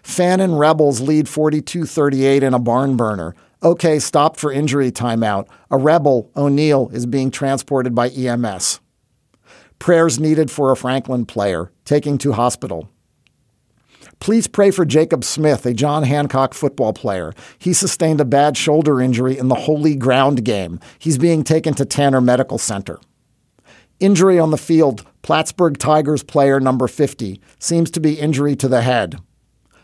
Fan 0.05 0.39
and 0.39 0.57
Rebels 0.57 1.01
lead 1.01 1.29
42 1.29 1.87
38 1.87 2.45
in 2.45 2.55
a 2.55 2.61
barn 2.61 2.97
burner. 2.97 3.35
Okay, 3.65 3.99
stop 3.99 4.37
for 4.37 4.53
injury 4.53 4.93
timeout. 4.93 5.49
A 5.73 5.77
Rebel, 5.77 6.31
O'Neill, 6.37 6.89
is 6.91 7.05
being 7.05 7.33
transported 7.33 7.97
by 7.97 8.11
EMS. 8.11 8.79
Prayers 9.81 10.21
needed 10.21 10.53
for 10.53 10.71
a 10.71 10.77
Franklin 10.77 11.27
player, 11.27 11.73
taking 11.91 12.17
to 12.17 12.31
hospital. 12.35 12.89
Please 14.21 14.47
pray 14.47 14.71
for 14.71 14.85
Jacob 14.85 15.25
Smith, 15.25 15.67
a 15.67 15.75
John 15.75 16.05
Hancock 16.05 16.55
football 16.55 16.93
player. 16.93 17.33
He 17.59 17.73
sustained 17.73 18.21
a 18.21 18.25
bad 18.25 18.57
shoulder 18.57 19.01
injury 19.01 19.37
in 19.37 19.49
the 19.49 19.57
Holy 19.67 19.97
Ground 19.97 20.45
game. 20.45 20.79
He's 21.01 21.19
being 21.19 21.43
taken 21.43 21.75
to 21.75 21.85
Tanner 21.85 22.21
Medical 22.21 22.59
Center. 22.59 23.01
Injury 23.99 24.39
on 24.39 24.53
the 24.53 24.57
field 24.57 25.05
Plattsburgh 25.23 25.79
Tigers 25.79 26.23
player 26.23 26.61
number 26.61 26.87
50 26.87 27.41
seems 27.59 27.91
to 27.91 27.99
be 27.99 28.21
injury 28.21 28.55
to 28.55 28.69
the 28.69 28.83
head. 28.83 29.19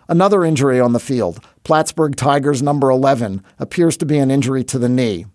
Another 0.09 0.45
injury 0.45 0.79
on 0.79 0.93
the 0.93 1.01
field 1.01 1.45
Plattsburgh 1.65 2.15
Tigers 2.15 2.63
number 2.63 2.89
11 2.89 3.43
appears 3.59 3.97
to 3.97 4.07
be 4.07 4.19
an 4.19 4.31
injury 4.31 4.63
to 4.63 4.79
the 4.79 4.89
knee. 4.89 5.27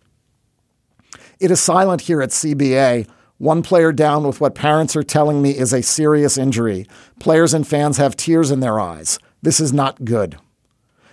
It 1.38 1.52
is 1.52 1.60
silent 1.60 2.00
here 2.02 2.22
at 2.22 2.30
CBA 2.30 3.10
one 3.42 3.64
player 3.64 3.92
down 3.92 4.24
with 4.24 4.40
what 4.40 4.54
parents 4.54 4.96
are 4.96 5.02
telling 5.02 5.42
me 5.42 5.58
is 5.58 5.74
a 5.74 5.82
serious 5.82 6.38
injury. 6.38 6.86
Players 7.20 7.56
and 7.56 7.68
fans 7.68 7.98
have 7.98 8.16
tears 8.16 8.52
in 8.52 8.60
their 8.60 8.80
eyes. 8.80 9.18
This 9.42 9.60
is 9.60 9.74
not 9.74 10.06
good. 10.06 10.38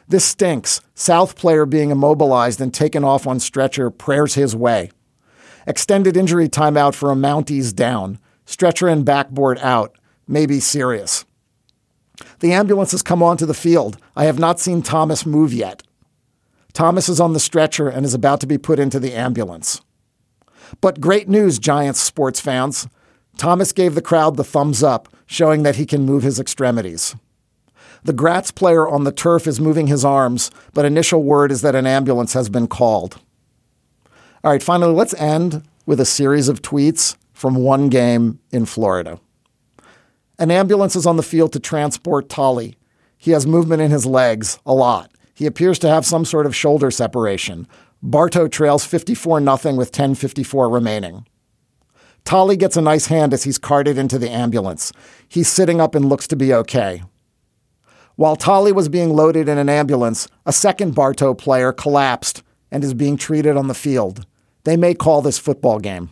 This 0.08 0.26
stinks. 0.26 0.82
South 0.94 1.36
player 1.36 1.64
being 1.64 1.90
immobilized 1.90 2.60
and 2.60 2.72
taken 2.72 3.02
off 3.02 3.26
on 3.26 3.40
stretcher, 3.40 3.88
prayers 3.88 4.34
his 4.34 4.54
way. 4.54 4.90
Extended 5.66 6.18
injury 6.18 6.50
timeout 6.50 6.94
for 6.94 7.10
a 7.10 7.14
Mounties 7.14 7.74
down. 7.74 8.18
Stretcher 8.44 8.88
and 8.88 9.06
backboard 9.06 9.58
out. 9.60 9.96
Maybe 10.26 10.60
serious. 10.60 11.24
The 12.40 12.52
ambulance 12.52 12.90
has 12.90 13.00
come 13.02 13.22
onto 13.22 13.46
the 13.46 13.54
field. 13.54 13.96
I 14.14 14.26
have 14.26 14.38
not 14.38 14.60
seen 14.60 14.82
Thomas 14.82 15.24
move 15.24 15.54
yet. 15.54 15.82
Thomas 16.74 17.08
is 17.08 17.20
on 17.20 17.32
the 17.32 17.40
stretcher 17.40 17.88
and 17.88 18.04
is 18.04 18.12
about 18.12 18.40
to 18.40 18.46
be 18.46 18.58
put 18.58 18.78
into 18.78 19.00
the 19.00 19.14
ambulance. 19.14 19.80
But 20.80 21.00
great 21.00 21.28
news, 21.28 21.58
Giants 21.58 22.00
sports 22.00 22.40
fans. 22.40 22.88
Thomas 23.36 23.72
gave 23.72 23.94
the 23.94 24.02
crowd 24.02 24.36
the 24.36 24.44
thumbs 24.44 24.82
up, 24.82 25.08
showing 25.26 25.62
that 25.62 25.76
he 25.76 25.86
can 25.86 26.04
move 26.04 26.22
his 26.22 26.40
extremities. 26.40 27.14
The 28.04 28.12
Gratz 28.12 28.50
player 28.50 28.88
on 28.88 29.04
the 29.04 29.12
turf 29.12 29.46
is 29.46 29.60
moving 29.60 29.86
his 29.86 30.04
arms, 30.04 30.50
but 30.72 30.84
initial 30.84 31.22
word 31.22 31.50
is 31.50 31.62
that 31.62 31.74
an 31.74 31.86
ambulance 31.86 32.32
has 32.32 32.48
been 32.48 32.66
called. 32.66 33.20
All 34.44 34.52
right, 34.52 34.62
finally, 34.62 34.92
let's 34.92 35.14
end 35.14 35.62
with 35.84 36.00
a 36.00 36.04
series 36.04 36.48
of 36.48 36.62
tweets 36.62 37.16
from 37.32 37.56
one 37.56 37.88
game 37.88 38.38
in 38.52 38.66
Florida. 38.66 39.18
An 40.38 40.50
ambulance 40.50 40.94
is 40.94 41.06
on 41.06 41.16
the 41.16 41.22
field 41.22 41.52
to 41.52 41.60
transport 41.60 42.28
Tolly. 42.28 42.76
He 43.16 43.32
has 43.32 43.46
movement 43.46 43.82
in 43.82 43.90
his 43.90 44.06
legs, 44.06 44.60
a 44.64 44.72
lot. 44.72 45.10
He 45.34 45.46
appears 45.46 45.78
to 45.80 45.88
have 45.88 46.06
some 46.06 46.24
sort 46.24 46.46
of 46.46 46.54
shoulder 46.54 46.90
separation. 46.90 47.66
Bartow 48.02 48.46
trails 48.46 48.84
54 48.84 49.40
0 49.40 49.74
with 49.74 49.92
10.54 49.92 50.72
remaining. 50.72 51.26
Tolly 52.24 52.56
gets 52.56 52.76
a 52.76 52.82
nice 52.82 53.06
hand 53.06 53.32
as 53.32 53.44
he's 53.44 53.58
carted 53.58 53.98
into 53.98 54.18
the 54.18 54.30
ambulance. 54.30 54.92
He's 55.26 55.48
sitting 55.48 55.80
up 55.80 55.94
and 55.94 56.08
looks 56.08 56.26
to 56.28 56.36
be 56.36 56.52
okay. 56.52 57.02
While 58.16 58.36
Tolly 58.36 58.72
was 58.72 58.88
being 58.88 59.14
loaded 59.14 59.48
in 59.48 59.58
an 59.58 59.68
ambulance, 59.68 60.28
a 60.44 60.52
second 60.52 60.94
Bartow 60.94 61.34
player 61.34 61.72
collapsed 61.72 62.42
and 62.70 62.84
is 62.84 62.94
being 62.94 63.16
treated 63.16 63.56
on 63.56 63.68
the 63.68 63.74
field. 63.74 64.26
They 64.64 64.76
may 64.76 64.94
call 64.94 65.22
this 65.22 65.38
football 65.38 65.78
game. 65.78 66.10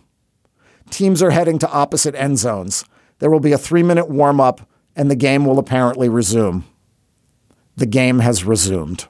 Teams 0.91 1.23
are 1.23 1.31
heading 1.31 1.59
to 1.59 1.71
opposite 1.71 2.15
end 2.15 2.39
zones. 2.39 2.85
There 3.19 3.31
will 3.31 3.41
be 3.41 3.53
a 3.53 3.59
three 3.59 3.83
minute 3.83 4.09
warm 4.09 4.41
up, 4.41 4.69
and 4.95 5.11
the 5.11 5.17
game 5.17 5.45
will 5.45 5.59
apparently 5.59 6.09
resume. 6.09 6.65
The 7.77 7.87
game 7.87 8.21
has 8.21 8.45
resumed. 8.45 9.07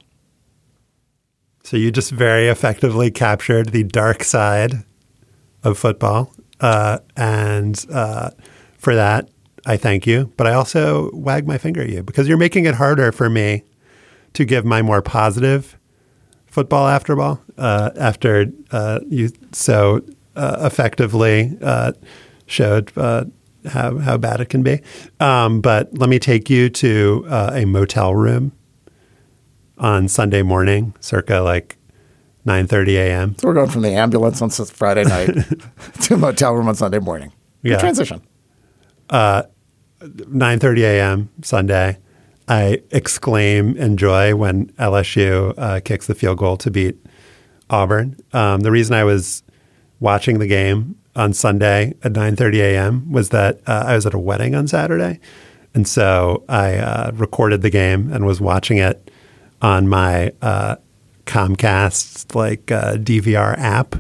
So 1.67 1.77
you 1.77 1.91
just 1.91 2.13
very 2.13 2.47
effectively 2.47 3.11
captured 3.11 3.71
the 3.71 3.83
dark 3.83 4.23
side 4.23 4.85
of 5.65 5.77
football. 5.77 6.33
Uh, 6.61 7.01
and 7.17 7.85
uh, 7.93 8.31
for 8.79 8.95
that, 8.95 9.29
I 9.67 9.77
thank 9.77 10.07
you. 10.07 10.33
But 10.37 10.47
I 10.47 10.53
also 10.53 11.11
wag 11.13 11.45
my 11.45 11.59
finger 11.59 11.81
at 11.81 11.89
you 11.89 12.05
because 12.05 12.29
you're 12.29 12.37
making 12.37 12.67
it 12.67 12.77
harder 12.77 13.11
for 13.11 13.29
me 13.29 13.65
to 14.35 14.45
give 14.45 14.65
my 14.65 14.81
more 14.81 15.03
positive 15.03 15.77
football 16.47 16.87
after 16.87 17.17
ball 17.17 17.43
uh, 17.59 17.91
after 17.99 18.47
uh, 18.71 19.01
you 19.09 19.31
so 19.51 20.03
uh, 20.37 20.59
effectively 20.61 21.59
uh, 21.63 21.91
showed 22.47 22.93
how, 22.95 23.99
how 23.99 24.17
bad 24.17 24.41
it 24.41 24.51
can 24.51 24.63
be. 24.63 24.83
Um, 25.19 25.61
but 25.61 25.99
let 25.99 26.09
me 26.09 26.21
take 26.21 26.49
you 26.49 26.71
to 26.71 27.27
a 27.29 27.65
motel 27.65 28.15
room 28.15 28.53
on 29.79 30.09
Sunday 30.09 30.43
morning, 30.43 30.95
circa 31.01 31.41
like 31.41 31.77
9:30 32.47 32.89
a.m. 32.95 33.37
So 33.39 33.49
we're 33.49 33.55
going 33.55 33.71
from 33.71 33.83
the 33.83 33.91
ambulance 33.91 34.41
on 34.41 34.51
Friday 34.51 35.05
night 35.05 35.27
to 36.03 36.15
a 36.15 36.17
motel 36.17 36.55
room 36.55 36.69
on 36.69 36.75
Sunday 36.75 37.01
morning. 37.01 37.33
Good 37.63 37.73
yeah. 37.73 37.79
transition. 37.79 38.23
uh, 39.11 39.45
9:30 40.01 40.79
a.m. 40.81 41.31
Sunday, 41.43 41.99
I 42.49 42.83
exclaim 42.91 43.77
in 43.77 43.97
joy 43.97 44.35
when 44.37 44.67
LSU 44.73 45.55
uh, 45.57 45.81
kicks 45.81 46.07
the 46.07 46.15
field 46.15 46.39
goal 46.39 46.57
to 46.59 46.71
beat 46.71 46.97
Auburn. 47.71 48.17
Um, 48.33 48.61
the 48.61 48.71
reason 48.71 48.95
I 48.95 49.05
was 49.05 49.43
watching 49.99 50.39
the 50.39 50.47
game 50.47 50.97
on 51.17 51.33
Sunday 51.33 51.95
at 52.05 52.13
9:30 52.13 52.59
a.m. 52.59 53.11
was 53.11 53.31
that 53.31 53.61
uh, 53.67 53.85
I 53.87 53.95
was 53.95 54.07
at 54.07 54.15
a 54.15 54.19
wedding 54.19 54.55
on 54.55 54.69
Saturday, 54.69 55.19
and 55.75 55.89
so 55.89 56.45
I 56.49 56.77
uh, 56.77 57.11
recorded 57.15 57.63
the 57.63 57.71
game 57.71 58.13
and 58.13 58.25
was 58.25 58.41
watching 58.41 58.79
it 58.79 59.11
on 59.63 59.89
my 59.89 60.33
uh, 60.43 60.77
Comcast 61.25 62.35
like 62.35 62.71
uh, 62.71 62.95
DVR 62.95 63.59
app 63.59 63.97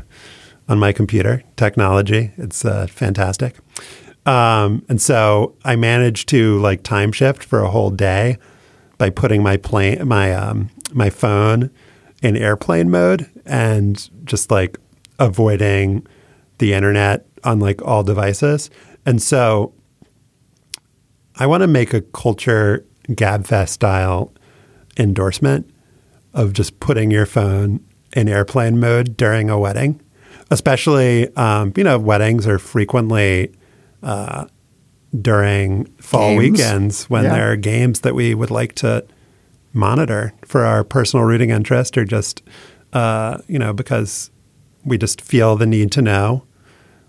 on 0.69 0.79
my 0.79 0.93
computer. 0.93 1.43
Technology, 1.57 2.33
it's 2.37 2.65
uh, 2.65 2.87
fantastic. 2.87 3.57
Um, 4.27 4.85
and 4.89 5.01
so 5.01 5.55
I 5.65 5.77
managed 5.77 6.29
to 6.31 6.59
like 6.59 6.83
time 6.83 7.13
shift 7.13 7.45
for 7.45 7.61
a 7.61 7.71
whole 7.71 7.91
day 7.91 8.39
by 8.99 9.11
putting 9.11 9.43
my 9.43 9.57
plane, 9.57 10.07
my 10.07 10.33
um, 10.35 10.71
my 10.93 11.11
phone 11.11 11.71
in 12.23 12.37
airplane 12.37 12.91
mode 12.91 13.31
and 13.45 14.09
just 14.25 14.51
like 14.51 14.79
avoiding 15.19 16.07
the 16.59 16.73
internet 16.73 17.27
on 17.45 17.61
like 17.61 17.83
all 17.83 18.03
devices. 18.03 18.71
And 19.05 19.23
so 19.23 19.73
I 21.37 21.47
want 21.47 21.63
to 21.63 21.67
make 21.67 21.95
a 21.95 22.01
culture 22.01 22.85
gabfest 23.09 23.69
style 23.69 24.33
endorsement 24.97 25.69
of 26.35 26.53
just 26.53 26.79
putting 26.81 27.11
your 27.11 27.27
phone 27.27 27.81
in 28.15 28.29
airplane 28.29 28.79
mode 28.81 29.17
during 29.17 29.51
a 29.51 29.59
wedding, 29.59 30.01
especially 30.51 31.35
um, 31.37 31.73
you 31.77 31.85
know 31.85 31.99
weddings 31.99 32.47
are 32.47 32.59
frequently 32.59 33.53
uh, 34.03 34.47
during 35.19 35.85
fall 35.99 36.31
Games. 36.31 36.39
weekends 36.39 37.05
when 37.11 37.25
Yeah. 37.25 37.31
there 37.35 37.53
are 37.53 37.57
games 37.57 38.01
that 38.01 38.15
we 38.15 38.35
would 38.35 38.51
like 38.51 38.75
to 38.77 39.05
monitor 39.73 40.33
for 40.45 40.63
our 40.65 40.85
personal 40.85 41.25
rooting 41.27 41.51
interest 41.51 41.97
or 41.99 42.05
just 42.05 42.43
uh, 42.93 43.39
you 43.49 43.59
know 43.59 43.73
because 43.73 44.31
we 44.85 44.97
just 44.99 45.21
feel 45.21 45.57
the 45.57 45.67
need 45.67 45.91
to 45.93 46.03
know 46.03 46.45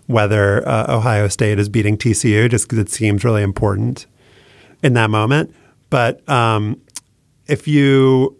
whether 0.06 0.66
uh, 0.66 0.86
Ohio 0.96 1.28
State 1.28 1.58
is 1.58 1.68
beating 1.68 1.96
TCU 1.96 2.50
just 2.50 2.64
because 2.66 2.78
it 2.78 2.88
seems 2.90 3.24
really 3.24 3.42
important 3.42 4.06
in 4.82 4.94
that 4.94 5.10
moment. 5.10 5.54
But 5.90 6.26
um, 6.28 6.80
if 7.48 7.66
you 7.66 8.36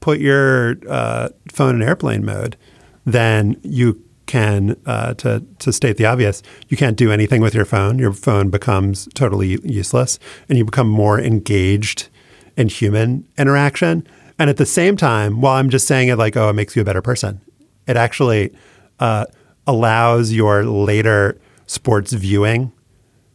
put 0.00 0.20
your 0.20 0.76
uh, 0.88 1.30
phone 1.50 1.76
in 1.76 1.82
airplane 1.82 2.24
mode, 2.24 2.56
then 3.04 3.58
you 3.62 4.02
can, 4.26 4.76
uh, 4.86 5.14
to, 5.14 5.44
to 5.58 5.72
state 5.72 5.96
the 5.96 6.06
obvious, 6.06 6.42
you 6.68 6.76
can't 6.76 6.96
do 6.96 7.10
anything 7.10 7.42
with 7.42 7.54
your 7.54 7.64
phone. 7.64 7.98
Your 7.98 8.12
phone 8.12 8.50
becomes 8.50 9.08
totally 9.14 9.58
useless 9.62 10.18
and 10.48 10.56
you 10.56 10.64
become 10.64 10.88
more 10.88 11.20
engaged 11.20 12.08
in 12.56 12.68
human 12.68 13.26
interaction. 13.36 14.06
And 14.38 14.48
at 14.48 14.56
the 14.56 14.66
same 14.66 14.96
time, 14.96 15.40
while 15.40 15.56
I'm 15.56 15.70
just 15.70 15.86
saying 15.86 16.08
it 16.08 16.16
like, 16.16 16.36
oh, 16.36 16.48
it 16.48 16.54
makes 16.54 16.74
you 16.76 16.82
a 16.82 16.84
better 16.84 17.02
person, 17.02 17.40
it 17.86 17.96
actually 17.96 18.54
uh, 19.00 19.26
allows 19.66 20.32
your 20.32 20.64
later 20.64 21.40
sports 21.66 22.12
viewing 22.12 22.72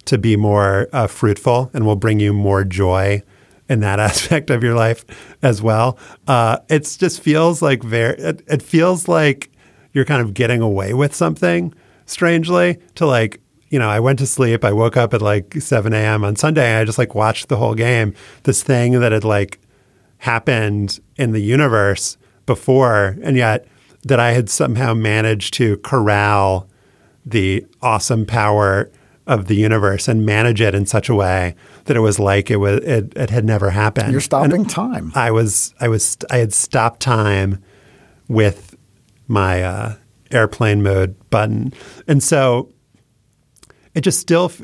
to 0.06 0.18
be 0.18 0.36
more 0.36 0.88
uh, 0.94 1.08
fruitful 1.08 1.70
and 1.74 1.86
will 1.86 1.96
bring 1.96 2.20
you 2.20 2.34
more 2.34 2.64
joy 2.64 3.22
in 3.70 3.80
that 3.82 4.00
aspect 4.10 4.50
of 4.50 4.64
your 4.64 4.76
life 4.76 5.06
as 5.42 5.62
well. 5.62 5.98
Uh, 6.28 6.60
it 6.70 6.96
just 7.00 7.22
feels 7.22 7.62
like 7.62 7.84
very. 7.84 8.18
It, 8.18 8.44
it 8.48 8.62
feels 8.62 9.08
like 9.08 9.50
you're 9.94 10.06
kind 10.06 10.22
of 10.22 10.34
getting 10.34 10.62
away 10.62 10.94
with 10.94 11.16
something 11.16 11.74
strangely. 12.06 12.80
To 12.96 13.06
like, 13.06 13.40
you 13.70 13.80
know, 13.80 13.90
I 13.90 14.00
went 14.00 14.20
to 14.20 14.28
sleep. 14.28 14.64
I 14.64 14.74
woke 14.74 14.98
up 14.98 15.14
at 15.14 15.22
like 15.22 15.56
7 15.56 15.94
a.m. 15.94 16.24
on 16.24 16.36
Sunday. 16.36 16.70
And 16.70 16.80
I 16.80 16.86
just 16.86 16.98
like 16.98 17.16
watched 17.16 17.50
the 17.50 17.58
whole 17.58 17.76
game. 17.76 18.14
This 18.44 18.64
thing 18.64 19.00
that 19.00 19.12
had 19.12 19.24
like 19.24 19.60
happened 20.20 21.00
in 21.16 21.32
the 21.32 21.42
universe 21.42 22.18
before, 22.46 23.18
and 23.22 23.38
yet 23.38 23.68
that 24.04 24.20
I 24.20 24.32
had 24.32 24.50
somehow 24.50 24.94
managed 24.94 25.54
to 25.56 25.78
corral 25.78 26.68
the 27.26 27.66
awesome 27.82 28.26
power 28.26 28.90
of 29.28 29.48
the 29.48 29.56
universe 29.56 30.08
and 30.08 30.26
manage 30.26 30.62
it 30.62 30.74
in 30.74 30.86
such 30.86 31.10
a 31.10 31.16
way 31.16 31.56
that 31.88 31.98
it 31.98 32.02
was 32.02 32.20
like 32.20 32.50
it 32.52 32.58
was 32.58 32.80
it, 32.84 33.14
it 33.16 33.30
had 33.30 33.44
never 33.46 33.72
happened. 33.72 34.12
You're 34.12 34.22
stopping 34.22 34.66
time. 34.66 35.12
I 35.16 35.32
was 35.32 35.74
I 35.80 35.88
was 35.88 36.18
I 36.30 36.38
had 36.38 36.54
stopped 36.54 37.00
time 37.02 37.64
with 38.30 38.76
my 39.28 39.64
uh, 39.64 39.96
airplane 40.32 40.84
mode 40.84 41.16
button, 41.30 41.74
and 42.08 42.22
so 42.24 42.72
it 43.96 44.02
just 44.02 44.20
still. 44.20 44.46
f- 44.46 44.62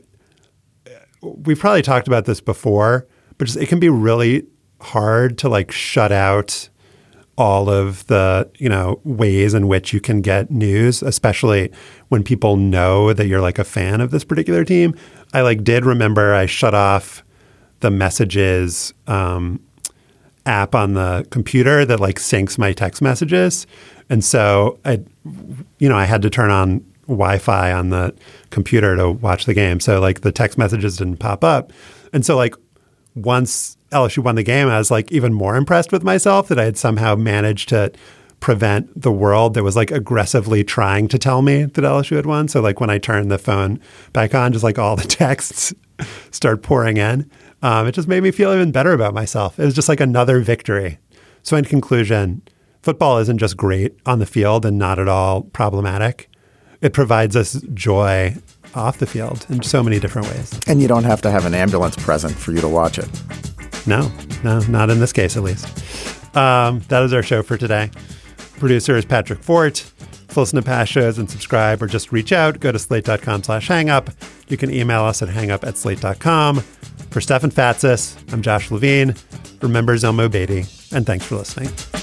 We've 1.22 1.58
probably 1.60 1.82
talked 1.82 2.08
about 2.08 2.26
this 2.26 2.42
before, 2.42 3.08
but 3.38 3.46
just, 3.46 3.58
it 3.58 3.68
can 3.68 3.80
be 3.80 3.88
really 3.88 4.46
hard 4.82 5.38
to 5.38 5.48
like 5.48 5.72
shut 5.72 6.12
out 6.12 6.68
all 7.38 7.70
of 7.70 8.06
the 8.08 8.50
you 8.58 8.70
know 8.70 9.00
ways 9.04 9.54
in 9.54 9.68
which 9.68 9.92
you 9.92 10.00
can 10.00 10.22
get 10.22 10.52
news 10.52 11.02
especially 11.02 11.72
when 12.10 12.24
people 12.24 12.58
know 12.58 13.12
that 13.12 13.26
you're 13.26 13.42
like 13.42 13.58
a 13.58 13.64
fan 13.64 14.02
of 14.02 14.12
this 14.12 14.24
particular 14.24 14.64
team. 14.64 14.96
I 15.34 15.42
like 15.42 15.64
did 15.64 15.86
remember 15.86 16.34
i 16.34 16.46
shut 16.46 16.74
off 16.74 17.24
the 17.80 17.90
messages 17.90 18.94
um, 19.08 19.60
app 20.46 20.76
on 20.76 20.94
the 20.94 21.26
computer 21.32 21.86
that 21.86 22.00
like 22.00 22.18
syncs 22.18 22.58
my 22.58 22.72
text 22.72 23.02
messages. 23.02 23.66
And 24.10 24.24
so 24.24 24.80
i 24.86 25.00
you 25.80 25.90
know 25.90 25.98
i 25.98 26.06
had 26.06 26.22
to 26.22 26.30
turn 26.30 26.52
on 26.52 26.86
wi-fi 27.08 27.72
on 27.72 27.90
the 27.90 28.14
computer 28.50 28.96
to 28.96 29.12
watch 29.12 29.46
the 29.46 29.54
game. 29.54 29.80
So 29.80 30.00
like 30.00 30.22
the 30.22 30.32
text 30.32 30.58
messages 30.58 30.98
didn't 30.98 31.18
pop 31.18 31.44
up. 31.44 31.74
And 32.14 32.26
so 32.26 32.36
like 32.36 32.56
once 33.16 33.78
LSU 33.92 34.20
won 34.20 34.36
the 34.36 34.44
game, 34.44 34.68
I 34.68 34.78
was 34.78 34.92
like 34.92 35.12
even 35.12 35.34
more 35.34 35.56
impressed 35.56 35.92
with 35.92 36.04
myself 36.04 36.48
that 36.48 36.60
I 36.60 36.66
had 36.66 36.78
somehow 36.78 37.16
managed 37.16 37.70
to 37.70 37.92
prevent 38.40 39.02
the 39.02 39.12
world 39.12 39.54
that 39.54 39.64
was 39.64 39.76
like 39.76 39.90
aggressively 39.90 40.64
trying 40.64 41.08
to 41.08 41.18
tell 41.18 41.42
me 41.42 41.64
that 41.64 41.82
LSU 41.82 42.18
had 42.18 42.26
won. 42.26 42.48
So 42.48 42.60
like 42.60 42.82
when 42.82 42.90
I 42.90 42.98
turned 42.98 43.32
the 43.32 43.38
phone 43.38 43.80
back 44.12 44.36
on, 44.36 44.52
just 44.52 44.64
like 44.64 44.78
all 44.78 44.96
the 44.96 45.04
texts 45.08 45.74
start 46.32 46.62
pouring 46.62 46.98
in. 46.98 47.30
Um, 47.62 47.88
it 47.88 47.94
just 47.94 48.10
made 48.10 48.22
me 48.22 48.32
feel 48.32 48.54
even 48.54 48.72
better 48.72 48.92
about 48.92 49.14
myself. 49.14 49.58
It 49.58 49.64
was 49.64 49.74
just 49.74 49.88
like 49.88 50.02
another 50.02 50.42
victory. 50.42 51.00
So 51.42 51.56
in 51.56 51.64
conclusion, 51.64 52.42
football 52.82 53.18
isn't 53.20 53.38
just 53.38 53.56
great 53.56 53.98
on 54.06 54.20
the 54.20 54.26
field 54.26 54.66
and 54.66 54.78
not 54.78 55.00
at 55.00 55.08
all 55.08 55.44
problematic. 55.44 56.30
It 56.82 56.92
provides 56.92 57.38
us 57.38 57.62
joy 57.74 58.36
off 58.76 59.00
the 59.00 59.06
field 59.06 59.46
in 59.50 59.62
so 59.64 59.84
many 59.84 60.00
different 60.00 60.28
ways. 60.30 60.60
And 60.68 60.82
you 60.82 60.88
don't 60.88 61.04
have 61.04 61.22
to 61.24 61.32
have 61.32 61.46
an 61.46 61.54
ambulance 61.54 61.96
present 61.96 62.34
for 62.36 62.52
you 62.52 62.62
to 62.62 62.68
watch 62.70 62.98
it. 62.98 63.10
No, 63.86 64.12
no, 64.44 64.60
not 64.62 64.90
in 64.90 65.00
this 65.00 65.14
case, 65.14 65.36
at 65.36 65.44
least. 65.44 65.66
Um, 66.36 66.80
that 66.88 67.04
is 67.04 67.14
our 67.14 67.24
show 67.24 67.44
for 67.44 67.58
today. 67.58 67.92
Producer 68.58 68.96
is 68.96 69.06
Patrick 69.06 69.44
Fort. 69.44 69.84
To 70.30 70.40
listen 70.40 70.56
to 70.56 70.64
past 70.66 70.92
shows 70.92 71.20
and 71.20 71.30
subscribe 71.30 71.82
or 71.84 71.88
just 71.88 72.12
reach 72.12 72.32
out, 72.32 72.60
go 72.60 72.72
to 72.72 72.80
slate.com 72.80 73.44
slash 73.44 73.68
hangup. 73.68 74.14
You 74.48 74.58
can 74.58 74.74
email 74.74 75.04
us 75.04 75.22
at 75.22 75.30
hangup 75.30 75.64
at 75.64 75.78
slate.com. 75.78 76.62
For 77.12 77.22
Stefan 77.22 77.52
Fatsis, 77.52 78.18
I'm 78.34 78.42
Josh 78.42 78.72
Levin. 78.72 79.16
Remember 79.62 79.96
Zelmo 79.96 80.32
Beaty, 80.32 80.66
and 80.96 81.06
thanks 81.06 81.26
for 81.26 81.36
listening. 81.36 82.03